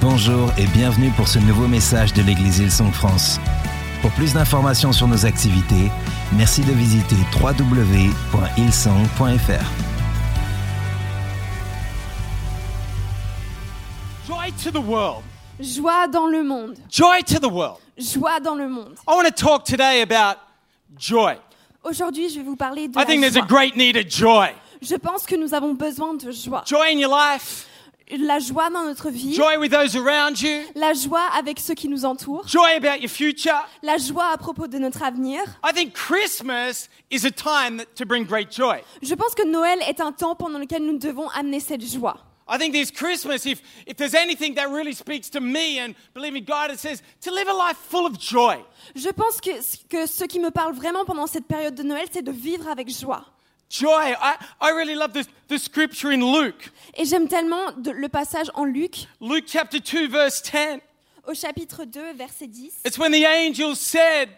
Bonjour 0.00 0.50
et 0.56 0.66
bienvenue 0.68 1.10
pour 1.10 1.28
ce 1.28 1.38
nouveau 1.38 1.68
message 1.68 2.14
de 2.14 2.22
l'église 2.22 2.58
Hillsong 2.58 2.90
France. 2.90 3.38
Pour 4.00 4.10
plus 4.12 4.32
d'informations 4.32 4.92
sur 4.92 5.06
nos 5.06 5.26
activités, 5.26 5.90
merci 6.32 6.62
de 6.62 6.72
visiter 6.72 7.16
www.hillsong.fr. 7.38 7.86
Joy 14.26 14.52
to 14.64 14.70
the 14.70 14.82
world. 14.82 15.22
Joie 15.60 16.08
dans 16.08 16.26
le 16.28 16.42
monde. 16.44 16.76
Joy 16.90 17.22
to 17.24 17.38
the 17.38 17.52
world. 17.52 17.76
Joie 17.98 18.40
dans 18.40 18.54
le 18.54 18.68
monde. 18.68 18.94
I 19.06 19.14
want 19.14 19.24
to 19.24 19.32
talk 19.32 19.64
today 19.64 20.00
about 20.00 20.38
joy. 20.98 21.34
Aujourd'hui, 21.84 22.30
je 22.30 22.36
vais 22.36 22.44
vous 22.44 22.56
parler 22.56 22.88
de 22.88 22.98
I 22.98 23.04
think 23.04 23.20
there's 23.20 23.36
a 23.36 23.40
joie. 23.40 23.46
great 23.46 23.76
need 23.76 23.98
of 23.98 24.08
joy. 24.08 24.48
Je 24.80 24.94
pense 24.94 25.26
que 25.26 25.36
nous 25.36 25.52
avons 25.52 25.74
besoin 25.74 26.14
de 26.14 26.30
joie. 26.30 26.62
Joy 26.66 26.86
in 26.94 26.98
your 26.98 27.10
life, 27.14 27.66
La 28.18 28.40
joie 28.40 28.70
dans 28.70 28.82
notre 28.84 29.08
vie, 29.10 29.34
joy 29.34 29.56
with 29.56 29.70
those 29.70 29.94
around 29.96 30.40
you, 30.40 30.62
la 30.74 30.94
joie 30.94 31.28
avec 31.38 31.60
ceux 31.60 31.74
qui 31.74 31.88
nous 31.88 32.04
entourent, 32.04 32.46
joy 32.48 32.72
about 32.76 33.00
your 33.00 33.10
future. 33.10 33.54
la 33.82 33.98
joie 33.98 34.32
à 34.32 34.36
propos 34.36 34.66
de 34.66 34.78
notre 34.78 35.02
avenir. 35.02 35.40
I 35.64 35.72
think 35.72 35.94
Christmas 35.94 36.88
is 37.10 37.24
a 37.24 37.30
time 37.30 37.78
that, 37.78 37.86
to 37.94 38.04
bring 38.04 38.24
great 38.24 38.52
joy. 38.52 38.82
Je 39.00 39.14
pense 39.14 39.34
que 39.34 39.46
Noël 39.46 39.78
est 39.88 40.00
un 40.00 40.10
temps 40.12 40.34
pendant 40.34 40.58
lequel 40.58 40.84
nous 40.84 40.98
devons 40.98 41.28
amener 41.30 41.60
cette 41.60 41.84
joie. 41.84 42.16
I 42.48 42.58
think 42.58 42.72
this 42.72 42.90
Christmas, 42.90 43.46
if, 43.46 43.62
if 43.86 43.96
there's 43.96 44.14
anything 44.14 44.56
that 44.56 44.68
really 44.68 44.92
speaks 44.92 45.30
to 45.30 45.40
me, 45.40 45.78
and 45.78 45.94
believe 46.14 46.32
me, 46.32 46.40
God, 46.40 46.72
it 46.72 46.80
says 46.80 47.00
to 47.20 47.30
live 47.30 47.46
a 47.46 47.54
life 47.54 47.76
full 47.76 48.06
of 48.06 48.18
joy. 48.18 48.56
Je 48.96 49.10
pense 49.10 49.40
que, 49.40 49.50
que 49.88 50.06
ce 50.06 50.24
qui 50.24 50.40
me 50.40 50.50
parle 50.50 50.74
vraiment 50.74 51.04
pendant 51.04 51.28
cette 51.28 51.46
période 51.46 51.76
de 51.76 51.84
Noël, 51.84 52.06
c'est 52.12 52.22
de 52.22 52.32
vivre 52.32 52.68
avec 52.68 52.90
joie. 52.90 53.24
Joy. 53.70 54.14
I, 54.20 54.36
I 54.60 54.70
really 54.70 54.96
love 54.96 55.12
this, 55.12 55.28
the 55.48 55.58
scripture 55.58 56.10
in 56.10 56.20
Luke. 56.24 56.70
Et 56.96 57.04
j'aime 57.04 57.28
tellement 57.28 57.70
de- 57.80 57.92
le 57.92 58.08
passage 58.08 58.50
en 58.54 58.64
Luc, 58.64 59.06
Luke 59.20 59.44
chapter 59.46 59.78
2, 59.80 60.08
verse 60.08 60.42
10. 60.42 60.80
au 61.28 61.34
chapitre 61.34 61.84
2, 61.84 62.12
verset 62.14 62.48
10. 62.48 62.80
It's 62.84 62.98
when 62.98 63.12
the 63.12 63.24
angel 63.24 63.76
said, 63.76 64.28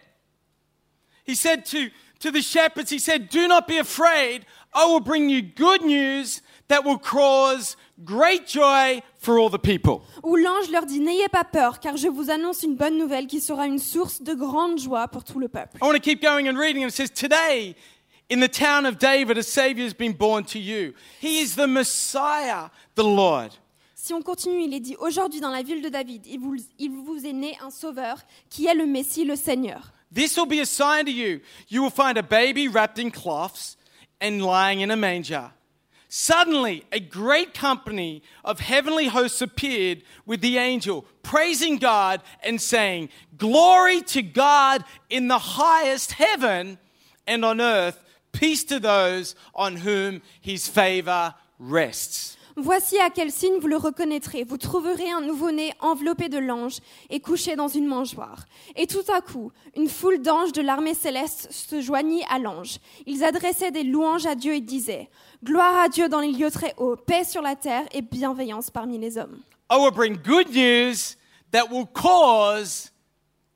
he 1.25 1.33
said 1.35 1.65
to, 1.65 1.89
to 2.19 2.29
the 2.31 2.41
shepherds, 2.43 2.91
he 2.91 2.99
said, 2.99 3.29
Do 3.29 3.47
not 3.47 3.67
be 3.67 3.79
afraid. 3.79 4.45
I 4.75 4.85
will 4.85 4.99
bring 4.99 5.29
you 5.29 5.41
good 5.41 5.81
news 5.83 6.41
that 6.67 6.83
will 6.83 6.97
cause 6.99 7.75
great 8.03 8.47
joy 8.47 9.01
for 9.19 9.39
all 9.39 9.49
the 9.49 9.57
people. 9.59 10.03
Où 10.23 10.35
l'ange 10.35 10.69
leur 10.71 10.85
dit 10.85 10.99
N'ayez 10.99 11.29
pas 11.29 11.43
peur, 11.43 11.79
car 11.79 11.97
je 11.97 12.07
vous 12.07 12.29
annonce 12.29 12.61
une 12.63 12.75
bonne 12.75 12.97
nouvelle 12.99 13.25
qui 13.27 13.41
sera 13.41 13.65
une 13.65 13.79
source 13.79 14.21
de 14.21 14.33
grande 14.35 14.77
joie 14.79 15.07
pour 15.07 15.23
tout 15.23 15.39
le 15.39 15.47
peuple. 15.47 15.77
I 15.81 15.85
want 15.87 15.93
to 15.93 15.99
keep 15.99 16.21
going 16.21 16.47
and 16.47 16.57
reading. 16.57 16.83
And 16.83 16.89
it 16.89 16.93
says, 16.93 17.09
Today, 17.09 17.75
in 18.29 18.39
the 18.39 18.47
town 18.47 18.85
of 18.85 18.99
David, 18.99 19.37
a 19.37 19.43
Savior 19.43 19.83
has 19.83 19.93
been 19.93 20.13
born 20.13 20.43
to 20.45 20.59
you. 20.59 20.93
He 21.19 21.41
is 21.41 21.55
the 21.55 21.67
Messiah, 21.67 22.69
the 22.95 23.03
Lord. 23.03 23.51
Si 23.95 24.13
on 24.13 24.21
continue, 24.21 24.63
il 24.63 24.73
est 24.73 24.81
dit 24.81 24.95
Aujourd'hui 24.99 25.39
dans 25.39 25.51
la 25.51 25.63
ville 25.63 25.81
de 25.81 25.89
David, 25.89 26.25
il 26.25 26.39
vous, 26.39 26.57
il 26.77 26.91
vous 26.91 27.25
est 27.25 27.33
né 27.33 27.57
un 27.61 27.69
sauveur 27.69 28.17
qui 28.49 28.65
est 28.65 28.73
le 28.73 28.85
Messie, 28.85 29.23
le 29.23 29.35
Seigneur. 29.35 29.93
This 30.11 30.37
will 30.37 30.45
be 30.45 30.59
a 30.59 30.65
sign 30.65 31.05
to 31.05 31.11
you. 31.11 31.39
You 31.69 31.81
will 31.81 31.89
find 31.89 32.17
a 32.17 32.23
baby 32.23 32.67
wrapped 32.67 32.99
in 32.99 33.11
cloths 33.11 33.77
and 34.19 34.41
lying 34.41 34.81
in 34.81 34.91
a 34.91 34.97
manger. 34.97 35.51
Suddenly, 36.09 36.85
a 36.91 36.99
great 36.99 37.55
company 37.55 38.21
of 38.45 38.59
heavenly 38.59 39.07
hosts 39.07 39.41
appeared 39.41 40.03
with 40.27 40.41
the 40.41 40.59
angel, 40.59 41.05
praising 41.23 41.77
God 41.77 42.21
and 42.43 42.61
saying, 42.61 43.09
Glory 43.35 44.01
to 44.01 44.21
God 44.21 44.83
in 45.09 45.27
the 45.27 45.39
highest 45.39 46.11
heaven, 46.11 46.77
and 47.25 47.43
on 47.43 47.59
earth, 47.59 48.03
peace 48.33 48.65
to 48.65 48.79
those 48.79 49.35
on 49.55 49.77
whom 49.77 50.21
his 50.41 50.67
favor 50.67 51.33
rests. 51.59 52.37
Voici 52.55 52.99
à 52.99 53.09
quel 53.09 53.31
signe 53.31 53.57
vous 53.59 53.67
le 53.67 53.77
reconnaîtrez. 53.77 54.43
Vous 54.43 54.57
trouverez 54.57 55.09
un 55.09 55.21
nouveau-né 55.21 55.73
enveloppé 55.79 56.29
de 56.29 56.37
l'ange 56.37 56.77
et 57.09 57.19
couché 57.19 57.55
dans 57.55 57.67
une 57.67 57.87
mangeoire. 57.87 58.45
Et 58.75 58.85
tout 58.85 59.03
à 59.11 59.21
coup, 59.21 59.51
une 59.75 59.89
foule 59.89 60.21
d'anges 60.21 60.51
de 60.51 60.61
l'armée 60.61 60.93
céleste 60.93 61.47
se 61.51 61.81
joignit 61.81 62.23
à 62.29 62.37
l'ange. 62.37 62.77
Ils 63.07 63.23
adressaient 63.23 63.71
des 63.71 63.83
louanges 63.83 64.27
à 64.27 64.35
Dieu 64.35 64.53
et 64.53 64.61
disaient 64.61 65.09
Gloire 65.43 65.77
à 65.77 65.89
Dieu 65.89 66.09
dans 66.09 66.19
les 66.19 66.31
lieux 66.31 66.51
très 66.51 66.75
hauts, 66.77 66.95
paix 66.95 67.23
sur 67.23 67.41
la 67.41 67.55
terre 67.55 67.85
et 67.91 68.03
bienveillance 68.03 68.69
parmi 68.69 68.99
les 68.99 69.17
hommes. 69.17 69.39
I 69.71 69.77
will 69.77 69.91
bring 69.91 70.17
good 70.17 70.49
news 70.53 71.15
that 71.51 71.71
will 71.71 71.87
cause 71.87 72.92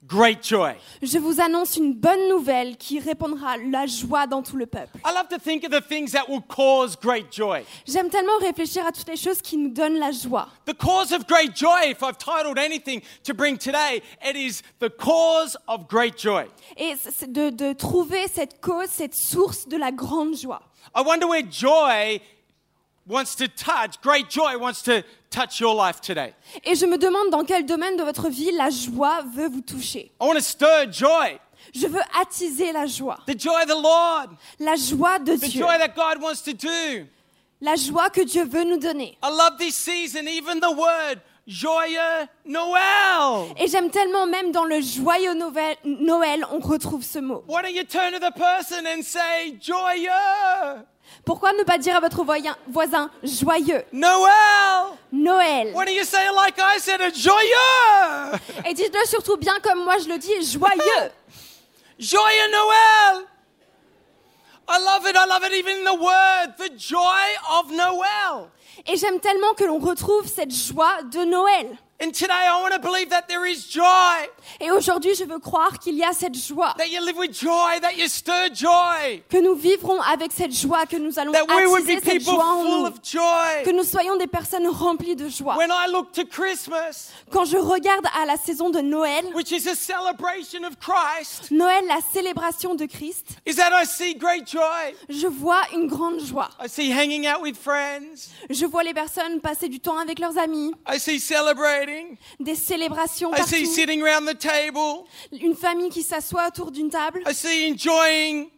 great 0.07 0.43
joy. 0.43 0.73
Je 1.01 1.17
vous 1.17 1.41
annonce 1.41 1.77
une 1.77 1.93
bonne 1.93 2.29
nouvelle 2.29 2.77
qui 2.77 2.99
répandra 2.99 3.57
la 3.57 3.85
joie 3.85 4.25
dans 4.27 4.41
tout 4.41 4.57
le 4.57 4.65
peuple. 4.65 4.97
I 5.05 5.13
love 5.13 5.27
to 5.29 5.37
think 5.37 5.63
of 5.63 5.71
the 5.71 5.85
things 5.85 6.11
that 6.11 6.29
will 6.29 6.41
cause 6.41 6.95
great 6.95 7.31
joy. 7.31 7.63
J'aime 7.85 8.09
tellement 8.09 8.37
réfléchir 8.39 8.85
à 8.85 8.91
toutes 8.91 9.07
les 9.07 9.17
choses 9.17 9.41
qui 9.41 9.57
nous 9.57 9.69
donnent 9.69 9.99
la 9.99 10.11
joie. 10.11 10.47
The 10.65 10.73
cause 10.73 11.11
of 11.11 11.27
great 11.27 11.55
joy, 11.55 11.91
if 11.91 12.01
I've 12.01 12.17
titled 12.17 12.57
anything 12.57 13.01
to 13.23 13.33
bring 13.33 13.57
today, 13.57 14.01
it 14.23 14.35
is 14.35 14.61
the 14.79 14.89
cause 14.89 15.57
of 15.67 15.87
great 15.87 16.17
joy. 16.17 16.45
Et 16.77 16.95
de, 17.27 17.49
de 17.49 17.73
trouver 17.73 18.27
cette 18.27 18.61
cause, 18.61 18.87
cette 18.89 19.15
source 19.15 19.67
de 19.67 19.77
la 19.77 19.91
grande 19.91 20.35
joie. 20.35 20.61
I 20.95 21.01
wonder 21.01 21.27
where 21.27 21.43
joy 21.43 22.21
wants 23.07 23.35
to 23.37 23.47
touch, 23.47 23.99
great 24.01 24.29
joy 24.29 24.57
wants 24.57 24.81
to 24.83 25.01
touch 25.29 25.59
your 25.59 25.73
life 25.75 26.01
today. 26.01 26.33
Et 26.63 26.75
je 26.75 26.85
me 26.85 26.97
demande 26.97 27.29
dans 27.31 27.43
quel 27.43 27.65
domaine 27.65 27.95
de 27.97 28.03
votre 28.03 28.29
vie 28.29 28.51
la 28.51 28.69
joie 28.69 29.21
veut 29.33 29.49
vous 29.49 29.61
toucher. 29.61 30.11
I 30.21 30.25
want 30.25 30.35
to 30.35 30.41
stir 30.41 30.91
joy, 30.91 31.39
Je 31.73 31.87
veux 31.87 32.01
attiser 32.19 32.71
la 32.71 32.85
joie. 32.85 33.19
the 33.27 33.37
joy 33.39 33.61
of 33.63 33.67
the 33.67 33.81
Lord, 33.81 34.29
La 34.59 34.75
joie 34.75 35.19
de 35.19 35.35
the 35.35 35.45
Dieu. 35.49 35.61
joy 35.61 35.77
that 35.77 35.89
God 35.95 36.21
wants 36.21 36.41
to 36.43 36.53
do. 36.53 37.05
La 37.61 37.75
joie 37.75 38.09
que 38.09 38.21
Dieu 38.21 38.43
veut 38.45 38.63
nous 38.63 38.77
donner. 38.77 39.17
I 39.23 39.29
love 39.29 39.57
this 39.57 39.75
season, 39.75 40.27
even 40.27 40.59
the 40.59 40.71
word 40.71 41.19
joyeux 41.47 42.27
Noël. 42.45 43.53
Et 43.57 43.67
j'aime 43.67 43.89
tellement 43.89 44.27
même 44.27 44.51
dans 44.51 44.65
le 44.65 44.79
joyeux 44.81 45.33
Noël, 45.33 45.75
Noël, 45.85 46.45
on 46.51 46.59
retrouve 46.59 47.03
ce 47.03 47.19
mot. 47.19 47.43
Why 47.47 47.61
don't 47.63 47.73
you 47.73 47.83
turn 47.83 48.11
to 48.13 48.19
the 48.19 48.33
person 48.35 48.85
and 48.85 49.01
say 49.01 49.57
joyeux? 49.59 50.83
Pourquoi 51.27 51.51
ne 51.51 51.63
pas 51.63 51.77
dire 51.77 51.93
à 51.97 51.99
votre 51.99 52.23
voisin, 52.69 53.11
joyeux? 53.21 53.83
Noel. 53.91 54.31
Noël 55.11 55.73
Why 55.75 55.83
don't 55.85 55.93
you 55.93 56.05
say 56.05 56.25
it 56.25 56.33
like 56.33 56.57
I 56.57 56.79
said 56.79 57.01
it? 57.01 57.17
Joyeux? 57.17 58.39
Et 58.65 58.73
dites-le 58.73 59.05
surtout 59.05 59.35
bien 59.35 59.59
comme 59.61 59.83
moi 59.83 59.97
je 59.97 60.07
le 60.07 60.17
dis, 60.17 60.49
joyeux. 60.49 61.11
Joyeux 61.99 62.49
Noel. 62.49 63.25
I 64.69 64.79
love 64.79 65.05
it. 65.05 65.17
I 65.17 65.27
love 65.27 65.43
it. 65.43 65.53
Even 65.53 65.79
in 65.79 65.83
the 65.83 66.01
word, 66.01 66.55
the 66.57 66.71
joy 66.77 67.27
of 67.59 67.71
Noel. 67.71 68.47
Et 68.87 68.95
j'aime 68.95 69.19
tellement 69.19 69.53
que 69.53 69.65
l'on 69.65 69.79
retrouve 69.79 70.25
cette 70.27 70.53
joie 70.53 71.03
de 71.11 71.25
Noël. 71.25 71.77
And 71.99 72.11
today, 72.13 72.31
I 72.47 72.61
want 72.61 72.75
to 72.75 72.79
believe 72.79 73.09
that 73.09 73.27
there 73.27 73.43
is 73.43 73.65
joy, 73.67 74.27
Et 74.61 74.69
aujourd'hui, 74.69 75.15
je 75.15 75.23
veux 75.23 75.39
croire 75.39 75.79
qu'il 75.79 75.95
y 75.95 76.03
a 76.03 76.13
cette 76.13 76.35
joie, 76.37 76.75
that 76.77 76.89
you 76.89 77.03
live 77.03 77.17
with 77.17 77.33
joy, 77.33 77.79
that 77.81 77.93
you 77.97 78.07
stir 78.07 78.49
joy, 78.53 79.23
que 79.27 79.37
nous 79.41 79.55
vivrons 79.55 79.99
avec 80.01 80.31
cette 80.31 80.53
joie, 80.53 80.85
que 80.85 80.95
nous 80.97 81.17
allons 81.17 81.31
that 81.31 81.45
we 81.47 81.65
would 81.65 81.85
be 81.87 81.95
cette 81.95 82.03
people 82.19 82.35
joie 82.35 82.45
en 82.45 82.61
full 82.61 82.69
nous, 82.81 82.85
of 82.85 82.93
joy. 83.03 83.63
que 83.65 83.71
nous 83.71 83.83
soyons 83.83 84.15
des 84.15 84.27
personnes 84.27 84.67
remplies 84.67 85.15
de 85.15 85.27
joie. 85.27 85.57
When 85.57 85.71
I 85.71 85.87
look 85.91 86.11
to 86.13 86.23
Christmas, 86.25 87.09
Quand 87.31 87.45
je 87.45 87.57
regarde 87.57 88.05
à 88.15 88.27
la 88.27 88.37
saison 88.37 88.69
de 88.69 88.79
Noël, 88.79 89.25
which 89.33 89.51
is 89.51 89.67
a 89.67 89.73
celebration 89.75 90.63
of 90.65 90.77
Christ, 90.79 91.49
Noël, 91.49 91.83
la 91.87 91.99
célébration 92.13 92.75
de 92.75 92.85
Christ, 92.85 93.37
is 93.47 93.55
that 93.55 93.71
I 93.73 93.85
see 93.87 94.13
great 94.13 94.47
joy. 94.47 94.93
je 95.09 95.25
vois 95.25 95.63
une 95.73 95.87
grande 95.87 96.19
joie. 96.19 96.49
I 96.63 96.69
see 96.69 96.91
hanging 96.91 97.25
out 97.25 97.41
with 97.41 97.57
friends. 97.57 98.29
Je 98.51 98.67
vois 98.67 98.83
les 98.83 98.93
personnes 98.93 99.41
passer 99.41 99.67
du 99.67 99.79
temps 99.79 99.97
avec 99.97 100.19
leurs 100.19 100.37
amis, 100.37 100.71
I 100.87 100.99
see 100.99 101.19
celebrating. 101.87 102.17
des 102.39 102.55
célébrations 102.55 103.31
I 103.33 103.37
partout, 103.37 103.49
see 103.55 103.65
sitting 103.65 104.01
around 104.03 104.25
the 104.27 104.37
table. 104.37 105.05
une 105.31 105.55
famille 105.55 105.89
qui 105.89 106.03
s'assoit 106.03 106.47
autour 106.47 106.71
d'une 106.71 106.89
table, 106.89 107.21
I 107.27 107.33
see 107.33 107.71
enjoying 107.71 108.49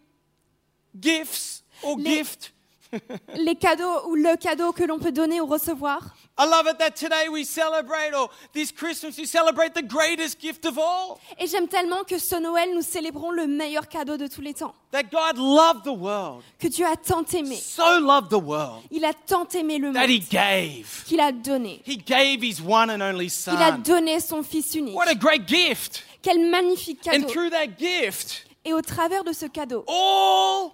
gifts 1.00 1.64
or 1.84 1.98
Les- 1.98 2.18
gift. 2.18 2.54
les 3.36 3.56
cadeaux 3.56 4.08
ou 4.10 4.16
le 4.16 4.36
cadeau 4.38 4.72
que 4.72 4.84
l'on 4.84 4.98
peut 5.00 5.12
donner 5.12 5.40
ou 5.42 5.46
recevoir. 5.46 6.16
I 6.42 6.46
love 6.46 6.68
it 6.68 6.80
that 6.80 6.96
today 6.96 7.28
we 7.30 7.44
celebrate, 7.44 8.14
or 8.16 8.30
this 8.54 8.72
Christmas 8.72 9.18
we 9.18 9.26
celebrate 9.26 9.74
the 9.74 9.82
greatest 9.82 10.40
gift 10.40 10.64
of 10.66 10.78
all. 10.80 11.20
Et 11.38 11.48
j'aime 11.48 11.68
tellement 11.68 12.06
que 12.06 12.18
ce 12.18 12.36
Noël, 12.40 12.74
nous 12.74 12.82
célébrons 12.82 13.32
le 13.32 13.46
meilleur 13.46 13.90
cadeau 13.90 14.16
de 14.16 14.26
tous 14.28 14.40
les 14.40 14.54
temps. 14.54 14.74
That 14.92 15.12
God 15.12 15.38
loved 15.38 15.84
the 15.84 15.94
world, 15.94 16.42
Que 16.58 16.70
Dieu 16.70 16.86
a 16.86 16.96
tant 16.96 17.26
aimé. 17.34 17.58
so 17.58 18.00
loved 18.00 18.30
the 18.30 18.40
world, 18.42 18.84
Il 18.90 19.04
a 19.04 19.14
tant 19.14 19.46
aimé 19.54 19.80
le 19.80 19.92
that 19.92 20.08
He 20.08 20.20
monde 20.22 20.30
gave. 20.30 21.04
qu'il 21.06 21.20
a 21.20 21.34
donné. 21.34 21.82
He 21.86 21.98
gave 21.98 22.42
His 22.42 22.62
one 22.62 22.90
and 22.90 23.02
only 23.02 23.26
Il 23.26 23.58
a 23.62 23.72
Son. 23.74 23.82
donné 23.84 24.22
son 24.22 24.42
Fils 24.42 24.74
unique. 24.76 24.96
What 24.96 25.10
a 25.10 25.16
great 25.16 25.46
gift. 25.46 26.04
Quel 26.22 26.40
magnifique 26.50 27.06
And 27.08 27.24
cadeau. 27.24 27.28
through 27.34 27.50
that 27.50 27.78
gift, 27.78 28.46
Et 28.64 28.72
au 28.74 28.82
travers 28.82 29.26
de 29.26 29.34
ce 29.34 29.46
cadeau, 29.48 29.84
all 29.90 30.72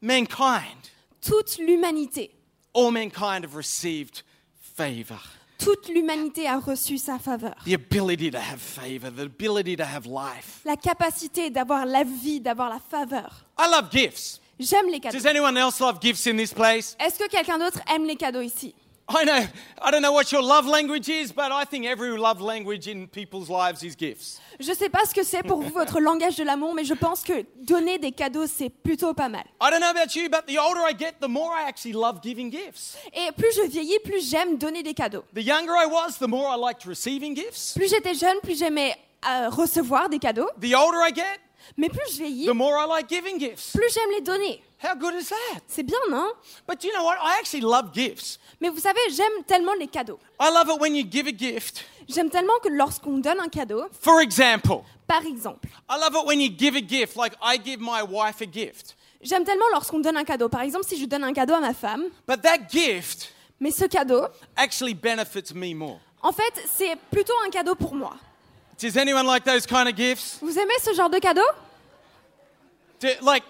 mankind, 0.00 0.90
toute 1.20 1.58
l'humanité, 1.58 2.30
all 2.74 2.90
mankind 2.90 3.44
have 3.44 3.54
received 3.54 4.22
favor. 4.76 5.20
toute 5.58 5.88
l'humanité 5.88 6.46
a 6.46 6.58
reçu 6.58 6.98
sa 6.98 7.18
faveur. 7.18 7.54
The 7.64 7.74
ability 7.74 8.30
to 8.30 8.38
have 8.38 8.58
favor, 8.58 9.10
the 9.10 9.22
ability 9.26 9.76
to 9.76 9.84
have 9.84 10.06
life. 10.06 10.60
La 10.64 10.76
capacité 10.76 11.50
d'avoir 11.50 11.86
la 11.86 12.04
vie, 12.04 12.40
d'avoir 12.40 12.68
la 12.68 12.78
faveur. 12.78 13.44
I 13.58 13.70
love 13.70 13.90
gifts. 13.90 14.40
J'aime 14.58 14.88
les 14.88 15.00
cadeaux. 15.00 15.16
Does 15.16 15.26
anyone 15.26 15.56
else 15.56 15.80
love 15.80 16.00
gifts 16.00 16.26
in 16.26 16.36
this 16.36 16.52
place? 16.52 16.96
Est-ce 17.00 17.18
que 17.18 17.28
quelqu'un 17.28 17.58
d'autre 17.58 17.80
aime 17.92 18.04
les 18.04 18.16
cadeaux 18.16 18.40
ici? 18.40 18.74
I 19.06 19.24
know, 19.24 19.46
I 19.82 19.90
don't 19.90 20.00
know 20.00 20.12
what 20.12 20.32
your 20.32 20.42
love 20.42 20.66
language 20.66 21.10
is, 21.10 21.30
but 21.30 21.52
I 21.52 21.64
think 21.66 21.84
every 21.84 22.16
love 22.16 22.40
language 22.40 22.88
in 22.88 23.06
people's 23.06 23.50
lives 23.50 23.82
is 23.82 23.94
gifts. 23.94 24.40
Je 24.58 24.72
sais 24.72 24.88
pas 24.88 25.04
ce 25.04 25.12
que 25.12 25.22
c'est 25.22 25.42
pour 25.42 25.60
vous 25.60 25.68
votre 25.74 26.00
langage 26.00 26.36
de 26.36 26.44
l'amour, 26.44 26.72
mais 26.74 26.84
je 26.84 26.94
pense 26.94 27.22
que 27.22 27.44
donner 27.56 27.98
des 27.98 28.12
cadeaux, 28.12 28.46
c'est 28.46 28.70
plutôt 28.70 29.12
pas 29.12 29.28
mal. 29.28 29.44
I 29.60 29.70
don't 29.70 29.80
know 29.80 29.90
about 29.90 30.16
you, 30.16 30.30
but 30.30 30.46
the 30.46 30.58
older 30.58 30.80
I 30.88 30.94
get, 30.98 31.20
the 31.20 31.28
more 31.28 31.52
I 31.54 31.68
actually 31.68 31.92
love 31.92 32.22
giving 32.22 32.50
gifts. 32.50 32.96
Et 33.12 33.30
plus 33.32 33.54
je 33.54 33.68
vieillis, 33.68 33.98
plus 34.04 34.26
j'aime 34.30 34.56
donner 34.56 34.82
des 34.82 34.94
cadeaux. 34.94 35.24
The 35.34 35.44
younger 35.44 35.74
I 35.76 35.86
was, 35.86 36.18
the 36.18 36.28
more 36.28 36.48
I 36.48 36.56
liked 36.58 36.86
receiving 36.86 37.36
gifts. 37.36 37.74
Plus 37.74 37.90
j'étais 37.90 38.14
jeune, 38.14 38.38
plus 38.42 38.58
j'aimais 38.58 38.96
euh, 39.28 39.50
recevoir 39.50 40.08
des 40.08 40.18
cadeaux. 40.18 40.48
The 40.62 40.74
older 40.74 41.00
I 41.06 41.12
get, 41.14 41.40
Mais 41.76 41.88
plus 41.88 42.12
je 42.12 42.16
vieillis, 42.18 42.46
the 42.46 42.54
more 42.54 42.72
I 42.78 42.86
like 42.88 43.08
giving 43.08 43.38
gifts. 43.38 43.72
plus 43.72 43.92
j'aime 43.92 44.10
les 44.14 44.20
donner. 44.20 44.62
How 44.82 44.94
good 44.94 45.14
is 45.14 45.28
that? 45.28 45.60
C'est 45.66 45.82
bien, 45.82 45.98
non? 46.10 46.28
But 46.68 46.84
you 46.84 46.90
know 46.92 47.04
what? 47.04 47.16
I 47.22 47.38
actually 47.40 47.62
love 47.62 47.92
gifts. 47.94 48.38
Mais 48.60 48.68
vous 48.68 48.78
savez, 48.80 49.00
j'aime 49.10 49.44
tellement 49.46 49.72
les 49.78 49.86
cadeaux. 49.88 50.18
I 50.40 50.50
love 50.52 50.68
it 50.74 50.80
when 50.80 50.94
you 50.94 51.04
give 51.10 51.26
a 51.26 51.32
gift. 51.36 51.84
J'aime 52.08 52.28
tellement 52.28 52.58
que 52.62 52.68
lorsqu'on 52.68 53.18
donne 53.18 53.40
un 53.40 53.48
cadeau, 53.48 53.84
For 54.00 54.20
example, 54.20 54.82
par 55.06 55.24
exemple, 55.24 55.68
I 55.88 55.96
love 55.98 56.14
it 56.14 56.26
when 56.26 56.40
you 56.40 56.50
give 56.56 56.76
a 56.76 56.82
gift, 56.86 57.16
like 57.16 57.32
I 57.42 57.58
give 57.58 57.80
my 57.80 58.02
wife 58.02 58.42
a 58.42 58.46
gift. 58.50 58.94
j'aime 59.22 59.44
tellement 59.44 59.64
lorsqu'on 59.72 60.00
donne 60.00 60.18
un 60.18 60.24
cadeau. 60.24 60.50
Par 60.50 60.60
exemple, 60.60 60.84
si 60.86 61.00
je 61.00 61.06
donne 61.06 61.24
un 61.24 61.32
cadeau 61.32 61.54
à 61.54 61.60
ma 61.60 61.72
femme, 61.72 62.04
But 62.28 62.42
that 62.42 62.68
gift 62.70 63.30
mais 63.60 63.70
ce 63.70 63.86
cadeau, 63.86 64.26
actually 64.56 64.92
benefits 64.94 65.54
me 65.54 65.72
more. 65.74 65.98
en 66.20 66.32
fait, 66.32 66.52
c'est 66.76 66.96
plutôt 67.10 67.32
un 67.46 67.48
cadeau 67.50 67.74
pour 67.74 67.94
moi. 67.94 68.14
Does 68.78 68.96
anyone 68.96 69.26
like 69.26 69.44
those 69.44 69.66
kind 69.66 69.88
of 69.88 69.94
gifts? 69.96 70.38
Vous 70.40 70.58
aimez 70.58 70.78
ce 70.82 70.94
genre 70.94 71.10
de 71.10 71.18
cadeau 71.18 71.46
Do, 73.00 73.08
like, 73.22 73.44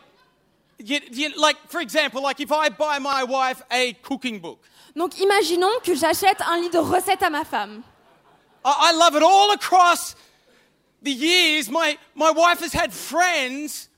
you, 0.78 1.00
you, 1.10 1.30
like 1.36 1.56
for 1.68 1.80
example, 1.80 2.22
like 2.22 2.40
if 2.40 2.50
I 2.52 2.68
buy 2.68 2.98
my 2.98 3.24
wife 3.24 3.62
a 3.70 3.92
cooking 4.02 4.40
book, 4.40 4.58
Donc 4.96 5.18
imaginons 5.18 5.80
que 5.82 5.94
j'achète 5.94 6.40
un 6.46 6.60
livre 6.60 6.72
de 6.72 6.78
recettes 6.78 7.22
à 7.22 7.30
ma 7.30 7.44
femme. 7.44 7.82
I, 8.64 8.90
I 8.90 8.92
love 8.92 9.16
it 9.16 9.22
all 9.22 9.52
across 9.52 10.14
the 11.02 11.10
years. 11.12 11.70
My 11.70 11.98
my 12.14 12.30
wife 12.30 12.60
has 12.60 12.72
had 12.72 12.92
friends 12.92 13.88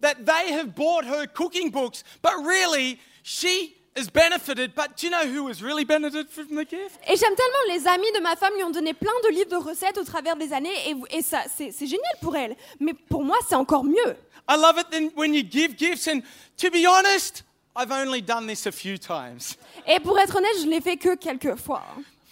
that 0.00 0.24
they 0.24 0.52
have 0.52 0.74
bought 0.74 1.04
her 1.04 1.26
cooking 1.26 1.70
books, 1.70 2.04
but 2.22 2.34
really 2.44 3.00
she 3.22 3.77
has 3.98 4.08
benefited. 4.10 4.74
But 4.74 4.96
do 4.96 5.06
you 5.06 5.10
know 5.10 5.26
who 5.26 5.48
has 5.48 5.62
really 5.62 5.84
benefited 5.84 6.28
from 6.30 6.56
the 6.56 6.64
gift? 6.68 6.98
Et 7.06 7.16
j'aime 7.16 7.34
tellement 7.34 7.74
les 7.74 7.86
amis 7.86 8.12
de 8.14 8.20
ma 8.20 8.36
femme 8.36 8.54
lui 8.54 8.64
ont 8.64 8.70
donné 8.70 8.94
plein 8.94 9.12
de 9.24 9.30
livres 9.34 9.50
de 9.50 9.56
recettes 9.56 9.98
au 9.98 10.04
travers 10.04 10.36
des 10.36 10.52
années 10.52 10.74
et, 10.86 11.18
et 11.18 11.22
ça 11.22 11.42
c'est 11.54 11.70
c'est 11.72 11.86
génial 11.86 12.12
pour 12.20 12.36
elle. 12.36 12.56
Mais 12.80 12.94
pour 12.94 13.24
moi 13.24 13.36
c'est 13.48 13.56
encore 13.56 13.84
mieux. 13.84 14.16
I 14.48 14.56
love 14.56 14.78
it 14.78 14.86
then 14.90 15.10
when 15.14 15.34
you 15.34 15.42
give 15.42 15.76
gifts, 15.76 16.08
and 16.08 16.22
to 16.56 16.70
be 16.70 16.86
honest, 16.86 17.44
I've 17.76 17.92
only 17.92 18.22
done 18.22 18.46
this 18.46 18.66
a 18.66 18.72
few 18.72 18.96
times. 18.96 19.56
Et 19.86 20.00
pour 20.00 20.18
être 20.18 20.36
honnête, 20.36 20.56
je 20.62 20.66
l'ai 20.66 20.80
fait 20.80 20.96
que 20.96 21.16
quelques 21.16 21.56
fois. 21.56 21.82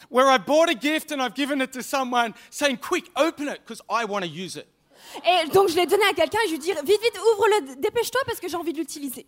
Where 0.08 0.28
I 0.28 0.38
bought 0.38 0.70
a 0.70 0.74
gift 0.74 1.12
and 1.12 1.20
I've 1.20 1.34
given 1.34 1.60
it 1.60 1.72
to 1.72 1.82
someone 1.82 2.32
saying, 2.50 2.78
Quick, 2.78 3.10
open 3.16 3.48
it 3.48 3.60
because 3.64 3.82
I 3.90 4.04
want 4.04 4.22
to 4.22 4.28
use 4.28 4.56
it. 4.56 4.66
Et 5.24 5.48
donc 5.50 5.69
je 5.69 5.76
l'ai 5.76 5.86
donné 5.86 6.04
à 6.04 6.12
quelqu'un 6.12 6.38
et 6.44 6.48
je 6.48 6.52
lui 6.52 6.58
dis 6.58 6.72
vite 6.72 6.86
vite 6.86 7.20
ouvre-le, 7.32 7.76
dépêche-toi 7.76 8.20
parce 8.26 8.40
que 8.40 8.48
j'ai 8.48 8.56
envie 8.56 8.72
de 8.72 8.78
l'utiliser. 8.78 9.26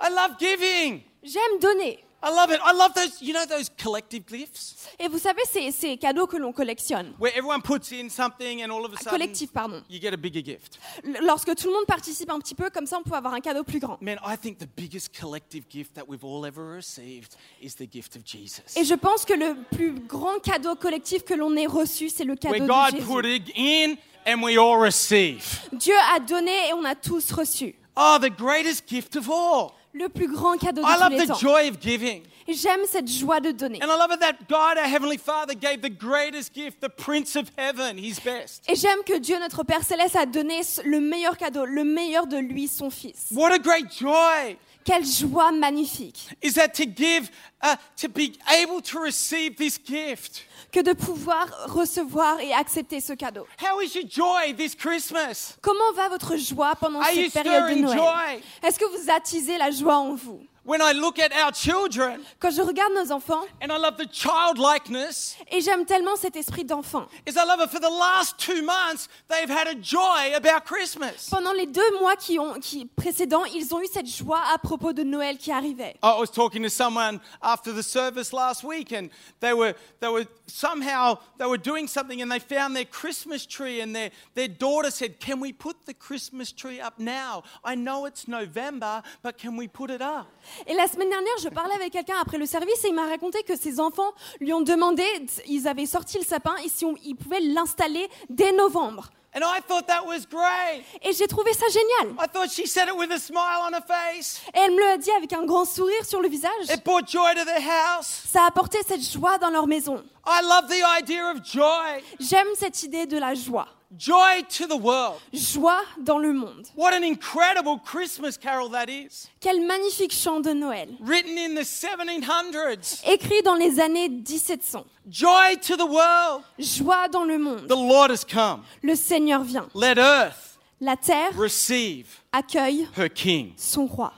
I 0.00 0.08
love 0.10 0.36
giving. 0.38 1.02
J'aime 1.26 1.58
donner. 1.60 1.98
I 2.22 2.30
love 2.30 2.50
it. 2.50 2.58
I 2.64 2.72
love 2.72 2.94
those, 2.94 3.20
you 3.20 3.34
know, 3.34 3.44
those 3.46 3.68
collective 3.80 4.24
gifts? 4.26 4.88
Et 4.98 5.06
vous 5.06 5.18
savez 5.18 5.42
ces, 5.52 5.70
ces 5.70 5.96
cadeaux 5.98 6.26
que 6.26 6.36
l'on 6.38 6.50
collectionne. 6.52 7.12
where 7.20 7.30
everyone 7.36 7.60
puts 7.60 7.92
in 7.92 8.08
something 8.08 8.62
and 8.64 8.70
all 8.72 8.84
of 8.84 8.92
a 8.94 8.96
sudden 8.96 9.10
Collectif, 9.18 9.52
pardon. 9.52 9.82
you 9.88 10.00
get 10.00 10.14
a 10.14 10.16
bigger 10.16 10.42
gift. 10.42 10.78
L- 11.04 11.18
Lorsque 11.24 11.54
tout 11.54 11.68
le 11.68 11.74
monde 11.74 11.84
participe 11.86 12.30
un 12.30 12.38
petit 12.40 12.54
peu, 12.54 12.70
comme 12.70 12.86
ça 12.86 12.98
on 12.98 13.02
peut 13.02 13.14
avoir 13.14 13.34
un 13.34 13.40
cadeau 13.40 13.62
plus 13.64 13.78
grand. 13.78 13.98
Man, 14.00 14.18
I 14.26 14.36
think 14.36 14.58
the 14.58 14.66
biggest 14.76 15.10
collective 15.16 15.64
gift 15.70 15.94
that 15.94 16.04
we've 16.08 16.24
all 16.24 16.46
ever 16.46 16.64
received 16.74 17.36
is 17.62 17.74
the 17.76 17.86
gift 17.88 18.16
of 18.16 18.22
Jesus. 18.24 18.62
Et 18.76 18.84
je 18.84 18.94
pense 18.94 19.24
que 19.26 19.34
le 19.34 19.54
plus 19.76 19.92
grand 19.92 20.40
cadeau 20.42 20.74
collectif 20.74 21.22
que 21.22 21.34
l'on 21.34 21.54
ait 21.54 21.66
reçu, 21.66 22.08
c'est 22.08 22.24
le 22.24 22.34
Where 22.42 22.54
cadeau 22.54 22.66
God 22.66 22.92
de 22.92 22.96
Jésus. 22.96 23.06
put 23.12 23.26
it 23.26 23.52
in 23.56 23.96
and 24.26 24.42
we 24.42 24.56
all 24.58 24.78
receive. 24.80 25.44
Dieu 25.72 25.94
a 26.14 26.18
donné 26.18 26.70
et 26.70 26.72
on 26.72 26.84
a 26.84 26.94
tous 26.94 27.30
reçu. 27.30 27.76
Oh, 27.94 28.16
the 28.20 28.30
greatest 28.30 28.88
gift 28.88 29.16
of 29.16 29.28
all. 29.30 29.72
Le 29.98 30.08
plus 30.08 30.28
grand 30.28 30.58
cadeau 30.58 30.82
de 30.82 30.86
I 30.86 30.94
tous 30.94 31.00
love 31.00 31.10
les 31.12 31.24
the 31.24 31.28
temps. 31.28 31.38
joy 31.38 31.68
of 31.70 31.80
giving. 31.80 32.22
Et 32.48 32.52
J'aime 32.54 32.80
cette 32.90 33.08
joie 33.08 33.40
de 33.40 33.50
donner. 33.50 33.78
And 33.82 33.86
I 33.86 33.96
love 33.98 34.12
it 34.12 34.20
that 34.20 34.34
God, 34.48 34.76
our 34.78 34.84
Heavenly 34.86 35.16
Father, 35.18 35.54
gave 35.54 35.80
the 35.80 35.90
greatest 35.90 36.54
gift, 36.54 36.80
the 36.80 36.88
Prince 36.88 37.34
of 37.34 37.50
Heaven, 37.56 37.96
His 37.98 38.20
best. 38.22 38.62
Et 38.68 38.74
j'aime 38.76 39.02
que 39.06 39.18
Dieu, 39.18 39.38
notre 39.40 39.64
Père 39.64 39.82
Céleste, 39.82 40.16
a 40.16 40.26
donné 40.26 40.60
le 40.84 41.00
meilleur 41.00 41.36
cadeau, 41.36 41.64
le 41.64 41.82
meilleur 41.82 42.26
de 42.26 42.36
lui, 42.36 42.68
son 42.68 42.90
Fils. 42.90 43.28
What 43.32 43.52
a 43.52 43.58
great 43.58 43.86
joy 43.98 44.56
Quelle 44.86 45.04
joie 45.04 45.50
magnifique 45.50 46.28
is 46.40 46.52
that 46.54 46.68
to 46.74 46.86
give, 46.86 47.28
uh, 47.60 47.74
to 47.96 48.08
be 48.08 48.38
able 48.62 48.80
to 48.80 49.00
receive 49.00 49.56
this 49.56 49.78
gift. 49.84 50.46
que 50.70 50.80
de 50.80 50.92
pouvoir 50.92 51.48
recevoir 51.68 52.38
et 52.40 52.52
accepter 52.52 53.00
ce 53.00 53.12
cadeau. 53.14 53.46
How 53.60 53.80
is 53.80 53.94
your 53.94 54.04
joy 54.08 54.54
this 54.54 54.74
Christmas? 54.76 55.56
Comment 55.60 55.92
va 55.94 56.08
votre 56.08 56.36
joie 56.36 56.76
pendant 56.76 57.00
Are 57.00 57.10
cette 57.12 57.32
période 57.32 57.76
de 57.76 57.82
Noël? 57.82 58.40
Est-ce 58.62 58.78
que 58.78 58.84
vous 58.84 59.10
attisez 59.10 59.58
la 59.58 59.70
joie 59.70 59.96
en 59.96 60.14
vous? 60.14 60.40
When 60.66 60.82
I 60.82 60.90
look 60.90 61.20
at 61.20 61.32
our 61.32 61.52
children, 61.52 62.22
Quand 62.40 62.50
je 62.50 62.60
regarde 62.60 62.92
nos 62.92 63.12
enfants, 63.12 63.46
and 63.62 63.70
I 63.70 63.78
love 63.78 63.96
the 63.96 64.08
childlikeness, 64.10 65.36
et 65.48 65.60
j'aime 65.60 65.84
tellement 65.86 66.16
cet 66.16 66.34
esprit 66.34 66.64
d'enfant, 66.64 67.06
is 67.24 67.36
I 67.36 67.44
love 67.46 67.60
it 67.60 67.70
for 67.70 67.78
the 67.78 67.88
last 67.88 68.36
two 68.36 68.62
months, 68.62 69.08
they've 69.28 69.48
had 69.48 69.68
a 69.68 69.76
joy 69.76 70.34
about 70.34 70.64
Christmas. 70.64 71.28
pendant 71.30 71.52
les 71.52 71.66
deux 71.66 72.00
mois 72.00 72.16
qui 72.16 72.40
ont, 72.40 72.54
qui, 72.58 72.84
précédents, 72.84 73.44
ils 73.44 73.72
ont 73.76 73.80
eu 73.80 73.86
cette 73.86 74.08
joie 74.08 74.42
à 74.52 74.58
propos 74.58 74.92
de 74.92 75.04
Noël 75.04 75.38
qui 75.38 75.52
arrivait. 75.52 75.94
I 76.02 76.18
was 76.18 76.32
talking 76.32 76.64
to 76.64 76.68
someone 76.68 77.20
after 77.42 77.72
the 77.72 77.84
service 77.84 78.32
last 78.32 78.64
week, 78.64 78.92
and 78.92 79.08
they 79.38 79.52
were 79.52 79.74
they 80.00 80.08
were 80.08 80.26
somehow 80.48 81.18
they 81.38 81.46
were 81.46 81.58
doing 81.58 81.86
something, 81.86 82.20
and 82.20 82.28
they 82.28 82.40
found 82.40 82.74
their 82.74 82.86
Christmas 82.86 83.46
tree, 83.46 83.80
and 83.80 83.94
their 83.94 84.10
their 84.34 84.48
daughter 84.48 84.90
said, 84.90 85.20
"Can 85.20 85.38
we 85.38 85.52
put 85.52 85.86
the 85.86 85.94
Christmas 85.94 86.50
tree 86.50 86.80
up 86.80 86.98
now? 86.98 87.44
I 87.64 87.76
know 87.76 88.04
it's 88.06 88.26
November, 88.26 89.04
but 89.22 89.38
can 89.38 89.56
we 89.56 89.68
put 89.68 89.90
it 89.90 90.02
up?" 90.02 90.26
Et 90.66 90.74
la 90.74 90.86
semaine 90.88 91.10
dernière, 91.10 91.34
je 91.42 91.48
parlais 91.48 91.74
avec 91.74 91.92
quelqu'un 91.92 92.16
après 92.20 92.38
le 92.38 92.46
service 92.46 92.84
et 92.84 92.88
il 92.88 92.94
m'a 92.94 93.06
raconté 93.06 93.42
que 93.42 93.56
ses 93.56 93.80
enfants 93.80 94.12
lui 94.40 94.52
ont 94.52 94.60
demandé, 94.62 95.04
ils 95.46 95.68
avaient 95.68 95.86
sorti 95.86 96.18
le 96.18 96.24
sapin 96.24 96.56
et 96.64 96.68
si 96.68 96.84
on, 96.84 96.94
ils 97.04 97.14
pouvaient 97.14 97.40
l'installer 97.40 98.08
dès 98.28 98.52
novembre. 98.52 99.10
And 99.36 99.44
I 99.44 99.60
thought 99.60 99.86
that 99.88 100.06
was 100.06 100.24
great. 100.24 100.82
Et 101.02 101.12
j'ai 101.12 101.26
trouvé 101.26 101.52
ça 101.52 101.66
génial. 101.68 102.16
I 102.18 102.26
thought 102.26 102.50
she 102.50 102.66
said 102.66 102.88
it 102.88 102.96
with 102.96 103.12
a 103.12 103.18
smile 103.18 103.60
on 103.68 103.74
her 103.74 103.82
face. 103.86 104.40
Et 104.54 104.58
elle 104.60 104.70
me 104.70 104.80
l'a 104.80 104.96
dit 104.96 105.10
avec 105.10 105.30
un 105.34 105.44
grand 105.44 105.66
sourire 105.66 106.06
sur 106.06 106.22
le 106.22 106.28
visage. 106.28 106.70
It 106.70 106.82
brought 106.82 107.06
joy 107.06 107.34
to 107.34 107.44
their 107.44 107.60
house. 107.60 108.22
Ça 108.32 108.44
a 108.44 108.46
apporté 108.46 108.78
cette 108.88 109.02
joie 109.02 109.36
dans 109.36 109.50
leur 109.50 109.66
maison. 109.66 110.02
I 110.26 110.40
love 110.42 110.68
the 110.70 110.82
idea 111.02 111.32
of 111.32 111.44
joy. 111.44 112.02
J'aime 112.18 112.48
cette 112.58 112.82
idée 112.82 113.04
de 113.04 113.18
la 113.18 113.34
joie. 113.34 113.68
Joy 113.96 114.42
to 114.58 114.66
the 114.66 114.76
world. 114.76 115.20
Joie 115.32 115.84
dans 116.02 116.18
le 116.18 116.32
monde. 116.32 116.66
What 116.74 116.92
an 116.92 117.04
incredible 117.04 117.78
Christmas 117.78 118.36
carol 118.36 118.68
that 118.70 118.88
is. 118.88 119.28
Quel 119.40 119.60
magnifique 119.64 120.12
chant 120.12 120.40
de 120.40 120.52
Noël. 120.52 120.88
Written 121.00 121.38
in 121.38 121.54
the 121.54 121.64
1700s. 121.64 123.02
Écrit 123.06 123.42
dans 123.42 123.54
les 123.54 123.78
années 123.78 124.08
1700. 124.08 124.84
Joy 125.08 125.56
to 125.62 125.76
the 125.76 125.86
world. 125.86 126.42
Joie 126.58 127.08
dans 127.08 127.24
le 127.24 127.38
monde. 127.38 127.68
The 127.68 127.76
Lord 127.76 128.10
has 128.10 128.24
come. 128.24 128.62
Le 128.82 128.96
Seigneur 128.96 129.42
vient. 129.44 129.68
Let 129.74 129.98
earth 129.98 130.58
La 130.80 130.96
terre 130.96 131.30
receive 131.36 132.06
accueille 132.32 132.86
her 132.96 133.08
king. 133.08 133.52
son 133.56 133.86
roi. 133.86 134.12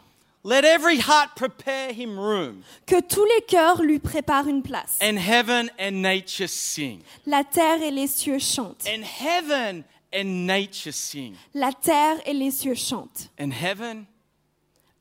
Let 0.44 0.64
every 0.64 0.98
heart 0.98 1.34
prepare 1.36 1.92
him 1.92 2.18
room. 2.18 2.62
Que 2.86 3.00
tous 3.00 3.24
les 3.24 3.42
cœurs 3.46 3.82
lui 3.82 3.98
préparent 3.98 4.48
une 4.48 4.62
place. 4.62 4.98
And 5.02 5.18
heaven 5.18 5.70
and 5.78 6.00
nature 6.02 6.48
sing. 6.48 7.02
La 7.26 7.44
terre 7.44 7.82
et 7.82 7.90
les 7.90 8.06
cieux 8.06 8.38
chantent. 8.38 8.86
And 8.86 9.02
heaven 9.02 9.84
and 10.12 10.46
nature 10.46 10.92
sing. 10.92 11.34
La 11.54 11.72
terre 11.72 12.20
et 12.24 12.34
les 12.34 12.50
cieux 12.50 12.74
chantent. 12.74 13.30
And 13.38 13.50
heaven 13.52 14.06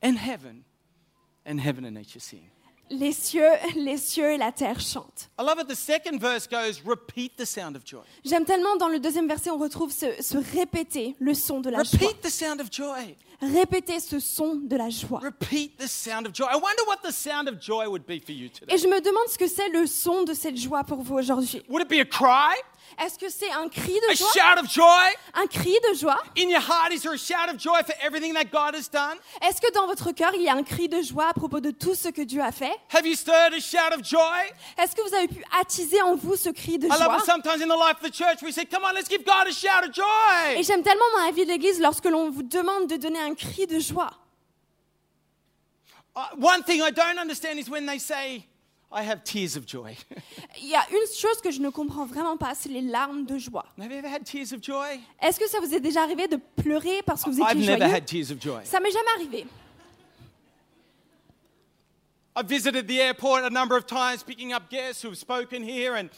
and 0.02 0.16
heaven 0.16 0.64
and 1.46 1.58
heaven 1.60 1.84
and 1.84 1.94
nature 1.94 2.20
sing. 2.20 2.50
Les 2.90 3.12
cieux, 3.12 3.48
les 3.76 3.96
cieux 3.98 4.32
et 4.32 4.38
la 4.38 4.52
terre 4.52 4.80
chantent. 4.80 5.28
I 5.38 5.42
love 5.42 5.58
it. 5.60 5.68
The 5.68 5.74
second 5.74 6.18
verse 6.18 6.46
goes, 6.48 6.80
repeat 6.84 7.36
the 7.36 7.44
sound 7.44 7.76
of 7.76 7.82
joy. 7.84 8.00
J'aime 8.24 8.44
tellement 8.44 8.76
dans 8.76 8.88
le 8.88 8.98
deuxième 8.98 9.28
verset, 9.28 9.50
on 9.50 9.58
retrouve 9.58 9.92
ce, 9.92 10.06
ce 10.20 10.38
répéter 10.56 11.14
le 11.18 11.34
son 11.34 11.60
de 11.60 11.70
la 11.70 11.82
joie. 11.82 11.98
Repeat 12.00 12.20
the 12.22 12.30
sound 12.30 12.60
of 12.60 12.68
joy. 12.72 13.14
Répéter 13.40 14.00
ce 14.00 14.18
son 14.18 14.56
de 14.56 14.76
la 14.76 14.90
joie. 14.90 15.20
Repeat 15.20 15.76
the 15.78 15.86
sound 15.86 16.26
of 16.26 16.34
joy. 16.34 16.46
I 16.50 16.56
wonder 16.56 16.82
what 16.88 17.08
the 17.08 17.12
sound 17.12 17.48
of 17.48 17.60
joy 17.60 17.86
would 17.86 18.04
be 18.04 18.18
for 18.20 18.32
you 18.32 18.48
today. 18.48 18.74
Et 18.74 18.78
je 18.78 18.88
me 18.88 19.00
demande 19.00 19.28
ce 19.28 19.38
que 19.38 19.46
c'est 19.46 19.68
le 19.68 19.86
son 19.86 20.24
de 20.24 20.34
cette 20.34 20.56
joie 20.56 20.82
pour 20.82 21.02
vous 21.02 21.14
aujourd'hui. 21.14 21.62
Would 21.68 21.82
it 21.82 21.88
be 21.88 22.00
a 22.00 22.04
cry? 22.04 22.56
Est-ce 22.98 23.18
que 23.18 23.28
c'est 23.28 23.50
un 23.50 23.68
cri 23.68 23.98
A 24.08 24.10
de 24.12 24.16
joie? 24.16 24.28
shout 24.32 24.60
of 24.60 24.70
joy? 24.70 25.08
Un 25.34 25.46
cri 25.46 25.76
de 25.88 25.94
joie? 25.96 26.18
In 26.36 26.48
your 26.48 26.60
heart, 26.60 26.92
is 26.92 27.00
there 27.02 27.12
a 27.12 27.18
shout 27.18 27.48
of 27.52 27.56
joy 27.58 27.80
for 27.84 27.94
everything 28.02 28.32
that 28.34 28.46
God 28.50 28.74
has 28.74 28.88
done? 28.88 29.18
Est-ce 29.42 29.60
que 29.60 29.72
dans 29.72 29.86
votre 29.86 30.12
cœur, 30.12 30.32
il 30.34 30.42
y 30.42 30.48
a 30.48 30.54
un 30.54 30.62
cri 30.62 30.88
de 30.88 31.02
joie 31.02 31.28
à 31.28 31.34
propos 31.34 31.60
de 31.60 31.70
tout 31.70 31.94
ce 31.94 32.08
que 32.08 32.22
Dieu 32.22 32.40
a 32.42 32.52
fait? 32.52 32.74
Have 32.92 33.06
you 33.06 33.14
stirred 33.14 33.54
a 33.54 33.60
shout 33.60 33.92
of 33.94 34.02
joy? 34.04 34.50
Est-ce 34.78 34.94
que 34.94 35.02
vous 35.08 35.14
avez 35.14 35.28
pu 35.28 35.44
attiser 35.60 36.00
en 36.02 36.16
vous 36.16 36.36
ce 36.36 36.50
cri 36.50 36.78
de 36.78 36.86
I 36.86 36.90
love 36.90 36.98
joie? 36.98 37.18
it 37.18 37.24
sometimes 37.24 37.60
in 37.62 37.68
the 37.68 37.76
life 37.76 37.96
of 38.02 38.10
the 38.10 38.12
church 38.12 38.42
we 38.42 38.52
say, 38.52 38.64
come 38.64 38.84
on, 38.84 38.94
let's 38.94 39.08
give 39.08 39.24
God 39.24 39.46
a 39.46 39.52
shout 39.52 39.84
of 39.86 39.92
joy. 39.94 40.56
Et 40.56 40.62
j'aime 40.62 40.82
tellement 40.82 41.04
dans 41.16 41.24
la 41.26 41.30
vie 41.32 41.44
de 41.44 41.50
l'Église 41.50 41.80
lorsque 41.80 42.06
l'on 42.06 42.30
vous 42.30 42.42
demande 42.42 42.86
de 42.88 42.96
donner 42.96 43.20
un 43.20 43.34
cri 43.34 43.66
de 43.66 43.78
joie. 43.78 44.10
Uh, 46.16 46.20
one 46.36 46.62
thing 46.64 46.82
I 46.82 46.90
don't 46.90 47.18
understand 47.18 47.58
is 47.58 47.68
when 47.70 47.86
they 47.86 47.98
say, 47.98 48.44
I 48.90 49.02
have 49.02 49.22
tears 49.22 49.56
of 49.56 49.66
joy. 49.66 49.96
Il 50.60 50.68
y 50.68 50.74
a 50.74 50.82
une 50.90 51.06
chose 51.14 51.40
que 51.42 51.50
je 51.50 51.60
ne 51.60 51.68
comprends 51.68 52.06
vraiment 52.06 52.38
pas, 52.38 52.54
c'est 52.54 52.70
les 52.70 52.80
larmes 52.80 53.26
de 53.26 53.36
joie. 53.38 53.66
have 53.78 53.92
you 53.92 53.98
ever 53.98 54.08
had 54.08 54.24
tears 54.24 54.52
of 54.52 54.62
joy? 54.62 55.00
Est-ce 55.20 55.38
que 55.38 55.46
ça 55.46 55.60
vous 55.60 55.74
est 55.74 55.80
déjà 55.80 56.02
arrivé 56.02 56.26
de 56.26 56.38
pleurer 56.56 57.02
parce 57.04 57.22
que 57.22 57.30
vous 57.30 57.42
I've 57.42 57.56
étiez 57.56 57.66
never 57.66 57.80
joyeux 57.80 57.94
had 57.94 58.06
tears 58.06 58.30
of 58.30 58.40
joy. 58.40 58.60
Ça 58.64 58.80
m'est 58.80 58.90
jamais 58.90 59.10
arrivé. 59.16 59.46
I've 62.34 62.46
visited 62.48 62.86
the 62.86 63.00
airport 63.00 63.44
a 63.44 63.50
number 63.50 63.76
of 63.76 63.84
times, 63.84 64.22
picking 64.22 64.52
up 64.52 64.70
guests 64.70 65.02
who've 65.02 65.18
spoken 65.18 65.60
here, 65.62 65.96
and 65.96 66.08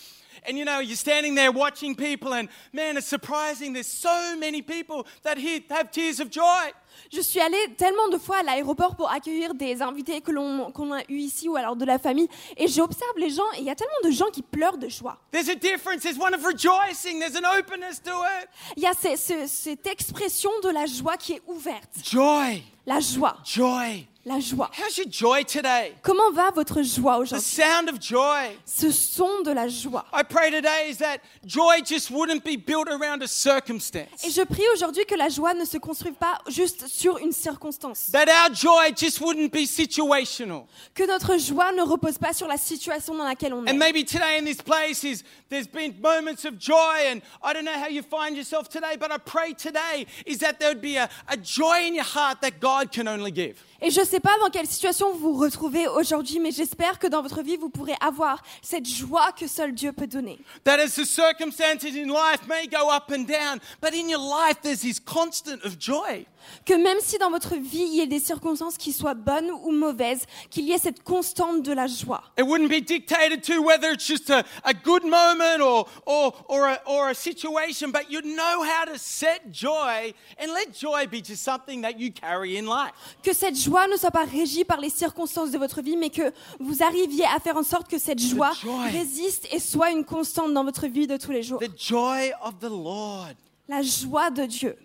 and 0.47 0.59
you 0.59 0.65
know 0.65 0.79
you're 0.79 0.95
standing 0.95 1.35
there 1.35 1.51
watching 1.51 1.97
people, 1.97 2.35
and 2.35 2.49
man, 2.73 2.99
it's 2.99 3.07
surprising. 3.07 3.73
There's 3.73 3.87
so 3.87 4.37
many 4.37 4.61
people 4.61 5.07
that 5.23 5.39
here 5.39 5.61
have 5.71 5.91
tears 5.91 6.21
of 6.21 6.31
joy. 6.31 6.73
Je 7.13 7.21
suis 7.21 7.41
allée 7.41 7.75
tellement 7.77 8.09
de 8.09 8.19
fois 8.19 8.39
à 8.39 8.43
l'aéroport 8.43 8.95
pour 8.97 9.11
accueillir 9.11 9.55
des 9.55 9.83
invités 9.83 10.21
que 10.21 10.31
l'on 10.31 10.71
qu'on 10.73 10.93
a 10.93 11.01
eu 11.09 11.17
ici 11.19 11.49
ou 11.49 11.57
alors 11.57 11.77
de 11.77 11.85
la 11.85 11.99
famille 11.99 12.29
et 12.57 12.69
j'observe 12.69 13.17
les 13.17 13.31
gens 13.31 13.51
et 13.57 13.61
il 13.61 13.65
y 13.65 13.71
a 13.71 13.75
tellement 13.75 13.93
de 14.05 14.11
gens 14.11 14.31
qui 14.33 14.43
pleurent 14.43 14.79
de 14.79 14.89
joie. 14.89 15.19
There's 15.33 15.49
a 15.49 15.55
difference. 15.55 16.03
There's 16.03 16.19
one 16.19 16.35
of 16.35 16.45
rejoicing. 16.45 17.19
There's 17.21 17.37
an 17.37 17.47
openness 17.59 18.01
to 18.03 18.11
it. 18.11 18.49
Il 18.77 18.83
y 18.83 18.87
a 18.87 18.93
ce- 18.95 19.17
ce- 19.17 19.47
cette 19.47 19.87
expression 19.87 20.51
de 20.63 20.69
la 20.69 20.87
joie 20.87 21.17
qui 21.17 21.33
est 21.35 21.43
ouverte. 21.47 21.91
Joy, 22.05 22.63
La 22.87 23.01
joie, 23.01 23.37
joy. 23.45 24.07
la 24.27 24.39
joie. 24.41 24.71
How's 24.79 24.97
your 24.99 25.07
joy 25.11 25.45
today? 25.45 25.95
Comment 26.03 26.31
va 26.33 26.51
votre 26.51 26.83
joie 26.83 27.17
The 27.17 27.21
aujourd'hui? 27.21 27.47
sound 27.47 27.89
of 27.89 28.01
joy. 28.01 28.51
Ce 28.67 28.91
son 28.91 29.43
de 29.43 29.51
la 29.51 29.67
joie. 29.69 30.05
I 30.13 30.23
pray 30.29 30.51
today 30.51 30.91
is 30.91 30.97
that 30.99 31.19
joy 31.45 31.81
just 31.85 32.11
wouldn't 32.11 32.45
be 32.45 32.57
built 32.57 32.89
around 32.89 33.23
a 33.23 33.27
circumstance. 33.27 34.25
Et 34.25 34.31
je 34.31 34.43
prie 34.43 34.65
aujourd'hui 34.75 35.05
que 35.07 35.15
la 35.15 35.29
joie 35.29 35.55
ne 35.55 35.65
se 35.65 35.79
construise 35.79 36.15
pas 36.19 36.39
juste 36.49 36.80
sur 36.89 37.19
une 37.19 37.33
circonstance. 37.33 38.11
That 38.13 38.29
our 38.29 38.55
joy 38.55 38.93
just 38.97 39.21
wouldn't 39.21 39.53
be 39.53 39.67
situational. 39.67 40.67
Que 40.95 41.07
notre 41.07 41.39
joie 41.39 41.73
ne 41.73 41.83
repose 41.83 42.19
pas 42.19 42.33
sur 42.33 42.47
la 42.47 42.57
situation 42.57 43.15
dans 43.15 43.25
laquelle 43.25 43.55
on 43.55 43.65
est. 43.67 43.71
And 43.71 43.79
maybe 43.79 44.05
today 44.05 44.39
in 44.39 44.45
this 44.45 44.63
place 44.63 45.05
is 45.05 45.23
there's 45.49 45.67
been 45.67 45.95
moments 46.01 46.45
of 46.45 46.59
joy 46.59 47.07
and 47.09 47.23
I 47.43 47.53
don't 47.53 47.65
know 47.65 47.79
how 47.79 47.89
you 47.89 48.03
find 48.03 48.37
yourself 48.37 48.69
today, 48.69 48.97
but 48.99 49.11
I 49.11 49.19
pray 49.19 49.53
today 49.55 50.07
is 50.27 50.39
that 50.39 50.59
there 50.59 50.71
would 50.71 50.83
be 50.83 50.97
a, 50.97 51.09
a 51.29 51.37
joy 51.37 51.87
in 51.87 51.95
your 51.95 52.05
heart 52.05 52.41
that 52.43 52.61
God 52.61 52.93
can 52.93 53.09
only 53.09 53.31
give. 53.31 53.63
Et 53.83 53.91
je 53.91 54.01
ne 54.01 54.05
sais 54.05 54.21
pas 54.21 54.37
dans 54.41 54.51
quelle 54.51 54.67
situation 54.67 55.13
vous 55.13 55.33
vous 55.33 55.41
retrouvez 55.41 55.89
aujourd'hui, 55.89 56.39
mais 56.39 56.51
j'espère 56.51 56.99
que 56.99 57.07
dans 57.07 57.23
votre 57.23 57.43
vie, 57.43 57.57
vous 57.57 57.71
pourrez 57.71 57.95
avoir 58.01 58.43
cette 58.61 58.87
joie 58.87 59.33
que 59.33 59.47
seul 59.47 59.73
Dieu 59.73 59.93
peut 59.93 60.07
donner. 60.07 60.39
That 60.65 60.81
as 60.81 60.97
the 60.97 61.07
circumstances 61.07 61.95
in 61.97 62.09
life 62.09 62.47
may 62.47 62.67
go 62.67 62.91
up 62.91 63.11
and 63.11 63.25
down, 63.25 63.59
but 63.81 63.95
in 63.95 64.11
your 64.11 64.21
life 64.21 64.61
there's 64.63 64.83
this 64.83 65.01
constant 65.01 65.65
of 65.65 65.79
joy. 65.79 66.27
Que 66.65 66.75
même 66.75 66.99
si 67.01 67.19
dans 67.19 67.31
votre 67.31 67.55
vie, 67.57 67.83
il 67.83 67.95
y 67.95 68.01
ait 68.01 68.07
des 68.07 68.19
circonstances 68.19 68.77
qui 68.77 68.93
soient 68.93 69.15
bonnes 69.15 69.51
ou 69.63 69.73
mauvaises, 69.73 70.25
qu'il 70.51 70.65
y 70.65 70.73
ait 70.73 70.79
cette 70.79 71.03
constante 71.03 71.63
de 71.63 71.73
la 71.73 71.87
joie. 71.87 72.23
It 72.39 72.45
wouldn't 72.45 72.69
be 72.69 72.83
dictated 72.83 73.43
to 73.45 73.63
whether 73.63 73.93
it's 73.93 74.07
just 74.07 74.31
a, 74.31 74.45
a 74.65 74.73
good 74.73 75.05
moment 75.05 75.61
or, 75.63 75.87
or, 76.07 76.33
or, 76.49 76.69
a, 76.69 76.81
or 76.87 77.11
a 77.11 77.15
situation, 77.15 77.93
but 77.93 78.11
you 78.11 78.21
know 78.23 78.63
how 78.63 78.91
to 78.91 78.99
set 78.99 79.51
joy 79.51 80.13
and 80.39 80.51
let 80.53 80.73
joy 80.73 81.07
be 81.07 81.23
just 81.23 81.43
something 81.43 81.83
that 81.83 81.99
you 81.99 82.11
carry 82.11 82.57
in 82.57 82.67
life. 82.67 82.93
Que 83.23 83.35
cette 83.35 83.57
joie 83.57 83.70
ne 83.91 83.97
soit 83.97 84.11
pas 84.11 84.25
régie 84.25 84.65
par 84.65 84.81
les 84.81 84.91
circonstances 84.91 85.51
de 85.51 85.59
votre 85.59 85.81
vie, 85.83 85.97
mais 85.97 86.11
que 86.11 86.33
vous 86.59 86.83
arriviez 86.83 87.25
à 87.27 87.39
faire 87.41 87.57
en 87.57 87.63
sorte 87.63 87.89
que 87.89 87.99
cette 87.99 88.19
joie 88.21 88.53
résiste 88.91 89.47
et 89.53 89.59
soit 89.59 89.91
une 89.91 90.05
constante 90.05 90.53
dans 90.53 90.65
votre 90.65 90.87
vie 90.87 91.07
de 91.07 91.17
tous 91.17 91.31
les 91.31 91.43
jours. 91.43 91.61
The 91.61 91.79
joy 91.79 92.33
of 92.43 92.59
the 92.59 92.65
Lord. 92.71 93.35
La 93.69 93.83
joie 93.83 94.31
de 94.31 94.45
Dieu. 94.47 94.77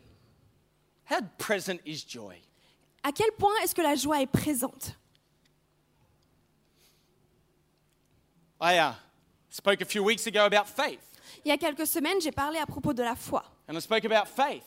How 1.09 1.17
present 1.37 1.79
is 1.85 2.03
joy? 2.07 2.35
À 3.03 3.11
quel 3.11 3.31
point 3.37 3.53
est-ce 3.63 3.75
que 3.75 3.81
la 3.81 3.95
joie 3.95 4.21
est 4.21 4.27
présente? 4.27 4.95
I 8.61 8.77
uh, 8.79 8.93
spoke 9.49 9.81
a 9.81 9.85
few 9.85 10.03
weeks 10.03 10.25
ago 10.27 10.39
about 10.45 10.65
faith, 10.67 10.99
Il 11.43 11.49
y 11.49 11.51
a 11.51 11.57
quelques 11.57 11.85
semaines, 11.85 12.19
j'ai 12.21 12.31
parlé 12.31 12.57
à 12.57 12.65
propos 12.65 12.93
de 12.93 13.03
la 13.03 13.15
foi. 13.15 13.43
and 13.67 13.75
I 13.75 13.81
spoke 13.81 14.05
about 14.05 14.27
faith. 14.27 14.63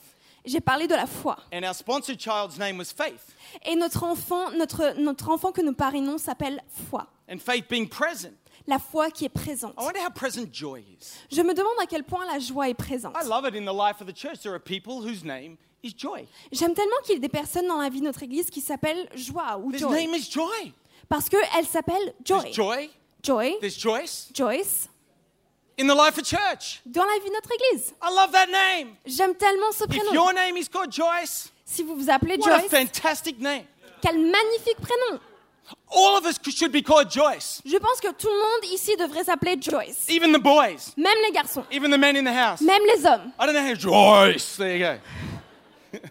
J'ai 0.49 0.61
parlé 0.61 0.87
de 0.87 0.95
la 0.95 1.05
foi. 1.05 1.37
And 1.53 1.63
our 1.63 1.73
sponsored 1.75 2.17
child's 2.19 2.57
name 2.57 2.77
was 2.79 2.91
Faith, 2.95 3.35
Et 3.65 3.75
notre 3.75 4.03
enfant, 4.03 4.51
notre, 4.51 4.95
notre 4.99 5.29
enfant 5.29 5.51
que 5.51 5.61
nous 5.61 5.73
parrainons 5.73 6.17
s'appelle 6.17 6.61
foi. 6.89 7.07
and 7.31 7.37
faith 7.39 7.67
being 7.69 7.87
present. 7.87 8.31
La 8.67 8.79
foi 8.79 9.09
qui 9.11 9.25
est 9.25 9.29
présente. 9.29 9.73
I 9.79 9.83
wonder 9.83 9.99
how 9.99 10.09
present 10.11 10.47
joy 10.53 10.79
is. 10.99 11.13
Je 11.31 11.41
me 11.41 11.53
demande 11.53 11.73
à 11.81 11.85
quel 11.85 12.03
point 12.03 12.25
la 12.25 12.39
joie 12.39 12.69
est 12.69 12.73
présente. 12.73 13.15
I 13.15 13.27
love 13.27 13.45
it 13.47 13.55
in 13.55 13.65
the 13.65 13.73
life 13.75 14.01
of 14.01 14.07
the 14.07 14.15
church. 14.15 14.39
There 14.41 14.53
are 14.53 14.59
people 14.59 15.01
whose 15.01 15.23
name 15.23 15.57
is 15.83 15.93
joy. 15.97 16.27
J'aime 16.51 16.73
tellement 16.73 16.97
qu'il 17.03 17.13
y 17.15 17.17
ait 17.17 17.21
des 17.21 17.29
personnes 17.29 17.67
dans 17.67 17.79
la 17.81 17.89
vie 17.89 17.99
de 17.99 18.05
notre 18.05 18.21
église 18.23 18.49
qui 18.49 18.61
s'appellent 18.61 19.07
joie 19.15 19.57
ou 19.57 19.71
His 19.71 19.79
joy. 19.79 19.91
name 20.05 20.15
is 20.15 20.29
joy. 20.31 20.73
Parce 21.07 21.29
qu'elle 21.29 21.65
s'appelle 21.65 22.13
Joy. 22.23 22.41
There's 22.41 22.55
joy. 22.55 22.89
Joy, 23.23 23.57
There's 23.59 23.77
Joyce 23.79 24.29
Joyce, 24.33 24.87
in 25.79 25.87
the 25.87 25.95
life 25.95 26.17
of 26.17 26.25
church. 26.25 26.81
dans 26.85 27.05
la 27.05 27.17
vie 27.19 27.29
de 27.29 27.33
notre 27.33 27.49
église. 27.53 27.93
I 28.01 28.09
love 28.13 28.31
that 28.33 28.47
name. 28.47 28.95
J'aime 29.05 29.33
tellement 29.35 29.71
ce 29.71 29.85
prénom. 29.85 30.09
If 30.09 30.13
your 30.13 30.33
name 30.33 30.57
is 30.57 30.67
called 30.67 30.91
Joyce, 30.91 31.51
Si 31.65 31.83
vous 31.83 31.95
vous 31.95 32.09
appelez 32.09 32.37
what 32.37 32.51
a 32.65 32.69
fantastic 32.69 33.39
name. 33.39 33.65
quel 34.01 34.17
magnifique 34.17 34.79
prénom. 34.81 35.19
All 35.91 36.17
of 36.17 36.25
us 36.25 36.39
should 36.51 36.71
be 36.71 36.81
called 36.83 37.11
Joyce, 37.11 37.61
Je 37.63 37.77
pense 37.77 37.99
que 38.01 38.11
tout 38.11 38.27
le 38.27 38.39
monde 38.39 38.73
ici 38.73 38.95
devrait 38.97 39.23
s'appeler 39.23 39.55
Joyce. 39.61 40.07
even 40.09 40.31
the 40.33 40.39
boys, 40.41 40.93
Même 40.97 41.17
les 41.25 41.31
garçons, 41.31 41.63
even 41.71 41.91
the 41.91 41.97
men 41.97 42.15
in 42.17 42.23
the 42.23 42.35
house. 42.35 42.61
même 42.61 42.81
les 42.85 43.05
hommes. 43.05 43.31
I 43.39 43.45
don't 43.45 43.53
know 43.53 43.61
how 43.61 43.75
Joyce. 43.75 44.57
There 44.57 44.75
you 44.75 44.79
go. 44.83 44.99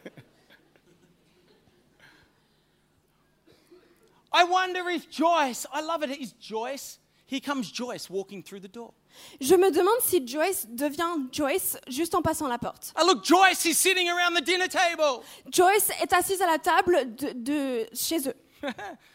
I 4.33 4.45
wonder 4.45 4.89
if 4.91 5.11
Joyce, 5.11 5.67
I 5.73 5.81
love 5.81 6.03
it, 6.05 6.11
it, 6.11 6.21
is 6.21 6.33
Joyce. 6.33 6.99
Here 7.27 7.41
comes 7.41 7.71
Joyce 7.71 8.09
walking 8.09 8.43
through 8.43 8.61
the 8.61 8.69
door. 8.69 8.93
Je 9.41 9.55
me 9.55 9.71
demande 9.71 10.01
si 10.03 10.27
Joyce 10.27 10.67
devient 10.69 11.29
Joyce 11.33 11.77
juste 11.89 12.15
en 12.15 12.23
passant 12.23 12.49
la 12.49 12.59
porte. 12.59 12.93
Oh, 13.01 13.07
look, 13.07 13.25
Joyce 13.25 13.65
is 13.65 13.75
sitting 13.75 14.09
around 14.09 14.37
the 14.37 14.45
dinner 14.45 14.69
table. 14.69 15.23
Joyce 15.51 15.91
est 16.03 16.13
assise 16.13 16.41
à 16.43 16.47
la 16.47 16.59
table 16.59 17.15
de, 17.17 17.33
de 17.33 17.87
chez 17.95 18.29
eux. 18.29 18.35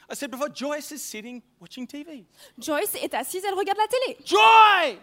I 0.10 0.15
said 0.15 0.31
before, 0.31 0.50
Joyce 0.53 0.91
is 0.91 1.00
sitting 1.00 1.41
watching 1.60 1.86
TV. 1.86 2.25
Joyce 2.57 2.95
est 2.95 3.13
assise, 3.13 3.43
elle 3.45 3.55
regarde 3.55 3.77
la 3.77 3.88
télé. 3.88 4.17
Joy! 4.25 5.00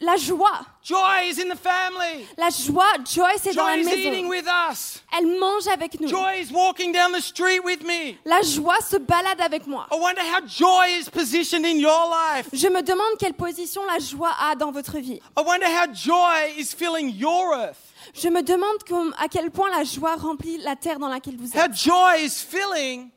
La 0.00 0.16
joie, 0.16 0.66
Joy 0.82 1.28
is 1.30 1.38
in 1.40 1.48
the 1.48 1.56
family. 1.56 2.26
la 2.36 2.50
joie, 2.50 2.94
Joyce 3.04 3.46
est 3.46 3.54
dans 3.54 3.62
Joy 3.68 3.84
la 3.84 3.90
is 3.92 3.94
eating 3.96 4.28
maison. 4.28 4.28
with 4.28 4.46
us. 4.72 5.02
Elle 5.16 5.38
mange 5.38 5.68
avec 5.68 6.00
nous. 6.00 6.08
Joy 6.08 6.40
is 6.42 6.50
walking 6.52 6.90
down 6.92 7.12
the 7.12 7.20
street 7.20 7.60
with 7.64 7.84
me. 7.84 8.16
La 8.24 8.42
joie 8.42 8.80
se 8.80 8.96
balade 8.96 9.40
avec 9.40 9.68
moi. 9.68 9.86
I 9.92 9.96
wonder 10.00 10.20
how 10.22 10.40
joy 10.44 10.98
is 10.98 11.08
positioned 11.08 11.64
in 11.64 11.78
your 11.78 12.10
life. 12.10 12.48
Je 12.52 12.66
me 12.66 12.82
demande 12.82 13.16
quelle 13.20 13.34
position 13.34 13.82
la 13.86 14.00
joie 14.00 14.32
a 14.40 14.56
dans 14.56 14.72
votre 14.72 14.98
vie. 14.98 15.20
I 15.36 15.42
wonder 15.46 15.66
how 15.66 15.86
joy 15.92 16.54
is 16.58 16.74
filling 16.74 17.10
your 17.16 17.54
earth. 17.54 17.78
Je 18.14 18.28
me 18.28 18.42
demande 18.42 18.78
à 19.16 19.28
quel 19.28 19.50
point 19.52 19.70
la 19.70 19.84
joie 19.84 20.16
remplit 20.16 20.58
la 20.58 20.74
terre 20.74 20.98
dans 20.98 21.08
laquelle 21.08 21.36
vous 21.36 21.56
How 21.56 21.66
êtes. 21.66 21.76
joy 21.76 22.24
is 22.24 22.40
filling 22.42 23.10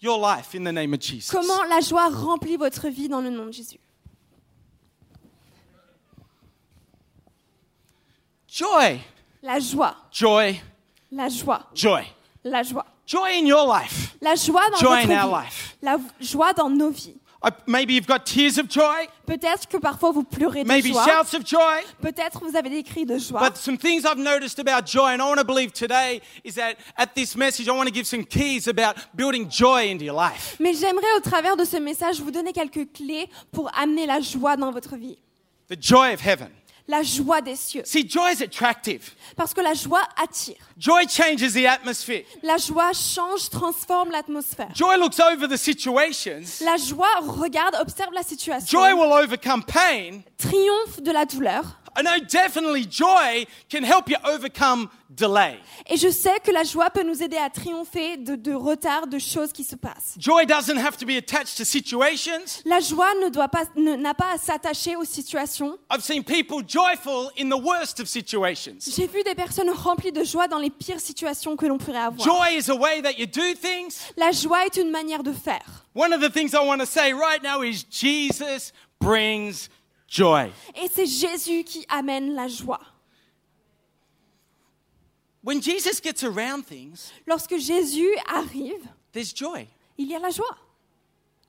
your 0.00 0.18
life 0.18 0.54
in 0.54 0.64
the 0.64 0.72
name 0.72 0.94
of 0.94 1.00
Jesus. 1.00 1.30
Comment 1.30 1.62
la 1.68 1.80
joie 1.80 2.08
remplit 2.08 2.56
votre 2.56 2.88
vie 2.88 3.08
dans 3.10 3.20
le 3.20 3.28
nom 3.28 3.44
de 3.44 3.52
Jésus. 3.52 3.78
Joy, 8.56 8.98
La 9.42 9.58
joie, 9.60 9.94
joy, 10.10 10.58
la 11.12 11.28
joie, 11.28 11.60
joy. 11.74 12.02
la 12.42 12.62
joie. 12.62 12.86
Joy 13.06 13.38
in 13.42 13.46
your 13.46 13.66
life. 13.68 14.16
La 14.22 14.34
joie 14.34 14.62
dans 14.70 14.78
Joy 14.78 15.02
votre 15.02 15.10
in 15.10 15.24
our 15.26 15.42
life. 15.42 15.76
La 15.82 15.98
joie 16.18 16.54
dans 16.54 16.70
nos 16.70 16.88
vies. 16.90 17.18
Maybe 17.66 17.92
you've 17.92 18.06
got 18.06 18.20
tears 18.24 18.56
of 18.58 18.70
joy, 18.70 19.06
Peut-être 19.26 19.68
que 19.68 19.76
parfois 19.76 20.10
vous 20.10 20.24
pleurez 20.24 20.62
de 20.64 20.68
maybe 20.68 20.86
joie. 20.86 21.04
shouts 21.04 21.36
of 21.36 21.46
joy. 21.46 21.82
Peut-être 22.00 22.40
vous 22.42 22.56
avez 22.56 22.70
des 22.70 22.82
cris 22.82 23.04
de 23.04 23.18
joie. 23.18 23.40
But 23.40 23.58
some 23.58 23.76
things 23.76 24.06
I've 24.06 24.16
noticed 24.18 24.58
about 24.58 24.86
joy, 24.86 25.10
and 25.12 25.20
I 25.20 25.28
want 25.28 25.36
to 25.36 25.44
believe 25.44 25.72
today, 25.74 26.22
is 26.42 26.54
that 26.54 26.76
at 26.96 27.08
this 27.14 27.36
message, 27.36 27.68
I 27.68 27.72
want 27.72 27.86
to 27.88 27.92
give 27.94 28.06
some 28.06 28.24
keys 28.24 28.68
about 28.68 28.96
building 29.14 29.50
joy 29.50 29.90
into 29.90 30.06
your 30.06 30.16
life. 30.16 30.56
Mais 30.60 30.72
j'aimerais 30.72 31.14
au 31.18 31.20
travers 31.20 31.58
de 31.58 31.64
ce 31.66 31.76
message 31.76 32.22
vous 32.22 32.30
donner 32.30 32.54
quelques 32.54 32.90
clés 32.94 33.28
pour 33.52 33.70
amener 33.78 34.06
la 34.06 34.20
joie 34.22 34.56
dans 34.56 34.72
votre 34.72 34.96
vie. 34.96 35.18
The 35.68 35.76
joy 35.78 36.14
of 36.14 36.20
heaven. 36.24 36.48
La 36.88 37.02
joie 37.02 37.40
des 37.40 37.56
cieux. 37.56 37.82
See, 37.84 38.08
joy 38.08 38.32
is 38.32 38.42
attractive. 38.44 39.10
Parce 39.36 39.52
que 39.52 39.60
la 39.60 39.74
joie 39.74 40.02
attire. 40.16 40.54
Joy 40.78 41.06
changes 41.08 41.52
the 41.52 41.66
atmosphere. 41.66 42.22
La 42.44 42.58
joie 42.58 42.92
change, 42.92 43.50
transforme 43.50 44.10
l'atmosphère. 44.12 44.68
Joy 44.74 44.96
looks 44.98 45.18
over 45.18 45.48
the 45.48 45.56
situations. 45.56 46.60
La 46.64 46.76
joie 46.76 47.08
regarde, 47.26 47.74
observe 47.80 48.12
la 48.12 48.22
situation, 48.22 48.66
Joy 48.78 48.92
will 48.92 49.12
overcome 49.12 49.64
pain. 49.64 50.22
triomphe 50.38 51.02
de 51.02 51.10
la 51.10 51.24
douleur. 51.24 51.64
I 51.96 52.02
know 52.02 52.18
definitely 52.18 52.84
joy 52.84 53.46
can 53.70 53.82
help 53.82 54.08
you 54.10 54.16
overcome 54.24 54.90
delay. 55.08 55.58
Et 55.88 55.96
je 55.96 56.10
sais 56.10 56.38
que 56.44 56.50
la 56.50 56.62
joie 56.64 56.90
peut 56.90 57.02
nous 57.02 57.22
aider 57.22 57.38
à 57.38 57.48
triompher 57.48 58.18
de, 58.18 58.36
de 58.36 58.52
retard, 58.52 59.06
de 59.06 59.18
choses 59.18 59.52
qui 59.52 59.64
se 59.64 59.76
passent. 59.76 60.14
Joy 60.18 60.44
doesn't 60.46 60.76
have 60.76 60.96
to 60.98 61.06
be 61.06 61.16
attached 61.16 61.56
to 61.56 61.64
situations. 61.64 62.62
La 62.66 62.80
joie 62.80 63.14
ne 63.22 63.30
doit 63.30 63.48
pas, 63.48 63.64
n'a 63.76 64.14
pas 64.14 64.32
à 64.34 64.38
s'attacher 64.38 64.96
aux 64.96 65.04
situations. 65.04 65.78
I've 65.90 66.02
seen 66.02 66.22
people 66.22 66.62
joyful 66.66 67.30
in 67.38 67.48
the 67.48 67.60
worst 67.60 68.00
of 68.00 68.08
situations. 68.08 68.78
J'ai 68.94 69.06
vu 69.06 69.22
des 69.22 69.34
personnes 69.34 69.70
remplies 69.70 70.12
de 70.12 70.24
joie 70.24 70.48
dans 70.48 70.58
les 70.58 70.70
pires 70.70 71.00
situations 71.00 71.56
que 71.56 71.66
l'on 71.66 71.78
pourrait 71.78 71.98
avoir. 71.98 72.26
Joy 72.26 72.58
is 72.58 72.70
a 72.70 72.74
way 72.74 73.00
that 73.00 73.18
you 73.18 73.26
do 73.26 73.54
things. 73.54 74.12
La 74.16 74.32
joie 74.32 74.66
est 74.66 74.76
une 74.76 74.90
manière 74.90 75.22
de 75.22 75.32
faire. 75.32 75.84
One 75.94 76.12
of 76.12 76.20
the 76.20 76.30
things 76.30 76.52
I 76.52 76.66
want 76.66 76.80
to 76.80 76.86
say 76.86 77.14
right 77.14 77.42
now 77.42 77.62
is 77.62 77.84
Jesus 77.90 78.72
brings 79.00 79.70
joy. 80.08 80.50
Et 80.74 80.88
c'est 80.92 81.06
Jésus 81.06 81.64
qui 81.64 81.84
amène 81.88 82.34
la 82.34 82.48
joie. 82.48 82.80
When 85.42 85.60
Jesus 85.62 86.00
gets 86.00 86.24
around 86.24 86.64
things, 86.66 87.12
Lorsque 87.26 87.56
Jésus 87.58 88.08
arrive, 88.28 88.84
there's 89.12 89.32
joy. 89.32 89.68
il 89.96 90.08
y 90.08 90.14
a 90.14 90.18
la 90.18 90.30
joie. 90.30 90.56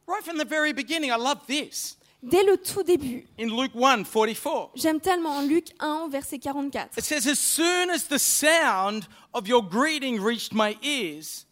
Right 0.06 0.24
from 0.24 0.38
the 0.38 0.46
very 0.46 0.72
beginning, 0.72 1.12
I 1.12 1.18
love 1.18 1.40
this. 1.48 1.98
Dès 2.24 2.44
le 2.44 2.58
tout 2.58 2.84
début, 2.84 3.28
In 3.40 3.48
Luke 3.56 3.74
1 3.76 4.04
44, 4.06 4.72
j'aime 4.76 5.00
tellement 5.00 5.38
en 5.38 5.42
Luc 5.48 5.68
1, 5.80 6.10
verset 6.10 6.40
44. 6.40 6.98
it 6.98 7.04
says, 7.04 7.28
As 7.28 7.40
soon 7.40 7.90
as 7.90 8.08
the 8.08 8.18
sound 8.20 9.08
of 9.34 9.48
your 9.48 9.62
greeting 9.64 10.20
reached 10.22 10.54
my 10.54 10.78
ears, 10.82 11.46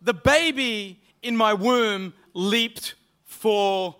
the 0.00 0.14
baby 0.14 1.00
in 1.22 1.36
my 1.36 1.52
womb 1.54 2.12
leaped 2.34 2.94
for 3.24 3.96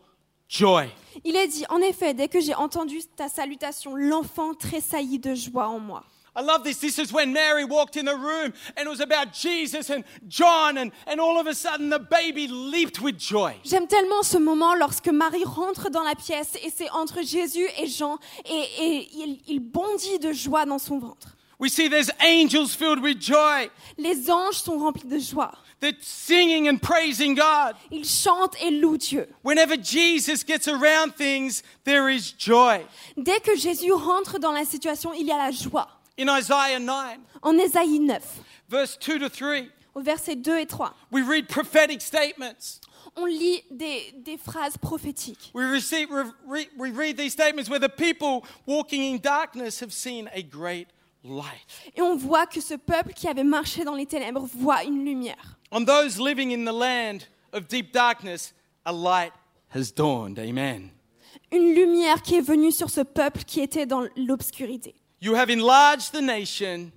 joy. 0.48 0.90
Il 1.24 1.36
est 1.36 1.48
dit, 1.48 1.64
en 1.68 1.80
effet, 1.80 2.14
dès 2.14 2.28
que 2.28 2.40
j'ai 2.40 2.54
entendu 2.54 2.98
ta 3.16 3.28
salutation, 3.28 3.94
l'enfant 3.94 4.54
tressaillit 4.54 5.18
de 5.18 5.34
joie 5.34 5.68
en 5.68 5.78
moi. 5.78 6.04
I 6.34 6.40
love 6.40 6.62
this. 6.62 6.78
This 6.78 6.96
is 6.96 7.12
when 7.12 7.30
Mary 7.30 7.62
walked 7.62 7.94
in 7.94 8.06
the 8.06 8.16
room 8.16 8.54
and 8.76 8.86
it 8.86 8.88
was 8.88 9.02
about 9.02 9.34
Jesus 9.34 9.90
and 9.90 10.02
John, 10.28 10.78
and, 10.78 10.90
and 11.06 11.20
all 11.20 11.38
of 11.38 11.46
a 11.46 11.52
sudden 11.52 11.90
the 11.90 11.98
baby 11.98 12.48
leaped 12.48 13.02
with 13.02 13.18
joy. 13.18 13.52
J'aime 13.64 13.86
tellement 13.86 14.22
ce 14.22 14.38
moment 14.38 14.74
lorsque 14.74 15.08
Marie 15.08 15.44
rentre 15.44 15.90
dans 15.90 16.02
la 16.02 16.14
pièce 16.14 16.56
et 16.64 16.70
c'est 16.74 16.88
entre 16.90 17.22
Jésus 17.22 17.68
et 17.78 17.86
Jean 17.86 18.16
et, 18.46 18.64
et 18.78 19.08
il, 19.12 19.42
il 19.46 19.60
bondit 19.60 20.18
de 20.20 20.32
joie 20.32 20.64
dans 20.64 20.78
son 20.78 20.98
ventre. 20.98 21.36
We 21.58 21.68
see 21.68 21.88
there's 21.88 22.10
angels 22.20 22.74
filled 22.74 23.00
with 23.00 23.20
joy. 23.20 23.68
Les 23.98 24.30
anges 24.30 24.62
sont 24.62 24.78
remplis 24.78 25.08
de 25.08 25.18
joie. 25.18 25.52
They're 25.80 25.92
singing 26.00 26.68
and 26.68 26.78
praising 26.78 27.34
God. 27.34 27.74
Ils 27.90 28.04
chantent 28.04 28.56
et 28.62 28.70
louent 28.70 28.98
Dieu. 28.98 29.26
Whenever 29.42 29.76
Jesus 29.76 30.44
gets 30.44 30.68
around 30.68 31.14
things, 31.16 31.62
there 31.84 32.08
is 32.08 32.32
joy. 32.38 32.84
Dès 33.16 33.40
que 33.40 33.56
Jésus 33.56 33.92
rentre 33.92 34.38
dans 34.38 34.52
la 34.52 34.64
situation, 34.64 35.12
il 35.12 35.26
y 35.26 35.32
a 35.32 35.36
la 35.36 35.50
joie. 35.50 35.88
In 36.18 36.28
Isaiah 36.28 36.78
9, 36.78 37.18
En 37.42 37.58
Ésaïe 37.58 37.98
9, 37.98 38.22
verse 38.68 38.96
2 38.98 39.18
to 39.18 39.28
3, 39.28 39.66
au 39.94 40.02
verset 40.02 40.36
2 40.36 40.58
et 40.58 40.66
3, 40.66 40.94
we 41.10 41.22
read 41.22 41.48
prophetic 41.48 42.00
statements. 42.00 42.80
on 43.16 43.26
lit 43.26 43.62
des, 43.70 44.14
des 44.24 44.36
phrases 44.38 44.78
prophétiques. 44.78 45.50
We, 45.52 45.64
receive, 45.64 46.08
we, 46.10 46.22
re- 46.46 46.68
we 46.78 46.90
read 46.90 47.16
these 47.16 47.32
statements 47.32 47.68
where 47.68 47.80
the 47.80 47.88
people 47.88 48.44
walking 48.66 49.02
in 49.02 49.18
darkness 49.20 49.80
have 49.80 49.92
seen 49.92 50.30
a 50.32 50.42
great. 50.42 50.88
Et 51.24 52.02
on 52.02 52.16
voit 52.16 52.46
que 52.46 52.60
ce 52.60 52.74
peuple 52.74 53.12
qui 53.12 53.28
avait 53.28 53.44
marché 53.44 53.84
dans 53.84 53.94
les 53.94 54.06
ténèbres 54.06 54.48
voit 54.56 54.82
une 54.84 55.04
lumière. 55.04 55.58
On 55.70 55.84
those 55.84 56.18
living 56.18 56.52
in 56.52 56.64
the 56.64 56.74
land 56.74 57.26
of 57.52 57.68
deep 57.68 57.92
darkness, 57.92 58.54
a 58.84 58.92
light 58.92 59.32
has 59.74 59.92
dawned. 59.92 60.38
Amen. 60.38 60.90
Une 61.52 61.74
lumière 61.74 62.22
qui 62.22 62.36
est 62.36 62.40
venue 62.40 62.72
sur 62.72 62.90
ce 62.90 63.02
peuple 63.02 63.44
qui 63.44 63.60
était 63.60 63.86
dans 63.86 64.06
l'obscurité. 64.16 64.94
You 65.20 65.34
have 65.34 65.50
enlarged 65.50 66.12
the 66.12 66.20
nation 66.20 66.90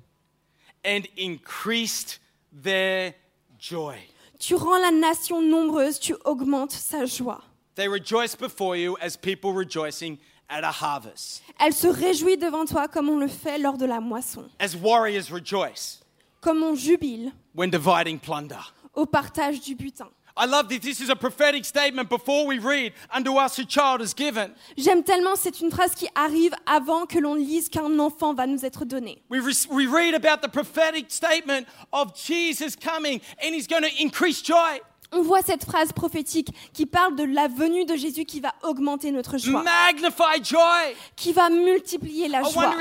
and 0.84 1.02
increased 1.18 2.20
their 2.52 3.14
joy. 3.60 3.96
Tu 4.40 4.56
rends 4.56 4.80
la 4.80 4.92
nation 4.92 5.42
nombreuse, 5.42 6.00
tu 6.00 6.16
augmentes 6.26 6.72
sa 6.72 7.06
joie. 7.06 7.44
They 7.76 7.88
rejoice 7.88 8.36
before 8.36 8.76
you 8.76 8.98
as 9.02 9.18
people 9.18 9.52
rejoicing 9.54 10.18
at 10.50 10.64
a 10.64 10.72
harvest, 10.72 11.42
Elle 11.60 11.74
se 11.74 11.88
réjouit 11.88 12.38
devant 12.38 12.66
toi 12.66 12.88
comme 12.88 13.10
on 13.10 13.18
le 13.20 13.28
fait 13.28 13.58
lors 13.58 13.78
de 13.78 13.86
la 13.86 14.00
moisson, 14.00 14.50
as 14.60 14.76
warriors 14.76 15.30
rejoice 15.32 16.00
comme 16.42 16.62
on 16.64 16.76
jubile 16.76 17.32
when 17.56 17.70
dividing 17.72 18.20
plunder. 18.20 18.74
au 18.94 19.06
partage 19.06 19.60
du 19.62 19.76
butin. 19.76 20.10
I 20.38 20.46
love 20.48 20.68
this. 20.68 20.80
This 20.82 21.00
is 21.00 21.10
a 21.10 21.16
prophetic 21.16 21.64
statement 21.64 22.10
before 22.10 22.46
we 22.46 22.60
read, 22.60 22.92
Unto 23.10 23.38
us 23.40 23.58
a 23.58 23.64
child 23.66 24.02
is 24.02 24.14
given. 24.14 24.52
J'aime 24.78 25.02
tellement, 25.02 25.38
c'est 25.38 25.62
une 25.62 25.72
phrase 25.72 25.96
qui 25.96 26.10
arrive 26.14 26.54
avant 26.66 27.06
que 27.06 27.18
l'on 27.20 27.36
lise 27.36 27.70
qu'un 27.70 27.98
enfant 28.00 28.34
va 28.34 28.46
nous 28.46 28.66
être 28.66 28.84
donné. 28.84 29.24
We, 29.30 29.40
re- 29.40 29.66
we 29.72 29.88
read 29.88 30.14
about 30.14 30.42
the 30.46 30.52
prophetic 30.52 31.06
statement 31.10 31.66
of 31.94 32.14
Jesus 32.18 32.76
coming 32.76 33.22
and 33.42 33.54
he's 33.56 33.66
going 33.66 33.84
to 33.84 34.02
increase 34.04 34.42
joy. 34.44 34.82
On 35.18 35.22
voit 35.22 35.42
cette 35.42 35.64
phrase 35.64 35.94
prophétique 35.94 36.50
qui 36.74 36.86
parle 36.86 37.16
de 37.16 37.24
la 37.24 37.48
venue 37.48 37.86
de 37.86 37.96
Jésus 37.96 38.26
qui 38.26 38.42
va 38.42 38.54
augmenter 38.64 39.12
notre 39.12 39.38
joie, 39.38 39.64
Magnify 39.64 40.44
joy. 40.44 40.94
qui 41.16 41.32
va 41.32 41.50
multiplier 41.50 42.28
la 42.28 42.44
joie. 42.44 42.76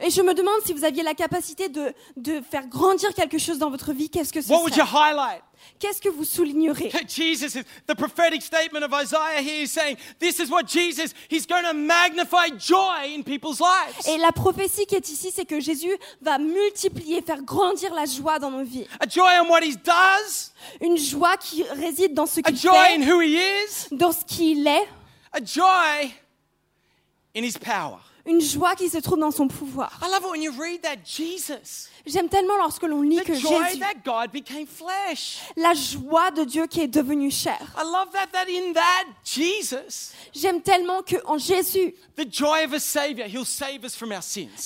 Et 0.00 0.10
je 0.10 0.20
me 0.20 0.34
demande 0.34 0.60
si 0.66 0.74
vous 0.74 0.84
aviez 0.84 1.02
la 1.02 1.14
capacité 1.14 1.70
de, 1.70 1.94
de 2.18 2.42
faire 2.50 2.66
grandir 2.66 3.14
quelque 3.14 3.38
chose 3.38 3.58
dans 3.58 3.70
votre 3.70 3.92
vie, 3.94 4.10
qu'est-ce 4.10 4.32
que 4.32 4.42
ce 4.42 4.50
What 4.52 4.60
would 4.60 4.76
you 4.76 4.84
serait 4.84 5.10
highlight? 5.10 5.42
Qu'est-ce 5.78 6.00
que 6.00 6.08
vous 6.08 6.24
soulignerez? 6.24 6.90
Jesus 7.08 7.56
is 7.56 7.64
the 7.86 7.94
prophetic 7.94 8.42
statement 8.42 8.84
of 8.84 8.92
Isaiah 8.92 9.40
here 9.40 9.62
is 9.64 9.68
saying, 9.72 9.96
This 10.18 10.38
is 10.38 10.50
what 10.50 10.66
Jesus, 10.66 11.12
he's 11.28 11.46
going 11.46 11.64
to 11.64 11.74
magnify 11.74 12.48
joy 12.56 13.14
in 13.14 13.22
people's 13.22 13.60
lives. 13.60 14.06
Et 14.06 14.18
la 14.18 14.32
prophétie 14.32 14.86
qui 14.86 14.94
est 14.94 15.08
ici, 15.08 15.30
c'est 15.34 15.44
que 15.44 15.60
Jésus 15.60 15.92
va 16.22 16.38
multiplier, 16.38 17.22
faire 17.22 17.42
grandir 17.42 17.92
la 17.92 18.06
joie 18.06 18.38
dans 18.38 18.50
nos 18.50 18.64
vies. 18.64 18.86
A 19.00 19.06
joy 19.08 19.28
in 19.34 19.48
what 19.48 19.62
he 19.62 19.76
does, 19.76 20.52
Une 20.80 20.96
joie 20.96 21.36
qui 21.36 21.62
réside 21.64 22.14
dans 22.14 22.26
ce 22.26 22.40
a 22.40 22.42
qu'il 22.44 22.56
joy 22.56 22.70
in 22.74 23.02
fait, 23.02 23.10
who 23.10 23.20
he 23.20 23.36
is, 23.36 23.88
dans 23.90 24.12
ce 24.12 24.24
qu'il 24.24 24.66
est, 24.66 24.88
a 25.32 25.44
joy 25.44 26.12
in 27.36 27.42
his 27.42 27.58
power. 27.58 27.98
Une 28.26 28.40
joie 28.40 28.74
qui 28.74 28.88
se 28.88 28.98
trouve 28.98 29.18
dans 29.18 29.30
son 29.30 29.48
pouvoir. 29.48 29.98
I 30.02 30.10
love 30.10 30.22
it 30.24 30.30
when 30.30 30.42
you 30.42 30.52
read 30.52 30.82
that 30.82 30.96
Jesus, 31.04 31.88
J'aime 32.06 32.28
tellement 32.28 32.58
lorsque 32.58 32.82
l'on 32.82 33.00
lit 33.00 33.16
que 33.24 33.32
Jésus, 33.34 33.80
la 35.56 35.72
joie 35.72 36.30
de 36.32 36.44
Dieu 36.44 36.66
qui 36.66 36.82
est 36.82 36.88
devenue 36.88 37.30
chair. 37.30 37.58
J'aime 40.34 40.60
tellement 40.60 41.02
que 41.02 41.16
en 41.24 41.38
Jésus, 41.38 41.94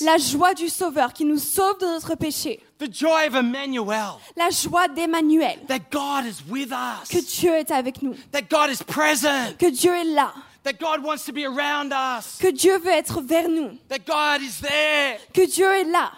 la 0.01 0.17
joie 0.17 0.53
du 0.53 0.67
Sauveur 0.67 1.13
qui 1.13 1.23
nous 1.23 1.37
sauve 1.37 1.79
de 1.79 1.85
notre 1.85 2.15
péché, 2.15 2.59
The 2.79 2.93
joy 2.93 3.27
of 3.27 3.35
Emmanuel, 3.35 4.19
la 4.37 4.49
joie 4.49 4.87
d'Emmanuel, 4.87 5.59
that 5.67 5.79
God 5.91 6.25
is 6.25 6.41
with 6.49 6.69
que 6.69 7.17
us, 7.17 7.25
Dieu 7.25 7.53
est 7.53 7.71
avec 7.71 8.01
nous, 8.01 8.15
that 8.31 8.43
God 8.49 8.69
is 8.69 8.81
present, 8.83 9.57
que 9.57 9.69
Dieu 9.69 9.93
est 9.93 10.05
là, 10.05 10.33
that 10.63 10.79
God 10.79 11.03
wants 11.03 11.25
to 11.25 11.31
be 11.33 11.45
around 11.45 11.93
us, 11.93 12.37
que 12.39 12.51
Dieu 12.51 12.77
veut 12.79 12.91
être 12.91 13.21
vers 13.21 13.47
nous, 13.49 13.77
that 13.87 14.05
God 14.05 14.41
is 14.41 14.59
there. 14.59 15.17
que 15.33 15.45
Dieu 15.45 15.65
est 15.71 15.85
là, 15.85 16.11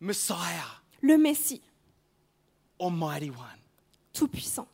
Messiah, 0.00 0.64
le 1.02 1.16
Messie, 1.16 1.62
Almighty 2.78 3.30
One, 3.30 3.60
tout-puissant, 4.12 4.68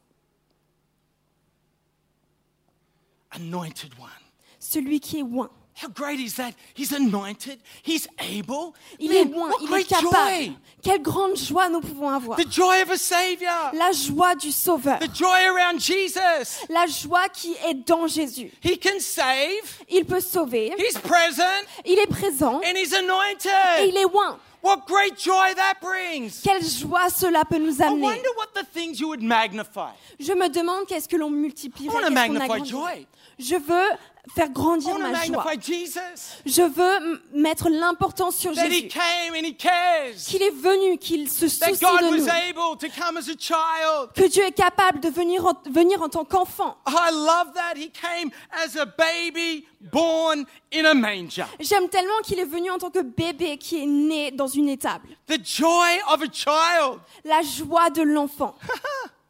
Anointed 3.32 3.92
One. 3.98 4.10
celui 4.58 5.00
qui 5.00 5.18
est 5.18 5.22
oint. 5.22 5.50
How 5.74 5.88
great 5.88 6.20
is 6.20 6.34
that? 6.36 6.52
He's 6.74 6.92
anointed, 6.92 7.58
He's 7.82 8.06
able. 8.18 8.74
Il 9.00 9.08
Man, 9.10 9.16
est 9.16 9.34
what 9.34 9.52
il 9.62 9.74
est 9.74 9.84
capable. 9.88 10.10
joy! 10.12 10.52
Quelle 10.82 11.00
grande 11.02 11.36
joie 11.36 11.68
nous 11.70 11.80
pouvons 11.80 12.10
avoir. 12.10 12.36
The 12.38 12.46
joy 12.50 12.82
of 12.82 12.90
a 12.90 12.98
Savior, 12.98 13.70
La 13.72 13.90
joie 13.92 14.34
du 14.34 14.52
Sauveur, 14.52 14.98
the 14.98 15.08
joy 15.14 15.46
around 15.46 15.80
Jesus. 15.80 16.66
la 16.68 16.86
joie 16.86 17.28
qui 17.30 17.54
est 17.66 17.74
dans 17.86 18.06
Jésus. 18.06 18.52
He 18.62 18.78
can 18.78 19.00
save, 19.00 19.78
Il 19.88 20.04
peut 20.04 20.20
sauver, 20.20 20.72
He's 20.78 20.98
present, 20.98 21.64
il 21.86 21.98
est 21.98 22.06
présent 22.06 22.56
and 22.64 22.76
He's 22.76 22.92
et 22.92 22.96
anointed. 22.98 23.88
il 23.88 23.96
est 23.96 24.04
oint. 24.04 24.38
What 24.62 24.86
great 24.86 25.18
joy 25.18 25.54
that 25.56 25.78
brings! 25.80 26.40
Quelle 26.44 26.62
joie 26.64 27.08
cela 27.10 27.44
peut 27.44 27.58
nous 27.58 27.78
I 27.80 27.84
amener. 27.86 28.02
wonder 28.02 28.28
what 28.36 28.52
the 28.54 28.64
things 28.72 29.00
you 29.00 29.08
would 29.08 29.22
magnify. 29.22 29.90
Je 30.20 30.32
me 30.34 30.48
demande 30.48 30.86
qu'est-ce 30.86 31.08
que 31.08 31.16
l'on 31.16 31.30
I 31.30 31.32
multiplierait, 31.32 31.92
want 31.94 32.04
to 32.06 32.10
magnify 32.12 32.64
joy. 32.64 33.06
Je 33.40 33.56
veux 33.56 33.88
faire 34.34 34.50
grandir 34.50 34.98
ma 34.98 35.24
joie. 35.24 35.44
Je 36.46 36.62
veux 36.62 37.22
mettre 37.34 37.68
l'importance 37.68 38.36
sur 38.36 38.54
Jésus. 38.54 38.88
Qu'il 38.88 40.42
est 40.42 40.50
venu, 40.50 40.98
qu'il 40.98 41.28
se 41.28 41.48
soucie 41.48 41.60
de 41.60 42.16
nous. 42.16 42.24
Que 44.14 44.28
Dieu 44.28 44.44
est 44.44 44.52
capable 44.52 45.00
de 45.00 45.08
venir 45.08 45.46
en, 45.46 45.54
venir 45.70 46.02
en 46.02 46.08
tant 46.08 46.24
qu'enfant. 46.24 46.76
I 46.86 47.10
love 47.12 47.52
that. 47.54 47.74
He 47.76 47.90
came 47.90 48.30
as 48.52 48.76
a 48.76 48.86
baby 48.86 49.66
born 49.80 50.44
in 50.72 50.84
a 50.84 50.94
manger. 50.94 51.44
J'aime 51.60 51.88
tellement 51.88 52.20
qu'il 52.22 52.38
est 52.38 52.44
venu 52.44 52.70
en 52.70 52.78
tant 52.78 52.90
que 52.90 53.02
bébé 53.02 53.56
qui 53.58 53.82
est 53.82 53.86
né 53.86 54.30
dans 54.30 54.46
une 54.46 54.68
étable. 54.68 55.08
The 55.26 55.44
joy 55.44 56.00
of 56.08 56.22
a 56.22 56.32
child. 56.32 57.00
La 57.24 57.42
joie 57.42 57.90
de 57.90 58.02
l'enfant. 58.02 58.54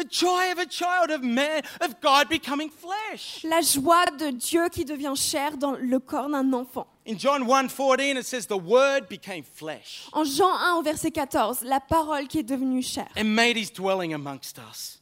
The 0.00 0.08
joy 0.08 0.50
of 0.50 0.58
a 0.58 0.64
child 0.64 1.10
of 1.10 1.22
man, 1.22 1.62
of 1.82 2.00
God 2.00 2.30
becoming 2.30 2.70
flesh. 2.70 3.44
La 3.44 3.60
joie 3.60 4.06
de 4.16 4.30
Dieu 4.32 4.66
qui 4.70 4.82
devient 4.82 5.14
chair 5.14 5.58
dans 5.58 5.76
le 5.78 5.98
corps 6.00 6.30
d'un 6.30 6.54
enfant. 6.54 6.86
In 7.04 7.18
John 7.18 7.42
1:14 7.46 8.16
it 8.16 8.24
says 8.24 8.46
the 8.46 8.56
word 8.56 9.10
became 9.10 9.42
flesh 9.42 10.08
En 10.14 10.24
Jean 10.24 10.54
1 10.54 10.76
au 10.78 10.82
verset 10.82 11.10
14, 11.10 11.64
la 11.64 11.80
parole 11.80 12.26
qui 12.28 12.38
est 12.38 12.42
devenue 12.48 12.82
chair. 12.82 13.08
and 13.14 13.34
made 13.34 13.58
his 13.58 13.68
dwelling 13.70 14.14
amongst 14.14 14.58
us. 14.58 15.00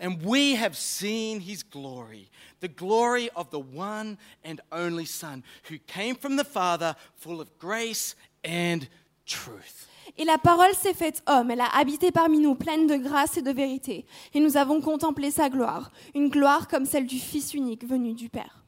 And 0.00 0.20
we 0.24 0.56
have 0.56 0.76
seen 0.76 1.38
his 1.38 1.62
glory, 1.62 2.28
the 2.58 2.68
glory 2.68 3.30
of 3.36 3.50
the 3.50 3.60
one 3.60 4.18
and 4.42 4.60
only 4.72 5.04
Son, 5.04 5.44
who 5.70 5.78
came 5.86 6.16
from 6.16 6.34
the 6.36 6.44
Father, 6.44 6.96
full 7.14 7.40
of 7.40 7.56
grace 7.60 8.16
and 8.42 8.88
truth. 9.26 9.86
Et 10.18 10.24
la 10.24 10.38
parole 10.38 10.72
s'est 10.74 10.94
faite 10.94 11.22
homme, 11.26 11.50
elle 11.50 11.60
a 11.60 11.76
habité 11.76 12.10
parmi 12.12 12.38
nous, 12.38 12.54
pleine 12.54 12.86
de 12.86 12.96
grâce 12.96 13.36
et 13.36 13.42
de 13.42 13.50
vérité. 13.50 14.06
Et 14.34 14.40
nous 14.40 14.56
avons 14.56 14.80
contemplé 14.80 15.30
sa 15.30 15.48
gloire, 15.50 15.90
une 16.14 16.28
gloire 16.28 16.68
comme 16.68 16.84
celle 16.86 17.06
du 17.06 17.18
Fils 17.18 17.54
unique 17.54 17.84
venu 17.84 18.14
du 18.14 18.28
Père. 18.28 18.62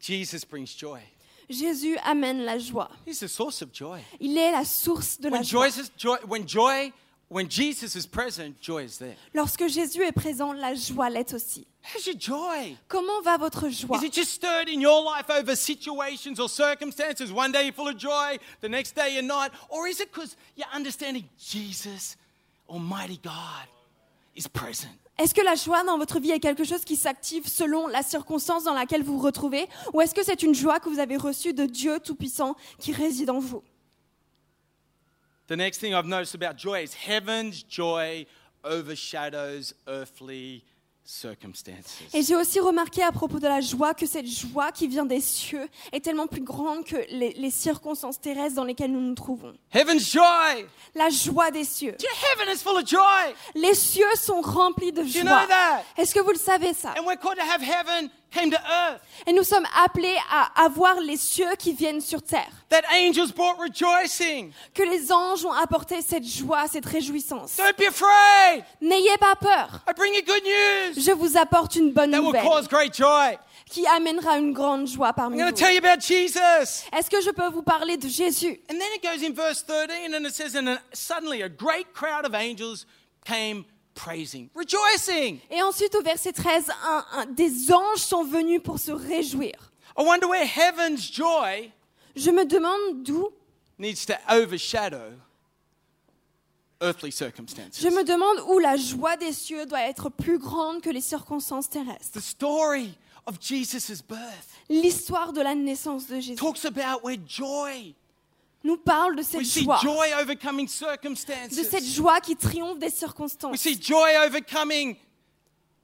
Jesus 0.00 0.44
brings 0.48 0.76
joy. 0.78 1.00
Jésus 1.50 1.96
amène 2.04 2.42
la 2.44 2.58
joie. 2.58 2.90
He's 3.06 3.20
the 3.20 3.26
source 3.28 3.62
of 3.62 3.70
joy. 3.72 4.00
Il 4.20 4.36
est 4.36 4.52
la 4.52 4.64
source 4.64 5.18
de 5.18 5.28
la 5.28 5.36
When 5.38 5.44
joie. 5.44 5.68
joy 5.68 5.80
is 5.82 5.90
joy, 5.96 6.16
when 6.28 6.46
joy, 6.46 6.92
when 7.30 7.48
Jesus 7.50 7.96
is 7.96 8.06
present, 8.06 8.54
joy 8.60 8.84
is 8.84 8.98
there. 8.98 9.16
Lorsque 9.34 9.66
Jésus 9.66 10.02
est 10.02 10.12
présent, 10.12 10.52
la 10.52 10.74
joie 10.74 11.08
l'est 11.10 11.32
aussi. 11.32 11.66
How's 11.94 12.06
your 12.06 12.16
joy? 12.16 12.76
Comment 12.86 13.22
va 13.22 13.38
votre 13.38 13.68
joie 13.70 13.96
Is 13.96 14.04
it 14.04 14.12
just 14.12 14.32
stirred 14.32 14.68
in 14.68 14.80
your 14.80 15.02
life 15.02 15.30
over 15.30 15.56
situations 15.56 16.38
or 16.38 16.48
circumstances? 16.48 17.32
One 17.32 17.50
day 17.50 17.64
you're 17.64 17.72
full 17.72 17.88
of 17.88 17.96
joy, 17.96 18.38
the 18.60 18.68
next 18.68 18.94
day 18.94 19.14
you're 19.14 19.22
not. 19.22 19.52
Or 19.70 19.88
is 19.88 20.00
it 20.00 20.12
because 20.12 20.36
you're 20.54 20.68
understanding 20.74 21.24
Jesus, 21.38 22.16
Almighty 22.68 23.18
God, 23.22 23.68
is 24.34 24.46
present? 24.46 24.92
Est-ce 25.18 25.34
que 25.34 25.42
la 25.42 25.54
joie 25.54 25.82
dans 25.82 25.96
votre 25.98 26.20
vie 26.20 26.30
est 26.30 26.40
quelque 26.40 26.62
chose 26.62 26.84
qui 26.84 26.94
s'active 26.94 27.48
selon 27.48 27.86
la 27.86 28.02
circonstance 28.02 28.64
dans 28.64 28.74
laquelle 28.74 29.02
vous 29.02 29.18
vous 29.18 29.24
retrouvez 29.24 29.66
Ou 29.94 30.00
est-ce 30.02 30.14
que 30.14 30.22
c'est 30.22 30.42
une 30.42 30.54
joie 30.54 30.80
que 30.80 30.88
vous 30.90 31.00
avez 31.00 31.16
reçue 31.16 31.54
de 31.54 31.64
Dieu 31.64 31.98
Tout-Puissant 32.00 32.54
qui 32.78 32.92
réside 32.92 33.30
en 33.30 33.38
vous 33.40 33.64
The 35.48 35.56
next 35.56 35.80
thing 35.80 35.94
I've 35.94 36.06
noticed 36.06 36.34
about 36.34 36.58
joy 36.58 36.82
is 36.84 36.92
heaven's 36.92 37.64
joy 37.66 38.26
overshadows 38.62 39.72
earthly 39.88 40.62
circumstances. 40.62 40.77
Et 42.12 42.22
j'ai 42.22 42.36
aussi 42.36 42.60
remarqué 42.60 43.02
à 43.02 43.10
propos 43.12 43.38
de 43.38 43.46
la 43.48 43.62
joie 43.62 43.94
que 43.94 44.04
cette 44.04 44.26
joie 44.26 44.72
qui 44.72 44.86
vient 44.88 45.06
des 45.06 45.20
cieux 45.20 45.66
est 45.90 46.04
tellement 46.04 46.26
plus 46.26 46.42
grande 46.42 46.84
que 46.84 46.96
les, 47.10 47.32
les 47.32 47.50
circonstances 47.50 48.20
terrestres 48.20 48.56
dans 48.56 48.64
lesquelles 48.64 48.92
nous 48.92 49.00
nous 49.00 49.14
trouvons. 49.14 49.54
Heaven's 49.72 50.12
joy! 50.12 50.66
La 50.94 51.08
joie 51.08 51.50
des 51.50 51.64
cieux. 51.64 51.96
Heaven 51.98 52.54
is 52.54 52.58
full 52.62 52.76
of 52.76 52.86
joy! 52.86 53.34
Les 53.54 53.74
cieux 53.74 54.04
sont 54.16 54.42
remplis 54.42 54.92
de 54.92 55.02
you 55.02 55.22
know 55.22 55.30
joie. 55.30 55.82
Est-ce 55.96 56.14
que 56.14 56.20
vous 56.20 56.32
le 56.32 56.38
savez 56.38 56.74
ça? 56.74 56.90
And 56.98 57.06
we're 57.06 57.18
called 57.18 57.38
to 57.38 57.42
have 57.42 57.62
heaven 57.62 58.10
came 58.30 58.50
to 58.50 58.56
earth. 58.56 59.00
Et 59.26 59.32
nous 59.32 59.42
sommes 59.42 59.66
appelés 59.84 60.16
à 60.30 60.62
avoir 60.64 61.00
les 61.00 61.16
cieux 61.16 61.54
qui 61.58 61.72
viennent 61.72 62.00
sur 62.00 62.22
terre. 62.22 62.50
That 62.68 62.82
angels 62.92 63.32
brought 63.34 63.56
rejoicing. 63.58 64.52
Que 64.74 64.82
les 64.82 65.10
anges 65.12 65.44
ont 65.44 65.52
apporté 65.52 66.02
cette 66.02 66.24
joie, 66.26 66.66
cette 66.68 66.86
réjouissance. 66.86 67.56
Don't 67.56 67.76
be 67.78 67.88
afraid. 67.88 68.64
N'ayez 68.80 69.16
pas 69.18 69.34
peur. 69.36 69.80
I 69.88 69.92
bring 69.96 70.14
you 70.14 70.22
good 70.22 70.42
news 70.44 71.02
Je 71.02 71.12
vous 71.12 71.36
apporte 71.36 71.76
une 71.76 71.92
bonne 71.92 72.10
that 72.10 72.18
will 72.18 72.26
nouvelle 72.26 72.44
cause 72.44 72.68
great 72.68 72.94
joy. 72.94 73.38
qui 73.70 73.86
amènera 73.86 74.38
une 74.38 74.52
grande 74.52 74.86
joie 74.86 75.12
parmi 75.12 75.36
going 75.36 75.46
vous. 75.46 75.52
to 75.52 75.58
tell 75.58 75.72
you 75.74 75.78
about 75.78 76.00
Jesus. 76.00 76.84
Est-ce 76.92 77.10
que 77.10 77.20
je 77.20 77.30
peux 77.30 77.48
vous 77.48 77.62
parler 77.62 77.96
de 77.96 78.08
Jésus? 78.08 78.60
And 78.70 78.74
then 78.78 78.88
it 78.96 79.02
goes 79.02 79.22
in 79.26 79.32
verse 79.34 79.62
13 79.62 80.14
and 80.14 80.26
it 80.26 80.34
says, 80.34 80.54
and 80.54 80.78
suddenly 80.92 81.42
a 81.42 81.48
great 81.48 81.92
crowd 81.92 82.24
of 82.24 82.34
angels 82.34 82.86
came 83.26 83.64
praising, 83.98 84.48
rejoicing. 84.54 85.40
Et 85.50 85.60
ensuite 85.62 85.94
au 85.94 86.02
verset 86.02 86.32
13, 86.32 86.70
un- 86.84 87.04
un- 87.12 87.26
des 87.26 87.72
anges 87.72 87.98
sont 88.00 88.24
venus 88.24 88.62
pour 88.62 88.78
se 88.78 88.92
réjouir. 88.92 89.54
I 89.98 90.02
wonder 90.04 90.26
where 90.28 90.44
heaven's 90.46 91.10
joy 91.12 91.70
Je 92.16 92.30
me 92.30 92.44
demande 92.44 93.02
d'où, 93.04 93.28
needs 93.78 94.06
to 94.06 94.14
overshadow 94.28 95.12
earthly 96.80 97.10
circumstances. 97.10 97.80
je 97.80 97.88
me 97.88 98.04
demande 98.04 98.38
où 98.48 98.58
la 98.58 98.76
joie 98.76 99.16
des 99.16 99.32
cieux 99.32 99.66
doit 99.66 99.82
être 99.82 100.08
plus 100.10 100.38
grande 100.38 100.80
que 100.80 100.90
les 100.90 101.00
circonstances 101.00 101.68
terrestres. 101.68 102.12
The 102.12 102.20
story 102.22 102.94
of 103.26 103.38
Jesus' 103.40 104.00
birth 104.02 104.48
L'histoire 104.70 105.32
de 105.32 105.40
la 105.40 105.54
naissance 105.54 106.06
de 106.06 106.20
Jésus 106.20 106.36
talks 106.36 106.64
about 106.64 107.02
where 107.02 107.16
joy, 107.26 107.94
nous 108.64 108.76
parle 108.76 109.16
de 109.16 109.22
cette 109.22 109.44
joie, 109.44 109.78
joy 109.82 110.08
overcoming 110.20 110.66
de 110.66 111.62
cette 111.62 111.84
joie 111.84 112.20
qui 112.20 112.36
triomphe 112.36 112.78
des 112.78 112.86
We 112.86 112.94
circonstances, 112.94 113.56
see 113.60 113.80
joy 113.80 114.16
overcoming 114.26 114.96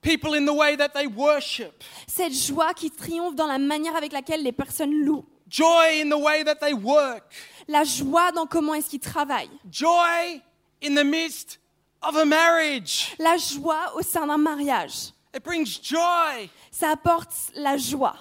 people 0.01 0.35
in 0.35 0.45
the 0.45 0.53
way 0.55 0.75
that 0.77 0.89
they 0.89 1.07
worship. 1.07 1.83
cette 2.07 2.33
joie 2.33 2.73
qui 2.73 2.91
triomphe 2.91 3.35
dans 3.35 3.47
la 3.47 3.57
manière 3.57 3.95
avec 3.95 4.11
laquelle 4.11 4.43
les 4.43 4.51
personnes 4.51 4.93
louent, 4.93 5.25
Joy 5.47 6.01
in 6.01 6.09
the 6.09 6.19
way 6.21 6.43
that 6.43 6.55
they 6.55 6.73
work. 6.73 7.23
la 7.67 7.83
joie 7.83 8.31
dans 8.31 8.45
comment 8.45 8.73
est-ce 8.73 8.89
qu'ils 8.89 8.99
travaillent, 8.99 9.49
Joy 9.71 10.41
in 10.83 10.95
the 10.95 11.05
midst 11.05 11.59
of 12.01 12.15
a 12.17 12.25
marriage. 12.25 13.15
la 13.19 13.37
joie 13.37 13.95
au 13.95 14.01
sein 14.01 14.27
d'un 14.27 14.37
mariage. 14.37 15.11
It 15.35 15.43
brings 15.43 15.79
joy 15.83 16.49
Ça 16.71 16.91
apporte 16.91 17.31
la 17.55 17.77
joie 17.77 18.15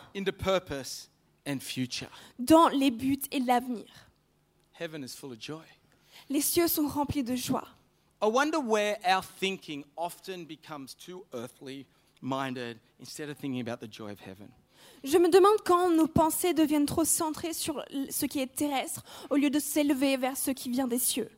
dans 2.39 2.69
les 2.69 2.91
buts 2.91 3.21
et 3.31 3.41
l'avenir. 3.41 3.85
Heaven 4.75 5.05
is 5.05 5.15
full 5.15 5.33
of 5.33 5.39
joy. 5.39 5.63
Les 6.29 6.41
cieux 6.41 6.69
sont 6.69 6.89
remplis 6.89 7.23
de 7.23 7.37
joie. 7.37 7.69
I 8.23 8.27
wonder 8.27 8.59
where 8.59 8.97
our 9.05 9.23
thinking 9.23 9.85
often 9.97 10.45
becomes 10.47 10.95
too 10.95 11.25
earthly 11.33 11.87
minded 12.23 12.79
instead 12.99 13.29
of 13.29 13.37
thinking 13.37 13.61
about 13.61 13.81
the 13.81 13.89
joy 13.89 14.11
of 14.11 14.21
heaven. 14.21 14.49
Je 15.05 15.19
me 15.19 15.29
demande 15.29 15.61
quand 15.65 15.91
nos 15.91 16.07
pensées 16.07 16.55
deviennent 16.55 16.87
trop 16.87 17.05
centrées 17.05 17.53
sur 17.53 17.85
ce 18.11 18.27
qui 18.27 18.41
est 18.41 18.55
terrestre 18.55 19.03
au 19.31 19.37
lieu 19.37 19.51
de 19.51 19.59
s'élever 19.59 20.17
vers 20.17 20.37
ce 20.37 20.51
qui 20.51 20.71
vient 20.71 20.89
des 20.89 20.99
cieux. 20.99 21.31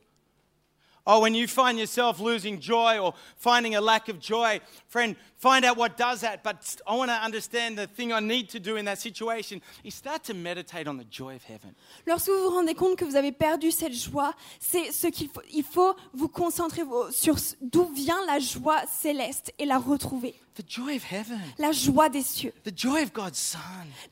Oh, 1.09 1.21
when 1.21 1.33
you 1.33 1.47
find 1.47 1.79
yourself 1.79 2.19
losing 2.19 2.59
joy 2.59 2.99
or 2.99 3.13
finding 3.37 3.75
a 3.75 3.81
lack 3.81 4.09
of 4.09 4.19
joy, 4.19 4.59
friend, 4.89 5.15
find 5.37 5.63
out 5.63 5.77
what 5.77 5.95
does 5.95 6.19
that. 6.19 6.43
But 6.43 6.75
I 6.85 6.97
want 6.97 7.09
to 7.09 7.15
understand 7.15 7.77
the 7.77 7.87
thing 7.87 8.11
I 8.11 8.19
need 8.19 8.49
to 8.49 8.59
do 8.59 8.75
in 8.75 8.83
that 8.85 8.99
situation 8.99 9.61
is 9.85 9.95
start 9.95 10.25
to 10.25 10.33
meditate 10.33 10.85
on 10.85 10.97
the 10.97 11.05
joy 11.05 11.35
of 11.35 11.43
heaven. 11.45 11.73
Lorsque 12.05 12.27
vous 12.27 12.41
vous 12.43 12.49
rendez 12.49 12.75
compte 12.75 12.97
que 12.97 13.05
vous 13.05 13.15
avez 13.15 13.31
perdu 13.31 13.71
cette 13.71 13.93
joie, 13.93 14.33
c'est 14.59 14.91
ce 14.91 15.07
qu'il 15.07 15.29
faut. 15.29 15.41
Il 15.53 15.63
faut 15.63 15.95
vous 16.13 16.27
concentrer 16.27 16.83
sur 17.11 17.37
d'où 17.61 17.85
vient 17.85 18.25
la 18.25 18.39
joie 18.39 18.81
céleste 18.87 19.53
et 19.57 19.65
la 19.65 19.77
retrouver. 19.77 20.35
The 20.57 20.63
joy 20.63 20.95
of 20.95 21.03
heaven, 21.03 21.39
La 21.59 21.71
joie 21.71 22.09
des 22.09 22.23
cieux, 22.23 22.51
the 22.63 22.75
joy 22.75 23.03
of 23.03 23.13
God's 23.13 23.37
Son, 23.37 23.59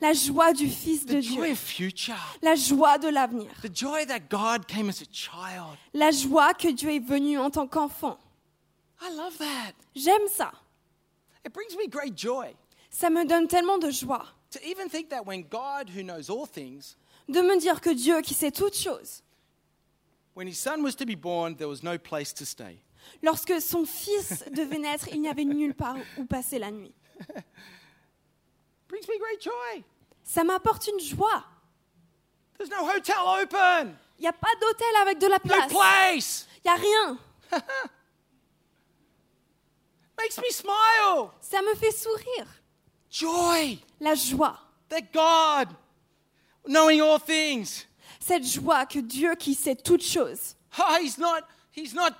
la 0.00 0.12
joie 0.12 0.52
du 0.52 0.68
Fils 0.68 1.04
de 1.04 1.14
the 1.14 1.20
joy 1.20 1.34
Dieu, 1.34 1.50
of 1.50 1.58
future, 1.58 2.14
la 2.40 2.54
joie 2.54 2.98
de 2.98 3.08
l'avenir, 3.08 3.50
the 3.62 3.68
joy 3.68 4.04
that 4.06 4.28
God 4.28 4.68
came 4.68 4.88
as 4.88 5.02
a 5.02 5.06
child. 5.06 5.76
la 5.92 6.12
joie 6.12 6.54
que 6.54 6.70
Dieu 6.72 6.90
est 6.90 7.04
venu 7.04 7.36
en 7.36 7.50
tant 7.50 7.66
qu'enfant. 7.66 8.16
I 9.02 9.10
love 9.16 9.36
that. 9.38 9.72
J'aime 9.96 10.28
ça. 10.28 10.52
It 11.44 11.52
brings 11.52 11.76
me 11.76 11.88
great 11.88 12.16
joy 12.16 12.54
Ça 12.90 13.10
me 13.10 13.26
donne 13.26 13.48
tellement 13.48 13.78
de 13.78 13.90
joie 13.90 14.24
to 14.52 14.60
even 14.64 14.88
think 14.88 15.10
that 15.10 15.26
when 15.26 15.42
God, 15.50 15.90
who 15.90 16.04
knows 16.04 16.30
all 16.30 16.46
things, 16.46 16.94
de 17.28 17.42
me 17.42 17.58
dire 17.58 17.80
que 17.80 17.90
Dieu, 17.92 18.22
qui 18.22 18.34
sait 18.34 18.52
toutes 18.52 18.76
choses, 18.76 19.22
when 20.34 20.46
his 20.46 20.60
son 20.60 20.84
was 20.84 20.94
to 20.94 21.04
be 21.04 21.16
born, 21.16 21.56
there 21.56 21.68
was 21.68 21.82
no 21.82 21.98
place 21.98 22.32
to 22.32 22.46
stay. 22.46 22.78
Lorsque 23.22 23.60
son 23.60 23.84
fils 23.84 24.44
devait 24.52 24.78
naître, 24.78 25.08
il 25.12 25.20
n'y 25.20 25.28
avait 25.28 25.44
nulle 25.44 25.74
part 25.74 25.96
où 26.18 26.24
passer 26.24 26.58
la 26.58 26.70
nuit. 26.70 26.94
brings 28.88 29.06
me 29.08 29.18
great 29.18 29.42
joy. 29.42 29.84
Ça 30.22 30.44
m'apporte 30.44 30.86
une 30.88 31.00
joie. 31.00 31.44
There's 32.58 32.70
no 32.70 32.88
hotel 32.88 33.16
open, 33.42 33.94
Il 34.18 34.22
n'y 34.22 34.28
a 34.28 34.32
pas 34.32 34.54
d'hôtel 34.60 34.96
avec 35.02 35.18
de 35.18 35.26
la 35.26 35.36
no 35.36 35.40
place. 35.44 35.72
place. 35.72 36.48
Il 36.64 36.70
n'y 36.70 36.70
a 36.70 36.76
rien. 36.76 37.18
Makes 40.18 40.38
me 40.38 40.50
smile. 40.50 41.30
Ça 41.40 41.60
me 41.62 41.74
fait 41.74 41.92
sourire. 41.92 42.46
Joy 43.10 43.78
La 44.00 44.14
joie. 44.14 44.58
that 44.88 45.12
God, 45.12 45.68
knowing 46.66 47.00
all 47.02 47.18
things, 47.18 47.86
Cette 48.20 48.44
joie 48.44 48.86
que 48.86 49.00
Dieu 49.00 49.34
qui 49.36 49.54
sait 49.54 49.76
toutes 49.76 50.02
choses. 50.04 50.54
oh, 50.78 50.96
he's 51.00 51.18
not, 51.18 51.42
he's 51.72 51.92
not, 51.94 52.12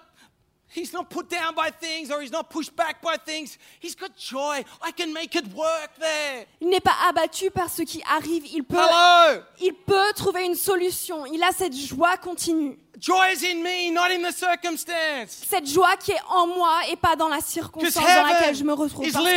he's 0.76 0.92
not 0.92 1.08
put 1.08 1.28
down 1.28 1.54
by 1.54 1.70
things 1.70 2.10
or 2.10 2.20
he's 2.20 2.30
not 2.30 2.50
pushed 2.50 2.74
back 2.76 3.00
by 3.02 3.16
things. 3.16 3.58
He's 3.80 3.94
got 3.96 4.10
joy. 4.16 4.62
I 4.82 4.92
can 4.92 5.12
make 5.12 5.34
it 5.34 5.46
work 5.54 5.90
there. 5.98 6.46
Il 6.60 6.68
n'est 6.68 6.80
pas 6.80 6.94
abattu 7.08 7.50
par 7.50 7.70
ce 7.70 7.82
qui 7.82 8.02
arrive. 8.08 8.44
Il 8.52 8.62
peut, 8.64 8.76
Hello? 8.76 9.40
il 9.60 9.72
peut 9.72 10.12
trouver 10.14 10.44
une 10.44 10.54
solution. 10.54 11.24
Il 11.26 11.42
a 11.42 11.50
cette 11.52 11.74
joie 11.74 12.16
continue. 12.16 12.78
Joy 12.98 13.32
is 13.34 13.44
in 13.44 13.62
me, 13.62 13.90
not 13.92 14.10
in 14.10 14.22
the 14.22 14.32
circumstance. 14.34 15.42
Cette 15.48 15.66
joie 15.66 15.96
qui 15.96 16.12
est 16.12 16.22
en 16.30 16.46
moi 16.46 16.80
et 16.90 16.96
pas 16.96 17.14
dans 17.16 17.28
la 17.28 17.40
circonstance 17.40 17.94
dans 17.94 18.22
laquelle 18.26 18.54
je 18.54 18.64
me 18.64 18.72
retrouve. 18.72 19.10
Parce 19.10 19.24
que 19.24 19.30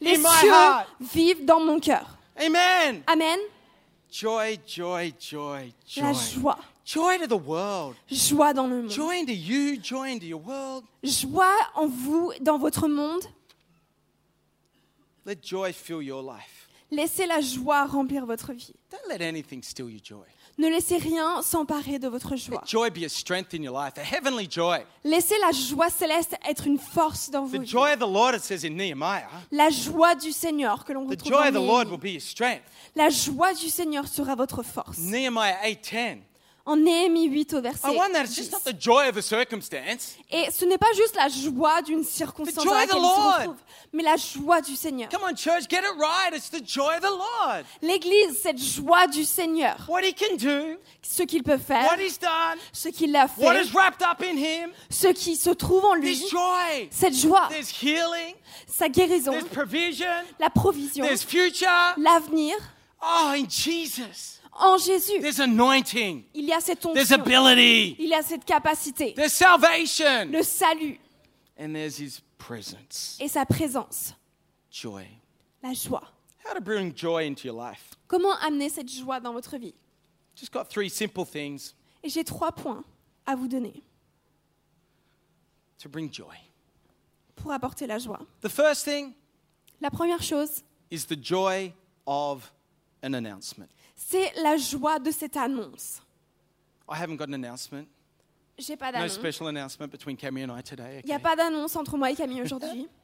les 0.00 0.14
in 0.14 0.18
my 0.18 0.26
cieux 0.40 0.50
heart. 0.50 0.86
vivent 1.00 1.44
dans 1.44 1.60
mon 1.60 1.80
cœur. 1.80 2.06
Amen. 2.36 3.02
Amen. 3.06 3.38
Joy, 4.10 4.58
joy, 4.66 5.14
joy, 5.18 5.72
La 5.96 6.12
joy. 6.12 6.22
joie. 6.40 6.58
Joy 6.84 7.18
to 7.18 7.26
the 7.28 7.40
world. 7.46 7.94
joie 8.10 8.52
dans 8.52 8.66
le 8.66 8.82
monde, 8.82 8.90
Joy 8.90 9.20
into 9.20 9.32
you, 9.32 9.76
joy 9.82 10.08
into 10.10 10.26
your 10.26 10.40
world. 10.44 10.84
joie 11.04 11.54
en 11.76 11.86
vous, 11.86 12.32
dans 12.40 12.58
votre 12.58 12.88
monde. 12.88 13.22
Let 15.24 15.36
joy 15.42 15.72
fill 15.72 16.02
your 16.02 16.22
life. 16.22 16.68
Laissez 16.90 17.26
la 17.26 17.40
joie 17.40 17.86
remplir 17.86 18.26
votre 18.26 18.52
vie. 18.52 18.74
Don't 18.90 19.00
let 19.08 19.24
anything 19.26 19.62
steal 19.62 19.88
your 19.88 20.00
joy. 20.02 20.24
Ne 20.58 20.68
laissez 20.68 20.98
rien 20.98 21.40
s'emparer 21.40 21.98
de 21.98 22.08
votre 22.08 22.36
joie. 22.36 22.60
Let 22.60 22.68
joy 22.68 22.90
be 22.90 23.04
a 23.04 23.08
strength 23.08 23.54
in 23.54 23.62
your 23.62 23.72
life, 23.74 23.96
a 23.96 24.02
heavenly 24.02 24.46
joy. 24.50 24.80
Laissez 25.04 25.38
la 25.40 25.52
joie 25.52 25.88
céleste 25.88 26.34
être 26.46 26.66
une 26.66 26.78
force 26.78 27.30
dans 27.30 27.44
vos 27.46 27.56
The 27.56 27.60
vies. 27.62 27.66
joy 27.70 27.92
of 27.92 28.00
the 28.00 28.12
Lord, 28.12 28.34
it 28.34 28.42
says 28.42 28.64
in 28.66 28.76
Nehemiah, 28.76 29.28
La 29.52 29.70
joie 29.70 30.14
du 30.16 30.32
Seigneur 30.32 30.84
que 30.84 30.92
l'on 30.92 31.06
the 31.06 31.10
retrouve 31.10 31.28
joy 31.32 31.50
dans 31.52 31.60
of 31.60 31.64
the 31.64 31.66
Lord 31.66 31.88
will 31.88 31.98
be 31.98 32.12
your 32.14 32.20
strength. 32.20 32.64
La 32.94 33.08
joie 33.08 33.54
du 33.54 33.70
Seigneur 33.70 34.06
sera 34.06 34.34
votre 34.34 34.62
force. 34.62 34.98
Nehemiah 34.98 35.56
8:10. 35.64 36.18
En 36.64 36.76
Néhémie 36.76 37.26
8 37.28 37.54
au 37.54 37.60
verset 37.60 37.92
I 37.92 37.96
wonder, 37.96 38.20
it's 38.20 38.36
just 38.36 38.50
10. 38.50 38.52
not 38.52 38.60
the 38.72 38.80
joy 38.80 39.08
of 39.08 39.16
a 39.16 39.22
circumstance. 39.22 40.16
Et 40.30 40.48
ce 40.52 40.64
n'est 40.64 40.78
pas 40.78 40.92
juste 40.96 41.16
la 41.16 41.28
joie 41.28 41.82
d'une 41.82 42.04
circonstance 42.04 42.54
The 42.54 42.56
dans 42.58 42.62
joy 42.62 42.82
of 42.84 42.88
the 42.88 42.92
laquelle 42.94 43.02
il 43.02 43.02
se 43.02 43.20
Lord. 43.20 43.38
retrouve, 43.40 43.56
mais 43.92 44.02
la 44.04 44.16
joie 44.16 44.60
du 44.60 44.76
Seigneur. 44.76 45.08
Come 45.08 45.22
on, 45.24 45.34
church, 45.34 45.64
get 45.68 45.80
it 45.80 45.98
right. 45.98 46.32
It's 46.32 46.50
the 46.50 46.62
joy 46.64 46.94
of 46.94 47.00
the 47.00 47.10
Lord. 47.10 47.64
L'Église, 47.82 48.38
cette 48.40 48.58
joie 48.58 49.08
du 49.08 49.24
Seigneur, 49.24 49.76
What 49.88 50.02
He 50.02 50.14
can 50.14 50.36
do, 50.36 50.78
ce 51.02 51.24
qu'il 51.24 51.42
peut 51.42 51.58
faire, 51.58 51.84
what 51.90 51.98
He's 52.00 52.18
done, 52.20 52.58
ce 52.72 52.88
qu'il 52.90 53.14
a 53.16 53.26
what 53.38 53.54
fait, 53.54 53.64
is 53.64 53.72
wrapped 53.74 54.02
up 54.02 54.22
in 54.22 54.36
Him. 54.36 54.70
ce 54.88 55.08
qui 55.08 55.34
se 55.34 55.50
trouve 55.50 55.84
en 55.84 55.94
lui, 55.94 56.16
There's 56.16 56.30
joy. 56.30 56.88
cette 56.92 57.14
joie, 57.16 57.48
There's 57.50 57.70
healing. 57.82 58.36
sa 58.68 58.88
guérison, 58.88 59.32
There's 59.32 59.48
provision. 59.48 60.06
la 60.38 60.48
provision, 60.48 61.04
There's 61.04 61.24
future. 61.24 61.66
l'avenir. 61.96 62.54
Oh, 63.02 63.32
in 63.34 63.46
Jesus. 63.48 64.38
En 64.54 64.76
Jésus, 64.76 65.18
There's 65.20 65.40
anointing. 65.40 66.24
il 66.34 66.44
y 66.44 66.52
a 66.52 66.60
cette 66.60 66.80
There's 66.82 67.10
onction, 67.10 67.20
ability. 67.22 67.96
il 67.98 68.08
y 68.08 68.14
a 68.14 68.22
cette 68.22 68.44
capacité, 68.44 69.14
There's 69.14 69.32
salvation. 69.32 70.30
le 70.30 70.42
salut 70.42 70.98
And 71.58 71.72
there's 71.72 71.98
His 71.98 72.20
presence. 72.38 73.16
et 73.20 73.28
sa 73.28 73.46
présence, 73.46 74.14
Joy. 74.70 75.06
la 75.62 75.72
joie. 75.72 76.02
How 76.44 76.54
to 76.54 76.60
bring 76.60 76.92
joy 76.94 77.24
into 77.26 77.46
your 77.46 77.56
life? 77.56 77.94
Comment 78.08 78.34
amener 78.42 78.68
cette 78.68 78.90
joie 78.90 79.20
dans 79.20 79.32
votre 79.32 79.56
vie? 79.56 79.74
Just 80.36 80.52
got 80.52 80.64
three 80.68 80.90
simple 80.90 81.24
things 81.24 81.72
Et 82.02 82.08
j'ai 82.10 82.24
trois 82.24 82.52
points 82.52 82.84
à 83.26 83.34
vous 83.36 83.48
donner 83.48 83.82
to 85.78 85.88
bring 85.88 86.12
joy. 86.12 86.34
pour 87.36 87.52
apporter 87.52 87.86
la 87.86 87.98
joie. 87.98 88.20
The 88.42 88.48
first 88.48 88.84
thing 88.84 89.14
La 89.80 89.90
première 89.90 90.22
chose, 90.22 90.62
is 90.90 91.06
the 91.06 91.16
joy 91.20 91.72
of 92.06 92.52
an 93.02 93.14
announcement. 93.14 93.68
C'est 94.08 94.32
la 94.42 94.56
joie 94.56 94.98
de 94.98 95.10
cette 95.10 95.36
annonce. 95.36 96.00
I 96.88 96.96
haven't 97.00 97.16
got 97.16 97.28
an 97.28 97.32
announcement. 97.34 97.86
J'ai 98.58 98.76
pas 98.76 98.92
No 98.92 98.98
d'annonce. 98.98 99.14
special 99.14 99.48
announcement 99.48 99.88
between 99.90 100.16
Cammy 100.16 100.44
and 100.44 100.56
I 100.56 100.62
today. 100.62 101.00
Il 101.04 101.06
n'y 101.06 101.12
a 101.12 101.16
okay? 101.16 101.22
pas 101.22 101.36
d'annonce 101.36 101.74
entre 101.76 101.96
moi 101.96 102.10
et 102.10 102.14
Camille 102.16 102.42
aujourd'hui. 102.42 102.86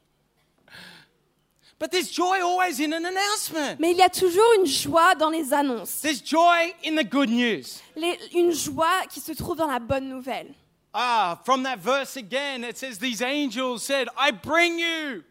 But 1.79 1.91
there's 1.91 2.11
joy 2.11 2.41
always 2.41 2.81
in 2.81 2.91
an 2.91 3.05
announcement. 3.05 3.77
Mais 3.79 3.91
il 3.91 3.97
y 3.97 4.01
a 4.01 4.09
toujours 4.09 4.43
une 4.59 4.65
joie 4.65 5.15
dans 5.15 5.29
les 5.29 5.53
annonces. 5.53 6.01
There's 6.01 6.21
joy 6.21 6.73
in 6.85 6.95
the 6.97 7.05
good 7.09 7.29
news. 7.29 7.63
Les- 7.95 8.19
une 8.35 8.51
joie 8.51 9.05
qui 9.09 9.21
se 9.21 9.31
trouve 9.31 9.55
dans 9.55 9.67
la 9.67 9.79
bonne 9.79 10.09
nouvelle. 10.09 10.53
Ah, 10.93 11.39
from 11.45 11.63
that 11.63 11.77
verse 11.77 12.17
again, 12.17 12.63
it 12.65 12.77
says, 12.77 12.97
These 12.99 13.21
angels 13.21 13.81
said, 13.83 14.09
I 14.17 14.31
bring 14.31 14.77
you 14.77 15.23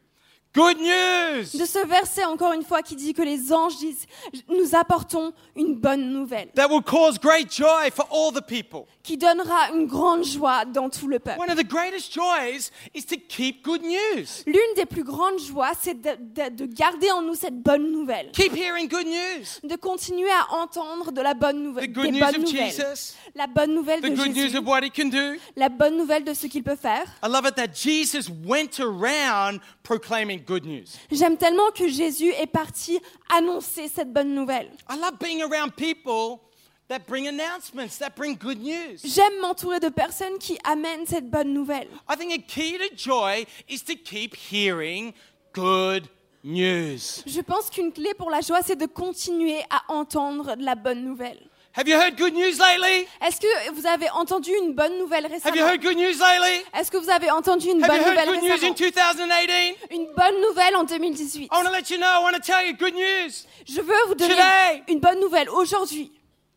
good 0.55 0.79
news. 0.79 1.45
De 1.59 1.65
ce 1.67 1.87
verset, 1.87 2.25
encore 2.25 2.53
une 2.53 2.65
fois, 2.65 2.83
qui 2.83 2.97
dit 2.97 3.15
que 3.15 3.23
les 3.23 3.53
anges 3.53 3.77
disent 3.79 4.07
Nous 4.49 4.75
apportons 4.75 5.33
une 5.57 5.75
bonne 5.77 6.11
nouvelle, 6.13 6.49
That 6.55 6.69
will 6.69 6.83
cause 6.83 7.19
great 7.19 7.53
joy 7.53 7.91
for 7.95 8.07
all 8.11 8.33
the 8.33 8.45
people. 8.45 8.87
qui 9.03 9.17
donnera 9.17 9.71
une 9.73 9.87
grande 9.87 10.25
joie 10.25 10.65
dans 10.67 10.91
tout 10.91 11.09
le 11.09 11.19
peuple. 11.19 11.39
One 11.41 11.51
of 11.51 11.57
the 11.57 11.67
greatest 11.67 12.13
joys 12.13 12.71
is 12.95 13.05
to 13.07 13.17
keep 13.29 13.63
good 13.65 13.83
news. 13.83 14.43
L'une 14.47 14.75
des 14.77 14.85
plus 14.85 15.05
grandes 15.05 15.39
joies, 15.41 15.73
c'est 15.81 15.95
de, 15.95 16.11
de- 16.19 16.55
de 16.55 16.67
garder 16.67 17.11
en 17.13 17.23
nous 17.23 17.35
cette 17.35 17.59
bonne 17.63 17.91
nouvelle, 17.91 18.31
Keep 18.33 18.55
hearing 18.55 18.89
good 18.89 19.07
news. 19.07 19.47
de 19.69 19.77
continuer 19.77 20.31
à 20.31 20.53
entendre 20.55 21.13
de 21.13 21.21
la 21.23 21.35
bonne 21.35 21.57
The 21.59 21.65
nouvelle, 21.65 21.93
good 21.93 22.05
des 22.05 22.11
news 22.13 22.21
bonnes 22.21 22.29
of 22.37 22.43
nouvelles, 22.53 22.71
Jesus, 22.71 23.15
la 23.35 23.47
bonne 23.47 23.75
nouvelle 23.75 24.01
the 24.01 24.05
de 24.05 24.09
good 24.17 24.29
news 24.29 24.35
Jésus, 24.35 24.59
of 24.59 24.67
what 24.67 24.81
he 24.83 24.91
can 24.91 25.09
do. 25.09 25.39
la 25.57 25.69
bonne 25.71 25.97
nouvelle 25.97 26.25
de 26.25 26.35
ce 26.35 26.47
qu'il 26.47 26.63
peut 26.63 26.77
faire. 26.77 27.05
I 27.25 27.29
love 27.29 27.47
it 27.47 27.55
that 27.57 27.69
Jesus 27.75 28.29
went 28.45 28.79
around 28.81 29.61
proclaiming 29.83 30.38
good 30.39 30.65
news. 30.65 30.87
J'aime 31.11 31.37
tellement 31.37 31.71
que 31.71 31.89
Jésus 31.89 32.33
est 32.33 32.47
parti 32.47 32.99
annoncer 33.35 33.89
cette 33.89 34.13
bonne 34.13 34.35
nouvelle. 34.35 34.71
I 34.91 34.97
love 34.97 35.19
being 35.21 35.43
around 35.43 35.73
people 35.77 36.41
that 36.89 37.01
bring 37.07 37.29
announcements, 37.29 37.99
that 37.99 38.11
bring 38.17 38.37
good 38.37 38.59
news. 38.59 39.01
J'aime 39.05 39.41
m'entourer 39.41 39.81
de 39.81 39.89
personnes 39.89 40.39
qui 40.39 40.59
amènent 40.65 41.07
cette 41.07 41.31
bonne 41.31 41.53
nouvelle. 41.53 41.89
I 42.09 42.17
think 42.17 42.33
a 42.33 42.39
key 42.39 42.79
to 42.79 42.95
joy 42.97 43.47
is 43.69 43.83
to 43.85 43.95
keep 43.95 44.35
hearing 44.35 45.13
good 45.53 46.09
news. 46.43 47.23
Je 47.27 47.41
pense 47.41 47.71
qu'une 47.71 47.93
clé 47.93 48.15
pour 48.15 48.31
la 48.31 48.41
joie, 48.41 48.63
c'est 48.63 48.77
de 48.77 48.87
continuer 48.87 49.61
à 49.71 49.83
entendre 49.93 50.57
de 50.57 50.65
la 50.65 50.75
bonne 50.75 51.05
nouvelle. 51.05 51.41
Have 51.75 51.87
you 51.87 51.97
heard 51.97 52.17
good 52.17 52.35
news 52.35 52.59
lately? 52.59 53.07
Est-ce 53.21 53.41
que 53.41 53.71
vous 53.73 53.87
avez 53.87 54.11
entendu 54.11 54.51
une 54.53 54.75
bonne 54.75 54.99
nouvelle 54.99 55.27
Have 55.27 55.33
you 55.33 55.39
récemment 55.39 55.67
heard 55.69 55.81
good 55.83 55.97
news 55.97 56.19
lately? 56.19 56.65
Est-ce 56.75 56.91
que 56.91 56.97
vous 56.97 57.11
avez 57.11 57.31
entendu 57.31 57.69
une 57.69 57.85
Have 57.85 57.95
you 57.95 58.03
bonne 58.03 58.09
heard 58.09 58.27
nouvelle 58.27 58.35
good 58.35 58.43
news 58.43 58.51
in 58.51 58.73
récemment? 58.73 59.15
2018? 59.15 59.77
Une 59.91 60.07
bonne 60.17 60.41
nouvelle 60.41 60.77
en 60.77 60.85
2018. 60.85 61.45
I 61.45 61.49
want 61.57 61.65
to 61.65 61.71
let 61.71 61.91
you 61.91 61.99
know, 61.99 62.07
I 62.07 62.23
want 62.23 62.33
to 62.35 62.41
tell 62.41 62.67
you 62.67 62.73
good 62.75 62.95
news. 62.95 63.45
Je 63.69 63.81
veux 63.81 63.95
vous 64.09 64.15
donner 64.15 64.35
Today. 64.35 64.83
une 64.89 64.99
bonne 64.99 65.21
nouvelle. 65.21 65.49
Aujourd'hui, 65.51 66.11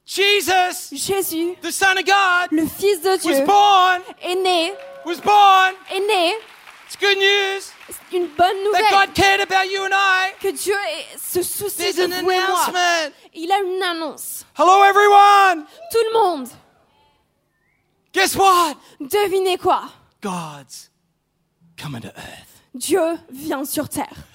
Jesus, 0.05 0.89
Jésus, 0.93 1.55
the 1.61 1.71
Son 1.71 1.91
of 1.97 2.03
God, 2.05 2.47
le 2.51 2.65
Fils 2.65 3.01
de 3.01 3.09
was 3.09 3.17
Dieu, 3.19 3.45
born, 3.45 4.01
est 4.23 4.35
né, 4.35 4.73
was 5.05 5.17
born. 5.23 5.73
est 5.93 5.99
né. 5.99 6.33
It's 6.87 6.97
good 6.99 7.17
news 7.17 7.71
une 8.13 8.27
bonne 8.27 8.37
that 8.37 8.63
nouvelle 8.63 8.91
God 9.07 9.13
cared 9.13 9.41
about 9.41 9.69
you 9.71 9.83
and 9.83 9.91
I. 9.93 10.33
que 10.39 10.51
Dieu 10.51 10.75
se 11.17 11.41
soucie 11.41 11.93
de 11.93 12.03
vous 12.05 12.31
et 12.31 12.39
moi. 12.39 12.71
Il 13.33 13.51
a 13.51 13.59
une 13.61 13.81
annonce. 13.83 14.45
Hello, 14.57 14.83
everyone. 14.83 15.65
Tout 15.91 16.03
le 16.11 16.13
monde, 16.19 16.47
Guess 18.13 18.35
what? 18.35 18.75
devinez 18.99 19.57
quoi? 19.57 19.89
God's 20.21 20.89
coming 21.77 22.01
to 22.01 22.09
earth. 22.09 22.61
Dieu 22.75 23.17
vient 23.29 23.65
sur 23.65 23.87
terre. 23.89 24.25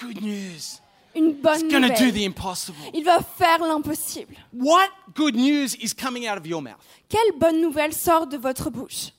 Good 0.00 0.20
news. 0.22 0.80
Une 1.14 1.32
bonne 1.34 1.54
He's 1.66 1.72
going 1.72 1.82
to 1.82 1.88
do 1.88 2.06
nouvelle. 2.06 2.12
the 2.12 2.24
impossible. 2.24 2.76
Il 2.94 3.04
va 3.04 3.20
faire 3.20 3.58
l'impossible. 3.58 4.34
What 4.52 4.88
good 5.14 5.34
news 5.34 5.74
is 5.80 5.92
coming 5.92 6.26
out 6.28 6.38
of 6.38 6.46
your 6.46 6.62
mouth? 6.62 6.76
Quelle 7.08 7.32
bonne 7.36 7.60
nouvelle 7.60 7.92
sort 7.92 8.26
de 8.28 8.36
votre 8.36 8.70
bouche? 8.70 9.10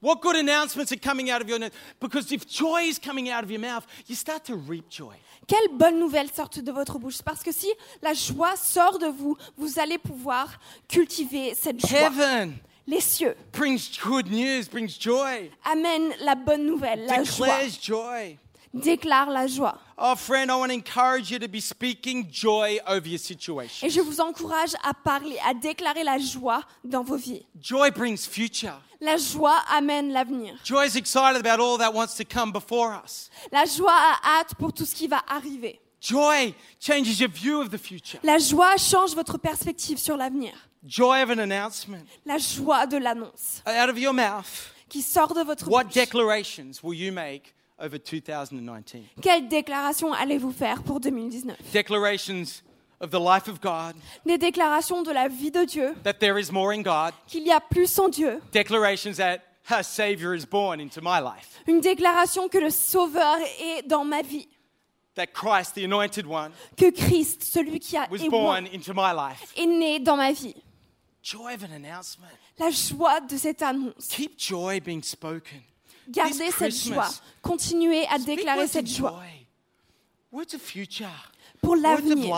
What 0.00 0.22
good 0.22 0.36
announcements 0.36 0.92
are 0.92 0.96
coming 0.96 1.30
out 1.30 1.42
of 1.42 1.48
your 1.48 1.58
mouth? 1.58 1.72
Because 2.00 2.32
if 2.32 2.48
joy 2.48 2.82
is 2.88 2.98
coming 2.98 3.28
out 3.28 3.44
of 3.44 3.50
your 3.50 3.60
mouth, 3.60 3.86
you 4.06 4.14
start 4.14 4.44
to 4.46 4.56
reap 4.56 4.88
joy. 4.88 5.14
Quelle 5.46 5.68
bonne 5.76 5.98
nouvelle 5.98 6.30
sort 6.32 6.48
de 6.48 6.72
votre 6.72 6.98
bouche 6.98 7.20
Parce 7.22 7.42
que 7.42 7.52
si 7.52 7.70
la 8.00 8.14
joie 8.14 8.56
sort 8.56 8.98
de 8.98 9.08
vous, 9.08 9.36
vous 9.58 9.78
allez 9.78 9.98
pouvoir 9.98 10.58
cultiver 10.88 11.54
cette 11.54 11.86
joie. 11.86 11.98
Heaven 11.98 12.54
Les 12.86 13.00
cieux 13.00 13.36
brings 13.52 13.98
good 14.02 14.30
news, 14.30 14.64
brings 14.70 14.98
joy, 14.98 15.50
amènent 15.64 16.14
la 16.20 16.34
bonne 16.34 16.64
nouvelle, 16.64 17.04
la 17.04 17.22
joie, 17.22 17.46
declares 17.46 17.82
joy. 17.82 18.38
déclarent 18.72 19.30
la 19.30 19.46
joie. 19.46 19.78
Oh, 19.98 20.14
friend, 20.16 20.50
I 20.50 20.54
want 20.54 20.68
to 20.68 20.74
encourage 20.74 21.30
you 21.30 21.38
to 21.38 21.46
be 21.46 21.60
speaking 21.60 22.26
joy 22.32 22.78
over 22.86 23.06
your 23.06 23.18
situation. 23.18 23.86
Et 23.86 23.90
je 23.90 24.00
vous 24.00 24.20
encourage 24.20 24.74
à 24.82 24.94
parler, 24.94 25.36
à 25.46 25.52
déclarer 25.52 26.04
la 26.04 26.18
joie 26.18 26.62
dans 26.82 27.02
vos 27.02 27.16
vies. 27.16 27.44
Joy 27.60 27.90
brings 27.90 28.26
future. 28.26 28.80
La 29.00 29.16
joie 29.16 29.56
amène 29.70 30.12
l'avenir. 30.12 30.54
Joy 30.64 30.84
is 30.86 30.96
excited 30.96 31.36
about 31.44 31.58
all 31.58 31.78
that 31.78 31.92
wants 31.94 32.14
to 32.16 32.24
come 32.24 32.52
before 32.52 32.92
us. 33.02 33.30
La 33.50 33.64
joie 33.64 33.90
a 33.92 34.40
hâte 34.40 34.54
pour 34.58 34.72
tout 34.72 34.84
ce 34.84 34.94
qui 34.94 35.06
va 35.08 35.22
arriver. 35.26 35.80
Joy 36.02 36.54
changes 36.78 37.18
your 37.20 37.30
view 37.30 37.60
of 37.60 37.70
the 37.70 37.78
future. 37.78 38.18
La 38.22 38.38
joie 38.38 38.76
change 38.76 39.14
votre 39.14 39.38
perspective 39.38 39.98
sur 39.98 40.16
l'avenir. 40.16 40.52
Joy 40.86 41.22
of 41.22 41.30
an 41.30 41.38
announcement. 41.38 42.04
La 42.26 42.38
joie 42.38 42.86
de 42.86 42.96
l'annonce 42.98 43.62
Out 43.66 43.90
of 43.90 43.98
your 43.98 44.12
mouth, 44.14 44.72
qui 44.88 45.02
sort 45.02 45.34
de 45.34 45.42
votre 45.44 45.68
what 45.68 45.84
bouche. 45.84 45.94
declarations 45.94 46.82
will 46.82 46.94
you 46.98 47.12
make 47.12 47.54
over 47.78 47.98
2019? 47.98 49.02
Quelle 49.22 49.48
déclaration 49.48 50.12
allez-vous 50.12 50.52
faire 50.52 50.82
pour 50.82 51.00
2019 51.00 51.56
Declarations 51.72 52.44
of 53.00 53.10
the 53.10 53.20
life 53.20 53.48
of 53.48 53.60
God, 53.60 53.94
Des 54.26 54.38
déclarations 54.38 55.02
de 55.02 55.10
la 55.12 55.28
vie 55.28 55.50
de 55.50 55.64
Dieu, 55.64 55.94
that 56.04 56.14
there 56.20 56.38
is 56.38 56.50
more 56.52 56.72
in 56.72 56.82
God. 56.82 57.12
qu'il 57.26 57.44
y 57.46 57.50
a 57.52 57.60
plus 57.60 57.98
en 57.98 58.08
Dieu. 58.10 58.40
Declarations 58.52 59.16
that 59.16 59.40
a 59.70 59.82
Savior 59.82 60.34
is 60.34 60.44
born 60.44 60.80
into 60.80 61.00
my 61.00 61.20
life. 61.20 61.60
Une 61.66 61.80
déclaration 61.80 62.48
que 62.48 62.58
le 62.58 62.70
Sauveur 62.70 63.38
est 63.60 63.82
dans 63.86 64.04
ma 64.04 64.22
vie. 64.22 64.48
That 65.14 65.28
Christ, 65.32 65.74
the 65.74 65.84
anointed 65.84 66.26
one, 66.26 66.52
Que 66.76 66.90
Christ, 66.90 67.42
celui 67.42 67.78
qui 67.80 67.96
a 67.96 68.06
was 68.10 68.18
born 68.28 68.66
into 68.72 68.92
my 68.94 69.12
life. 69.12 69.52
est 69.56 69.66
né 69.66 69.98
dans 70.00 70.16
ma 70.16 70.32
vie. 70.32 70.54
Joy 71.22 71.54
of 71.54 71.62
an 71.64 71.72
announcement. 71.74 72.28
La 72.58 72.70
joie 72.70 73.20
de 73.20 73.36
cette 73.36 73.62
annonce. 73.62 74.08
Keep 74.08 74.38
joy 74.38 74.80
being 74.80 75.02
spoken. 75.02 75.62
Gardez 76.08 76.30
This 76.32 76.54
cette 76.56 76.70
Christmas, 76.70 76.94
joie. 76.94 77.08
Continuez 77.42 78.06
à 78.08 78.18
déclarer 78.18 78.66
cette 78.66 78.86
joie. 78.86 79.10
joy. 79.10 79.46
Words 80.32 80.54
of 80.54 80.60
future. 80.62 81.29
Pour 81.62 81.76
l'avenir. 81.76 82.36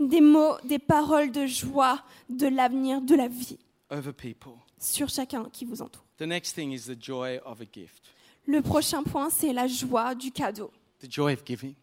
Des 0.00 0.20
mots, 0.20 0.56
des 0.64 0.78
paroles 0.78 1.30
de 1.30 1.46
joie, 1.46 2.02
de 2.28 2.46
l'avenir, 2.46 3.00
de 3.00 3.14
la 3.14 3.28
vie 3.28 3.58
over 3.90 4.12
people. 4.12 4.54
sur 4.78 5.08
chacun 5.08 5.44
qui 5.52 5.64
vous 5.64 5.82
entoure. 5.82 6.04
The 6.18 6.22
next 6.22 6.54
thing 6.54 6.72
is 6.72 6.82
the 6.86 6.96
joy 7.00 7.38
of 7.44 7.60
a 7.60 7.64
gift, 7.72 8.02
Le 8.46 8.60
prochain 8.62 9.02
point, 9.02 9.30
c'est 9.30 9.52
la 9.52 9.66
joie 9.66 10.14
du 10.14 10.30
cadeau, 10.30 10.70
the 11.00 11.10
joy 11.10 11.32
of 11.32 11.44
giving. 11.44 11.74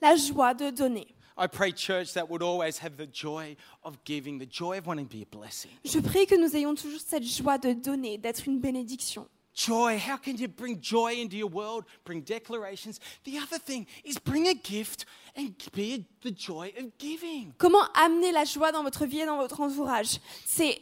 la 0.00 0.16
joie 0.16 0.54
de 0.54 0.70
donner. 0.70 1.06
I 1.38 1.46
pray, 1.48 1.72
church, 1.72 2.12
that 2.14 2.28
would 2.28 2.42
always 2.42 2.78
have 2.82 2.96
the 2.98 3.06
joy 3.10 3.56
of 3.82 3.96
giving, 4.04 4.38
the 4.38 4.46
joy 4.50 4.76
of 4.78 4.86
wanting 4.86 5.06
to 5.08 5.16
be 5.16 5.22
a 5.22 5.36
blessing. 5.38 5.70
Je 5.84 5.98
prie 6.00 6.26
que 6.26 6.34
nous 6.34 6.54
ayons 6.54 6.74
toujours 6.74 7.00
cette 7.00 7.24
joie 7.24 7.56
de 7.56 7.72
donner, 7.72 8.18
d'être 8.18 8.46
une 8.46 8.60
bénédiction. 8.60 9.26
Joy, 9.54 9.98
how 9.98 10.16
can 10.16 10.36
you 10.36 10.48
bring 10.48 10.80
joy 10.80 11.14
into 11.14 11.36
your 11.36 11.48
world? 11.48 11.84
Bring 12.04 12.22
declarations. 12.22 13.00
The 13.24 13.38
other 13.38 13.58
thing 13.58 13.86
is 14.04 14.18
bring 14.18 14.46
a 14.46 14.54
gift 14.54 15.06
and 15.36 15.54
be 15.72 16.06
the 16.22 16.30
joy 16.30 16.72
of 16.78 16.96
giving. 16.98 17.52
Comment 17.58 17.88
amener 17.94 18.32
la 18.32 18.44
joie 18.44 18.72
dans 18.72 18.84
votre 18.84 19.06
vie 19.06 19.20
et 19.20 19.26
dans 19.26 19.36
votre 19.36 19.60
entourage? 19.60 20.18
C'est 20.46 20.80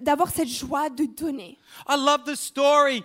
d'avoir 0.00 0.30
cette 0.30 0.48
joie 0.48 0.90
de 0.90 1.06
donner. 1.06 1.58
I 1.88 1.96
love 1.96 2.24
the 2.24 2.36
story 2.36 3.04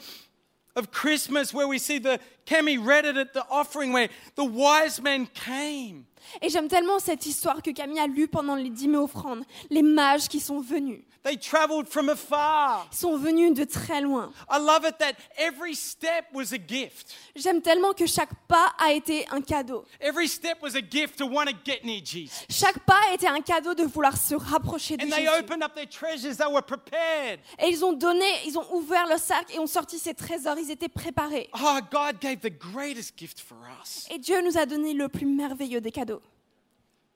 of 0.76 0.92
Christmas 0.92 1.54
where 1.54 1.68
we 1.68 1.78
see 1.78 2.00
the, 2.00 2.20
Kemi 2.46 2.78
read 2.84 3.06
it 3.06 3.18
at 3.18 3.34
the 3.34 3.46
offering 3.50 3.94
where 3.94 4.10
the 4.36 4.46
wise 4.46 5.02
men 5.02 5.28
came. 5.28 6.06
Et 6.42 6.50
j'aime 6.50 6.68
tellement 6.68 7.00
cette 7.00 7.26
histoire 7.26 7.62
que 7.62 7.72
Camille 7.72 8.00
a 8.00 8.08
lue 8.08 8.28
pendant 8.28 8.56
les 8.56 8.70
dîmers 8.70 9.04
offrandes. 9.04 9.44
Les 9.70 9.82
mages 9.84 10.28
qui 10.28 10.40
sont 10.40 10.62
venus. 10.62 11.04
They 11.24 11.38
traveled 11.38 11.88
from 11.88 12.10
afar. 12.10 12.88
Ils 12.92 12.98
sont 12.98 13.16
venus 13.16 13.54
de 13.54 13.64
très 13.64 14.02
loin. 14.02 14.32
I 14.50 14.58
love 14.58 14.84
it 14.86 14.98
that 14.98 15.14
every 15.38 15.76
step 15.76 16.26
was 16.34 16.52
a 16.52 16.58
gift. 16.58 17.14
J'aime 17.36 17.62
tellement 17.62 17.94
que 17.94 18.08
chaque 18.08 18.34
pas 18.48 18.74
a 18.80 18.92
été 18.92 19.28
un 19.30 19.42
cadeau. 19.42 19.86
Every 20.00 20.28
step 20.28 20.58
was 20.64 20.76
a 20.76 20.82
gift 20.82 21.20
to 21.20 21.28
want 21.28 21.46
to 21.46 21.54
get 21.64 21.84
near 21.84 22.02
Jesus. 22.04 22.46
Chaque 22.50 22.80
pas 22.88 23.14
était 23.14 23.28
un 23.28 23.42
cadeau 23.42 23.76
de 23.76 23.84
vouloir 23.84 24.18
se 24.18 24.34
rapprocher 24.34 24.98
de 24.98 25.04
And 25.06 25.10
they 25.12 25.26
Jésus. 25.26 25.40
opened 25.44 25.62
up 25.64 25.76
their 25.76 25.86
treasures, 25.88 26.38
they 26.38 26.48
were 26.52 26.64
prepared. 26.64 27.40
Et 27.60 27.68
ils 27.70 27.86
ont 27.86 27.94
donné, 27.94 28.26
ils 28.48 28.58
ont 28.58 28.66
ouvert 28.74 29.06
le 29.08 29.20
sac 29.20 29.54
et 29.54 29.60
ont 29.60 29.68
sorti 29.68 30.00
ces 30.00 30.16
trésors. 30.16 30.58
Ils 30.58 30.72
étaient 30.72 30.90
préparés. 30.90 31.52
Oh, 31.54 31.78
God 31.92 32.20
gave 32.20 32.40
the 32.40 32.50
greatest 32.52 33.16
gift 33.16 33.40
for 33.40 33.58
us 33.84 34.08
Et 34.10 34.18
Dieu 34.18 34.42
nous 34.42 34.58
a 34.58 34.66
donné 34.66 34.94
le 34.96 35.08
plus 35.08 35.28
merveilleux 35.28 35.82
des 35.82 35.92
cadeaux. 35.92 36.22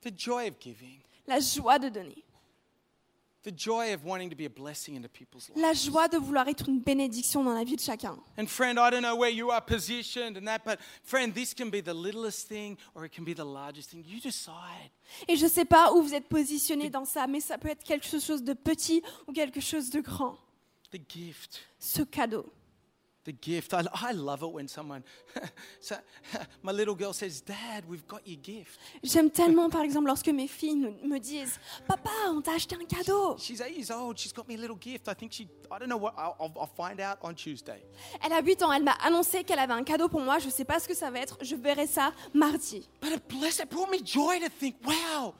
the 0.02 0.12
joy 0.16 0.46
of 0.46 0.54
giving, 0.60 1.00
La 1.26 1.40
joie 1.40 1.80
de 1.80 1.88
donner. 1.88 2.22
La 5.56 5.72
joie 5.72 6.08
de 6.08 6.18
vouloir 6.18 6.48
être 6.48 6.68
une 6.68 6.80
bénédiction 6.80 7.44
dans 7.44 7.52
la 7.52 7.64
vie 7.64 7.76
de 7.76 7.80
chacun. 7.80 8.18
And 8.38 8.46
friend, 8.46 8.78
I 8.78 8.90
don't 8.90 9.02
know 9.02 9.16
where 9.16 9.30
you 9.30 9.50
are 9.50 9.64
positioned 9.64 10.36
and 10.36 10.46
that, 10.46 10.60
but 10.64 10.78
friend, 11.04 11.32
this 11.32 11.54
can 11.54 11.66
be 11.70 11.82
the 11.82 11.94
littlest 11.94 12.48
thing 12.48 12.76
or 12.94 13.04
it 13.04 13.14
can 13.14 13.22
be 13.22 13.34
the 13.34 13.44
largest 13.44 13.90
thing. 13.90 14.04
You 14.04 14.18
decide. 14.20 14.90
Et 15.28 15.36
je 15.36 15.44
ne 15.44 15.50
sais 15.50 15.64
pas 15.64 15.92
où 15.92 16.02
vous 16.02 16.14
êtes 16.14 16.28
positionné 16.28 16.90
dans 16.90 17.04
ça, 17.04 17.26
mais 17.26 17.40
ça 17.40 17.56
peut 17.58 17.68
être 17.68 17.84
quelque 17.84 18.06
chose 18.18 18.42
de 18.42 18.52
petit 18.52 19.02
ou 19.28 19.32
quelque 19.32 19.60
chose 19.60 19.90
de 19.90 20.00
grand. 20.00 20.36
The 20.90 20.98
gift. 21.08 21.60
Ce 21.78 22.02
cadeau. 22.02 22.46
The 23.26 23.32
gift. 23.32 23.74
I, 23.74 23.82
I 23.92 24.12
love 24.12 24.44
it 24.44 24.52
when 24.52 24.68
someone, 24.68 25.02
so, 25.80 25.96
my 26.62 26.70
little 26.70 26.94
girl 26.94 27.12
says, 27.12 27.40
Dad, 27.40 27.84
we've 27.88 28.06
got 28.06 28.24
your 28.24 28.38
gift. 28.40 28.78
J'aime 29.02 29.30
tellement, 29.30 29.68
par 29.68 29.82
exemple, 29.82 30.06
lorsque 30.06 30.28
mes 30.28 30.46
filles 30.46 30.94
me 31.02 31.18
disent 31.18 31.58
Papa, 31.88 32.08
on 32.28 32.40
t'a 32.40 32.52
acheté 32.52 32.76
un 32.76 32.84
cadeau. 32.84 33.36
She's 33.36 33.60
eight 33.60 33.74
years 33.76 33.90
old. 33.90 34.16
She's 34.16 34.32
got 34.32 34.46
me 34.46 34.54
a 34.54 34.58
little 34.58 34.76
gift. 34.76 35.08
I 35.08 35.14
think 35.14 35.32
she, 35.32 35.48
I 35.72 35.80
don't 35.80 35.88
know 35.88 35.96
what, 35.96 36.14
I'll, 36.16 36.36
I'll, 36.56 36.70
find 36.76 37.00
out 37.00 37.18
on 37.20 37.34
Tuesday. 37.34 37.82
Elle 38.22 38.32
a 38.32 38.40
8 38.40 38.62
ans, 38.62 38.72
elle 38.72 38.84
m'a 38.84 38.96
annoncé 39.02 39.42
qu'elle 39.42 39.58
avait 39.58 39.72
un 39.72 39.82
cadeau 39.82 40.08
pour 40.08 40.20
moi. 40.20 40.38
Je 40.38 40.46
ne 40.46 40.52
sais 40.52 40.64
pas 40.64 40.78
ce 40.78 40.86
que 40.86 40.94
ça 40.94 41.10
va 41.10 41.18
être. 41.18 41.36
Je 41.42 41.56
verrai 41.56 41.88
ça 41.88 42.12
mardi. 42.32 42.88
But 43.00 43.10
it, 43.10 43.22
bless, 43.28 43.58
it 43.58 43.68
brought 43.68 43.90
me 43.90 43.98
joy 44.04 44.38
to 44.38 44.48
think, 44.48 44.76
wow, 44.86 45.34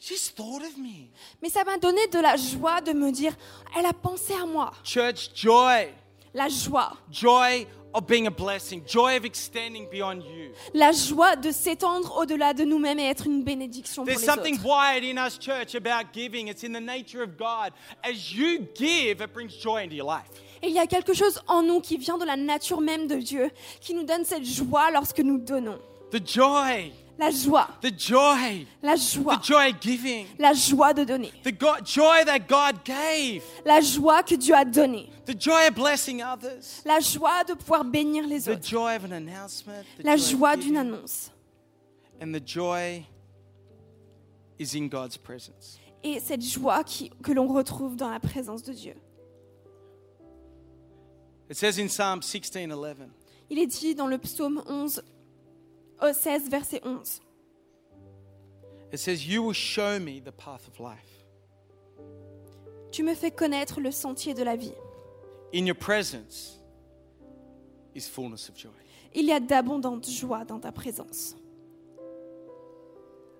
she's 0.00 0.28
thought 0.34 0.62
of 0.62 0.76
me. 0.76 1.12
Mais 1.40 1.50
ça 1.50 1.62
m'a 1.62 1.78
donné 1.78 2.04
de 2.08 2.18
la 2.18 2.34
joie 2.34 2.80
de 2.80 2.92
me 2.92 3.12
dire 3.12 3.36
Elle 3.76 3.86
a 3.86 3.92
pensé 3.92 4.34
à 4.34 4.44
moi. 4.44 4.72
Church, 4.82 5.30
joy. 5.36 5.94
La 6.38 6.48
joie. 6.48 6.96
Joy 7.10 7.66
of 7.92 8.06
being 8.06 8.28
a 8.28 8.30
blessing. 8.30 8.82
Joy 8.86 9.16
of 9.16 9.24
extending 9.24 9.88
beyond 9.90 10.22
you. 10.22 10.52
La 10.72 10.92
joie 10.92 11.34
de 11.34 11.50
s'étendre 11.50 12.16
au-delà 12.16 12.54
de 12.54 12.62
nous-mêmes 12.62 13.00
et 13.00 13.06
être 13.06 13.26
une 13.26 13.42
bénédiction 13.42 14.04
pour 14.04 14.14
There's 14.14 14.20
les 14.20 14.32
something 14.32 14.54
autres. 14.54 14.64
wired 14.64 15.02
in 15.02 15.18
us, 15.18 15.36
church, 15.36 15.74
about 15.74 16.12
giving. 16.12 16.46
It's 16.46 16.62
in 16.62 16.72
the 16.72 16.80
nature 16.80 17.24
of 17.24 17.36
God. 17.36 17.72
As 18.04 18.32
you 18.32 18.68
give, 18.76 19.20
it 19.20 19.32
brings 19.32 19.50
joy 19.60 19.82
into 19.82 19.96
your 19.96 20.06
life. 20.06 20.28
Et 20.62 20.68
il 20.68 20.74
y 20.74 20.78
a 20.78 20.86
quelque 20.86 21.12
chose 21.12 21.40
en 21.48 21.62
nous 21.62 21.80
qui 21.80 21.96
vient 21.96 22.18
de 22.18 22.24
la 22.24 22.36
nature 22.36 22.80
même 22.80 23.08
de 23.08 23.16
Dieu, 23.16 23.50
qui 23.80 23.94
nous 23.94 24.04
donne 24.04 24.24
cette 24.24 24.44
joie 24.44 24.92
lorsque 24.92 25.18
nous 25.18 25.38
donnons. 25.38 25.80
The 26.12 26.24
joy, 26.24 26.92
La 27.18 27.30
joie. 27.30 27.66
the 27.82 27.90
joy, 27.90 28.64
La 28.80 28.94
the 28.94 29.00
joie. 29.00 29.40
joy 29.42 29.70
of 29.70 29.80
giving. 29.80 30.26
La 30.38 30.52
joie 30.52 30.92
de 30.94 31.04
donner. 31.04 31.32
The 31.42 31.50
God, 31.52 31.84
joy 31.84 32.24
that 32.24 32.46
God 32.46 32.84
gave. 32.84 33.42
La 33.64 33.80
joie 33.80 34.22
que 34.22 34.36
Dieu 34.36 34.54
a 34.54 34.64
donnée. 34.64 35.10
The 35.26 35.34
joy 35.38 35.66
of 35.68 35.74
blessing 35.74 36.22
others. 36.22 36.80
La 36.84 37.00
joie 37.00 37.42
de 37.44 37.54
pouvoir 37.54 37.84
bénir 37.84 38.24
les 38.26 38.42
The 38.42 38.50
autres. 38.50 38.68
joy 38.68 38.94
of 38.94 39.04
an 39.04 39.12
announcement. 39.12 39.84
The 39.98 40.04
La 40.04 40.16
joy 40.16 40.30
joie 40.38 40.56
d'une 40.56 40.76
annonce. 40.76 41.30
And 42.22 42.32
the 42.32 42.40
joy 42.44 43.04
is 44.58 44.76
in 44.76 44.86
God's 44.88 45.16
presence. 45.16 45.78
Et 46.04 46.20
cette 46.20 46.42
joie 46.42 46.84
qui- 46.84 47.10
que 47.22 47.32
l'on 47.32 47.48
retrouve 47.48 47.96
dans 47.96 48.10
la 48.10 48.20
présence 48.20 48.62
de 48.62 48.72
Dieu. 48.72 48.94
It 51.50 51.56
says 51.56 51.78
in 51.80 51.88
Psalm 51.88 52.20
16 52.22 52.50
11, 52.54 53.08
Il 53.50 53.58
est 53.58 53.66
dit 53.66 53.94
dans 53.94 54.06
le 54.06 54.18
psaume 54.18 54.62
11, 54.66 54.98
euh, 54.98 55.02
16, 56.00 56.48
verset 56.50 56.82
11. 56.84 57.20
it 58.92 58.98
says, 58.98 59.26
You 59.26 59.42
will 59.42 59.52
show 59.54 59.98
me 59.98 60.20
the 60.20 60.32
path 60.32 60.66
of 60.66 60.80
life. 60.80 61.24
Tu 62.90 63.02
me 63.02 63.14
fais 63.14 63.30
connaître 63.30 63.80
le 63.80 63.90
sentier 63.90 64.34
de 64.34 64.42
la 64.42 64.56
vie. 64.56 64.72
In 65.52 65.66
your 65.66 65.74
presence 65.76 66.58
is 67.94 68.08
fullness 68.08 68.48
of 68.48 68.56
joy. 68.56 68.70
Il 69.14 69.26
y 69.26 69.32
a 69.32 69.40
d'abondantes 69.40 70.08
joies 70.08 70.44
dans 70.44 70.60
ta 70.60 70.72
présence. 70.72 71.34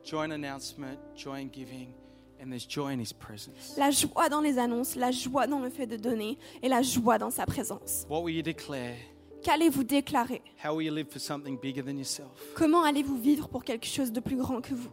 Joy 0.05 0.25
in 0.25 0.31
announcement, 0.33 0.99
joy 1.15 1.41
in 1.41 1.49
giving, 1.53 1.93
and 2.41 2.51
there's 2.51 2.67
joy 2.67 2.93
in 2.93 2.99
His 2.99 3.13
presence. 3.13 3.77
La 3.77 3.91
joie 3.91 4.29
dans 4.29 4.41
les 4.41 4.59
annonces, 4.59 4.97
la 4.97 5.11
joie 5.11 5.47
dans 5.47 5.61
le 5.61 5.71
fait 5.71 5.87
de 5.87 5.97
donner 5.97 6.39
et 6.63 6.69
la 6.69 6.83
joie 6.83 7.19
dans 7.19 7.31
sa 7.31 7.45
présence. 7.47 8.07
What 8.09 8.23
will 8.23 8.35
you 8.35 8.43
declare? 8.43 8.97
Qu'allez-vous 9.43 9.85
déclarer? 9.85 10.43
How 10.65 10.75
will 10.75 10.87
you 10.87 10.95
live 10.95 11.09
for 11.11 11.21
something 11.21 11.59
bigger 11.61 11.83
than 11.83 11.97
yourself? 11.97 12.31
Comment 12.55 12.83
allez-vous 12.83 13.19
vivre 13.19 13.49
pour 13.49 13.65
quelque 13.65 13.87
chose 13.87 14.13
de 14.13 14.21
plus 14.21 14.37
grand 14.37 14.61
que 14.61 14.75
vous? 14.75 14.91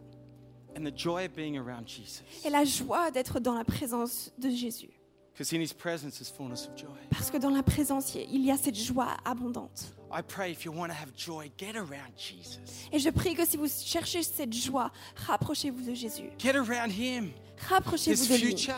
And 0.76 0.84
the 0.84 0.96
joy 0.96 1.24
of 1.24 1.32
being 1.34 1.56
around 1.56 1.88
Jesus. 1.88 2.22
Et 2.44 2.50
la 2.50 2.64
joie 2.64 3.10
d'être 3.10 3.40
dans 3.40 3.54
la 3.54 3.64
présence 3.64 4.32
de 4.38 4.50
Jésus. 4.50 4.90
Because 5.32 5.52
in 5.52 5.60
His 5.60 5.74
presence 5.74 6.20
is 6.20 6.30
fullness 6.30 6.66
of 6.66 6.78
joy. 6.78 6.96
Parce 7.10 7.30
que 7.30 7.36
dans 7.36 7.50
la 7.50 7.62
présence, 7.62 8.14
il 8.14 8.42
y 8.42 8.50
a 8.50 8.56
cette 8.56 8.76
joie 8.76 9.16
abondante. 9.24 9.94
I 10.10 10.22
pray 10.22 10.52
if 10.52 10.64
you 10.64 10.72
want 10.72 10.88
to 10.88 10.94
have 10.94 11.12
joy, 11.14 11.50
get 11.58 11.76
around 11.76 12.16
Jesus. 12.16 12.88
Et 12.92 12.98
je 12.98 13.10
prie 13.10 13.34
que 13.34 13.44
si 13.44 13.56
vous 13.56 13.68
cherchez 13.68 14.22
cette 14.22 14.52
joie, 14.52 14.90
rapprochez-vous 15.26 15.90
de 15.90 15.94
Jésus. 15.94 16.30
Get 16.38 16.56
around 16.56 16.90
Him. 16.90 17.32
There's 17.56 17.68
Rapprochez-vous 17.68 18.26
de 18.28 18.36
lui. 18.36 18.68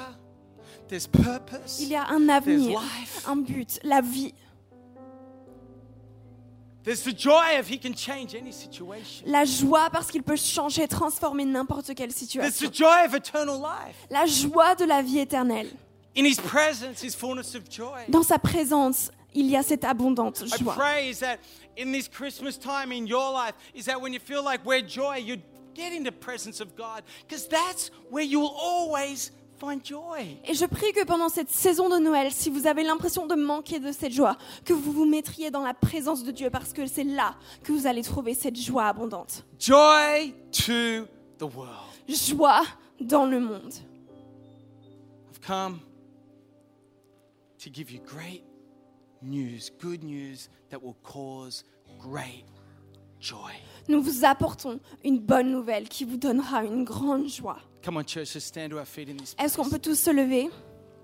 Il 1.81 1.89
y 1.89 1.95
a 1.95 2.09
un 2.09 2.29
avenir, 2.29 2.81
un 3.27 3.37
but, 3.37 3.79
la 3.83 4.01
vie. 4.01 4.35
La 9.27 9.45
joie 9.45 9.91
parce 9.91 10.11
qu'il 10.11 10.23
peut 10.23 10.37
changer, 10.37 10.89
transformer 10.89 11.45
n'importe 11.45 11.95
quelle 11.95 12.13
situation. 12.13 12.69
the 12.69 12.75
joy 12.75 13.07
of 13.07 13.15
eternal 13.15 13.57
life. 13.61 13.97
La 14.11 14.27
joie 14.27 14.75
de 14.75 14.85
la 14.85 15.03
vie 15.03 15.19
éternelle. 15.19 15.71
In 16.17 16.25
His 16.25 16.37
presence 16.37 17.03
is 17.03 17.15
fullness 17.15 17.55
of 17.55 17.63
joy. 17.71 18.05
Dans 18.09 18.23
sa 18.23 18.39
présence, 18.39 19.11
il 19.35 19.47
y 19.47 19.57
a 19.57 19.63
cette 19.63 19.85
abondante 19.85 20.43
I 20.45 20.63
joie. 20.63 20.75
Et 30.47 30.55
je 30.55 30.65
prie 30.67 30.93
que 30.93 31.05
pendant 31.05 31.29
cette 31.29 31.51
saison 31.51 31.89
de 31.89 31.99
Noël, 31.99 32.31
si 32.31 32.49
vous 32.51 32.67
avez 32.67 32.85
l'impression 32.85 33.27
de 33.27 33.35
manquer 33.35 33.81
de 33.81 33.91
cette 33.93 34.13
joie, 34.13 34.37
que 34.65 34.73
vous 34.73 34.93
vous 34.93 35.05
mettriez 35.05 35.51
dans 35.51 35.63
la 35.63 35.75
présence 35.75 36.23
de 36.23 36.31
Dieu 36.31 36.51
parce 36.51 36.73
que 36.73 36.87
c'est 36.87 37.05
là 37.05 37.35
que 37.65 37.73
vous 37.73 37.87
allez 37.87 38.03
trouver 38.03 38.35
cette 38.35 38.57
joie 38.57 38.87
abondante. 38.87 39.45
Joy 39.59 40.35
to 40.53 41.07
the 41.39 41.55
world. 41.55 41.89
Joie 42.09 42.63
dans 43.01 43.27
le 43.27 43.41
monde. 43.41 43.75
I've 45.31 45.41
come 45.45 45.81
to 47.59 47.71
give 47.73 47.91
you 47.91 48.01
great 48.01 48.45
news, 49.23 49.71
good 49.81 50.05
news 50.05 50.49
that 50.71 50.79
will 50.83 50.97
cause 51.03 51.65
great 51.99 52.45
joy. 53.21 53.53
Nous 53.89 54.01
vous 54.01 54.25
apportons 54.25 54.79
une 55.05 55.19
bonne 55.19 55.51
nouvelle 55.51 55.89
qui 55.89 56.05
vous 56.05 56.17
donnera 56.17 56.65
une 56.65 56.85
grande 56.85 57.29
joie. 57.29 57.59
Come 57.83 57.97
on, 57.99 58.05
church, 58.05 58.35
let's 58.35 58.45
stand 58.45 58.71
to 58.71 58.79
our 58.79 58.85
feet 58.85 59.09
in 59.09 59.17
this 59.17 59.35
Est-ce 59.39 59.57
qu'on 59.57 59.69
peut 59.71 59.79
tous 59.79 59.95
se 59.99 60.11
lever? 60.11 60.51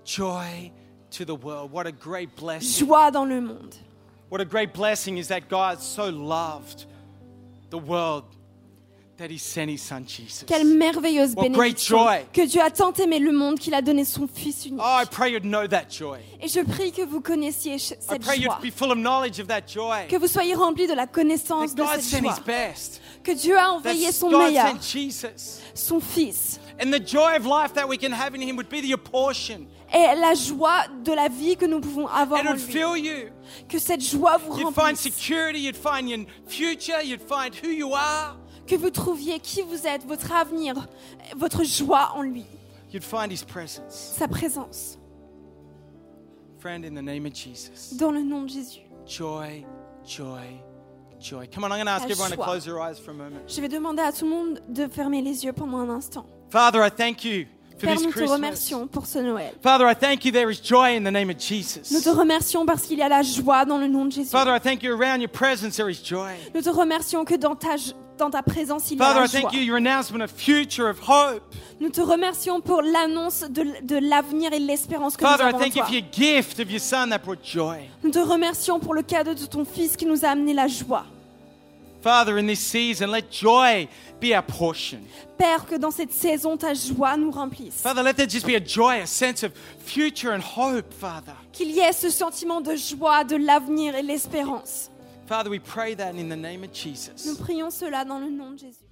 Joy 0.05 0.71
to 1.11 1.25
the 1.25 1.35
world. 1.35 1.71
What 1.71 1.87
a 1.87 1.91
great 1.91 2.35
blessing. 2.35 2.85
Joie 2.87 3.11
dans 3.11 3.25
le 3.25 3.41
monde. 3.41 3.73
What 4.29 4.41
a 4.41 4.45
great 4.45 4.73
blessing 4.73 5.17
is 5.17 5.27
that 5.29 5.47
God 5.49 5.79
so 5.79 6.09
loved 6.09 6.85
the 7.69 7.77
world 7.77 8.23
that 9.17 9.29
He 9.31 9.37
sent 9.37 9.69
His 9.71 9.81
Son 9.81 10.05
Jesus. 10.05 10.43
Quelle 10.45 10.65
merveilleuse 10.65 11.33
What 11.35 11.49
great 11.53 11.75
bénédiction 11.77 11.97
joy. 11.97 12.25
que 12.33 12.45
Dieu 12.45 12.61
a 12.61 12.69
tant 12.69 12.91
aimé 12.99 13.19
le 13.19 13.31
monde 13.31 13.57
qu'il 13.57 13.73
a 13.73 13.81
donné 13.81 14.03
son 14.03 14.27
Fils 14.27 14.65
unique. 14.65 14.81
Oh, 14.83 14.99
I 15.01 15.05
pray 15.09 15.31
you'd 15.31 15.45
know 15.45 15.65
that 15.65 15.85
joy. 15.89 16.19
Et 16.41 16.49
je 16.49 16.59
prie 16.61 16.91
que 16.91 17.03
vous 17.05 17.21
connaissiez 17.21 17.77
ch- 17.77 17.93
I 17.93 17.97
cette 18.01 18.21
pray 18.23 18.41
joie, 18.41 18.57
you'd 18.61 18.61
be 18.61 18.75
full 18.75 18.91
of 18.91 18.97
knowledge 18.97 19.39
of 19.39 19.47
that 19.47 19.61
joy. 19.67 20.07
que 20.09 20.17
vous 20.17 20.27
soyez 20.27 20.53
remplis 20.53 20.87
de 20.87 20.93
la 20.93 21.07
connaissance 21.07 21.73
That 21.73 21.81
de 21.83 21.87
God 21.87 22.01
cette 22.01 22.03
sent 22.03 22.21
joie, 22.23 22.33
His 22.33 22.43
best. 22.45 23.01
que 23.23 23.31
Dieu 23.31 23.55
a 23.57 23.61
That 23.61 23.71
envoyé 23.75 24.11
son 24.11 24.29
God 24.31 24.41
meilleur, 24.49 24.67
sent 24.81 24.99
Jesus. 24.99 25.61
son 25.73 26.01
Fils. 26.01 26.59
And 26.79 26.91
the 26.91 26.99
joy 26.99 27.35
of 27.37 27.45
life 27.45 27.73
that 27.75 27.87
we 27.87 27.97
can 27.97 28.11
have 28.11 28.35
in 28.35 28.41
Him 28.41 28.57
would 28.57 28.67
be 28.69 28.79
your 28.79 28.97
portion. 28.97 29.67
Et 29.93 30.13
la 30.19 30.33
joie 30.33 30.87
de 31.05 31.13
la 31.13 31.29
vie 31.29 31.55
que 31.55 31.65
nous 31.65 31.79
pouvons 31.79 32.07
avoir 32.07 32.41
en 32.41 32.53
lui. 32.53 33.29
Que 33.69 33.79
cette 33.79 34.01
joie 34.01 34.37
vous 34.37 34.57
You'd 34.59 34.73
find 34.73 34.97
remplisse. 34.97 34.99
security, 35.01 35.59
you'd 35.59 35.77
find 35.77 36.09
your 36.09 36.25
future, 36.47 37.01
you'd 37.01 37.21
find 37.21 37.53
who 37.55 37.69
you 37.69 37.93
are, 37.93 38.35
Que 38.67 38.75
vous 38.75 38.89
trouviez 38.89 39.39
qui 39.39 39.61
vous 39.61 39.85
êtes, 39.87 40.03
votre 40.05 40.31
avenir, 40.33 40.87
votre 41.37 41.63
joie 41.63 42.11
en 42.15 42.23
lui, 42.23 42.43
you'd 42.91 43.03
find 43.03 43.31
His 43.31 43.43
presence. 43.45 44.13
sa 44.17 44.27
présence. 44.27 44.97
Friend, 46.59 46.83
in 46.83 46.95
the 46.95 47.01
name 47.01 47.25
of 47.25 47.33
Jesus, 47.33 47.95
Dans 47.95 48.11
le 48.11 48.21
nom 48.23 48.41
de 48.43 48.49
Jésus. 48.49 48.81
joy, 49.05 49.63
joy, 50.03 50.59
joy. 51.19 51.47
Come 51.47 51.63
on, 51.63 51.71
I'm 51.71 51.77
going 51.77 51.85
to 51.85 51.91
ask 51.91 52.05
La 52.05 52.11
everyone 52.11 52.31
to 52.31 52.35
joie. 52.37 52.43
close 52.45 52.65
their 52.65 52.79
eyes 52.81 52.97
for 52.99 53.11
a 53.11 53.13
moment. 53.13 53.39
Je 53.47 53.61
vais 53.61 53.69
demander 53.69 54.01
à 54.01 54.11
tout 54.11 54.25
le 54.25 54.31
monde 54.31 54.59
de 54.67 54.87
fermer 54.87 55.21
les 55.21 55.45
yeux 55.45 55.53
pendant 55.53 55.77
un 55.77 55.89
instant. 55.89 56.25
Father, 56.55 56.81
I 56.81 56.89
thank 56.89 57.25
you 57.25 57.47
for 57.77 57.85
Père, 57.85 57.95
this 57.97 58.05
nous 58.05 58.11
te 58.11 58.17
Christmas. 58.19 58.35
remercions 58.35 58.87
pour 58.87 59.05
ce 59.07 59.19
Noël. 59.19 59.51
Father, 59.61 59.85
I 59.89 59.93
thank 59.93 60.23
you 60.23 60.31
there 60.31 60.49
is 60.49 60.61
joy 60.63 60.95
in 60.95 61.03
the 61.03 61.11
name 61.11 61.29
of 61.29 61.35
Nous 61.35 61.41
Jesus. 61.41 62.01
te 62.01 62.09
remercions 62.09 62.65
parce 62.65 62.83
qu'il 62.83 62.97
y 62.97 63.01
a 63.01 63.09
la 63.09 63.23
joie 63.23 63.65
dans 63.65 63.77
le 63.77 63.87
nom 63.89 64.05
de 64.05 64.11
Jésus. 64.13 64.29
Father, 64.31 64.51
I 64.55 64.59
thank 64.61 64.81
you 64.81 64.93
around 64.95 65.19
your 65.19 65.27
presence 65.29 65.75
there 65.75 65.89
is 65.91 65.99
joy. 66.01 66.31
Nous 66.53 66.61
te 66.61 66.69
remercions 66.69 67.25
que 67.25 67.35
dans 67.35 67.55
ta, 67.55 67.75
dans 68.17 68.29
ta 68.29 68.41
présence, 68.41 68.89
il 68.89 68.97
y 68.97 69.01
a 69.01 69.05
Father, 69.05 69.19
la 69.19 69.25
I 69.25 69.27
joie. 69.27 69.41
thank 69.41 69.53
you 69.53 69.63
your 69.63 69.75
announcement 69.75 70.23
of 70.23 70.31
future, 70.31 70.87
of 70.89 70.97
hope. 71.05 71.41
Nous 71.81 71.89
te 71.89 71.99
remercions 71.99 72.61
pour 72.61 72.81
l'annonce 72.81 73.41
de, 73.49 73.65
de 73.83 73.97
l'avenir 73.97 74.53
et 74.53 74.59
l'espérance 74.59 75.17
que 75.17 75.25
Father, 75.25 75.43
nous 75.43 75.49
I 75.49 75.53
avons 75.55 75.57
en 75.57 75.59
thank 75.59 75.75
you 75.75 75.81
toi. 75.81 75.87
for 75.87 75.93
your 75.93 76.05
gift 76.13 76.59
of 76.61 76.71
your 76.71 76.79
son 76.79 77.09
that 77.09 77.19
brought 77.19 77.43
joy. 77.43 77.79
Nous 78.01 78.11
te 78.11 78.19
remercions 78.19 78.79
pour 78.79 78.93
le 78.93 79.01
cadeau 79.01 79.33
de 79.33 79.45
ton 79.45 79.65
Fils 79.65 79.97
qui 79.97 80.05
nous 80.05 80.23
a 80.23 80.29
amené 80.29 80.53
la 80.53 80.67
joie. 80.69 81.05
Father, 82.05 82.37
in 82.37 82.45
this 82.45 82.59
season, 82.59 83.09
let 83.09 83.31
joy 83.31 83.87
be 84.19 84.35
our 84.35 84.43
portion. 84.43 84.99
Père, 85.39 85.65
que 85.65 85.75
dans 85.75 85.89
cette 85.89 86.13
saison, 86.13 86.55
ta 86.55 86.75
joie 86.75 87.17
nous 87.17 87.31
remplisse. 87.31 87.81
Father, 87.81 88.03
let 88.03 88.13
there 88.13 88.29
just 88.29 88.45
be 88.45 88.53
a 88.53 88.59
joy, 88.59 89.01
a 89.01 89.07
sense 89.07 89.41
of 89.41 89.51
future 89.79 90.31
and 90.31 90.41
hope, 90.41 90.93
Father. 90.93 91.33
Qu'il 91.51 91.71
y 91.71 91.79
ait 91.79 91.93
ce 91.93 92.11
sentiment 92.11 92.61
de 92.61 92.75
joie, 92.75 93.23
de 93.23 93.35
l'avenir 93.37 93.95
et 93.95 94.03
de 94.03 94.07
l'espérance. 94.07 94.91
Father, 95.25 95.49
we 95.49 95.59
pray 95.59 95.95
that 95.95 96.11
in 96.11 96.29
the 96.29 96.35
name 96.37 96.63
of 96.63 96.69
Nous 96.69 96.75
Jesus. 96.75 97.39
prions 97.39 97.71
cela 97.71 98.05
dans 98.05 98.19
le 98.19 98.29
nom 98.29 98.51
de 98.51 98.59
Jésus. 98.59 98.85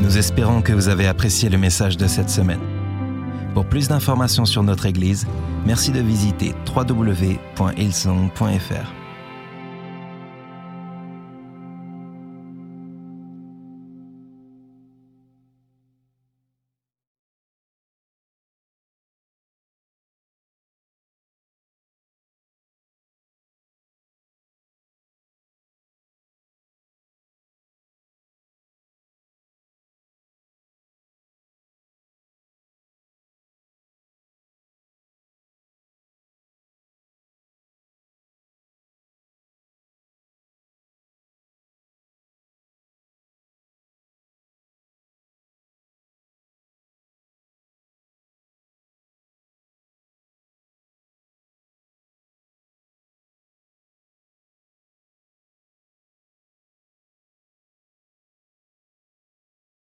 Nous 0.00 0.16
espérons 0.16 0.62
que 0.62 0.72
vous 0.72 0.88
avez 0.88 1.06
apprécié 1.06 1.50
le 1.50 1.58
message 1.58 1.98
de 1.98 2.06
cette 2.06 2.30
semaine. 2.30 2.62
Pour 3.52 3.66
plus 3.66 3.88
d'informations 3.88 4.46
sur 4.46 4.62
notre 4.62 4.86
Église, 4.86 5.26
merci 5.66 5.90
de 5.90 6.00
visiter 6.00 6.54
www.hillsong.fr. 6.74 7.36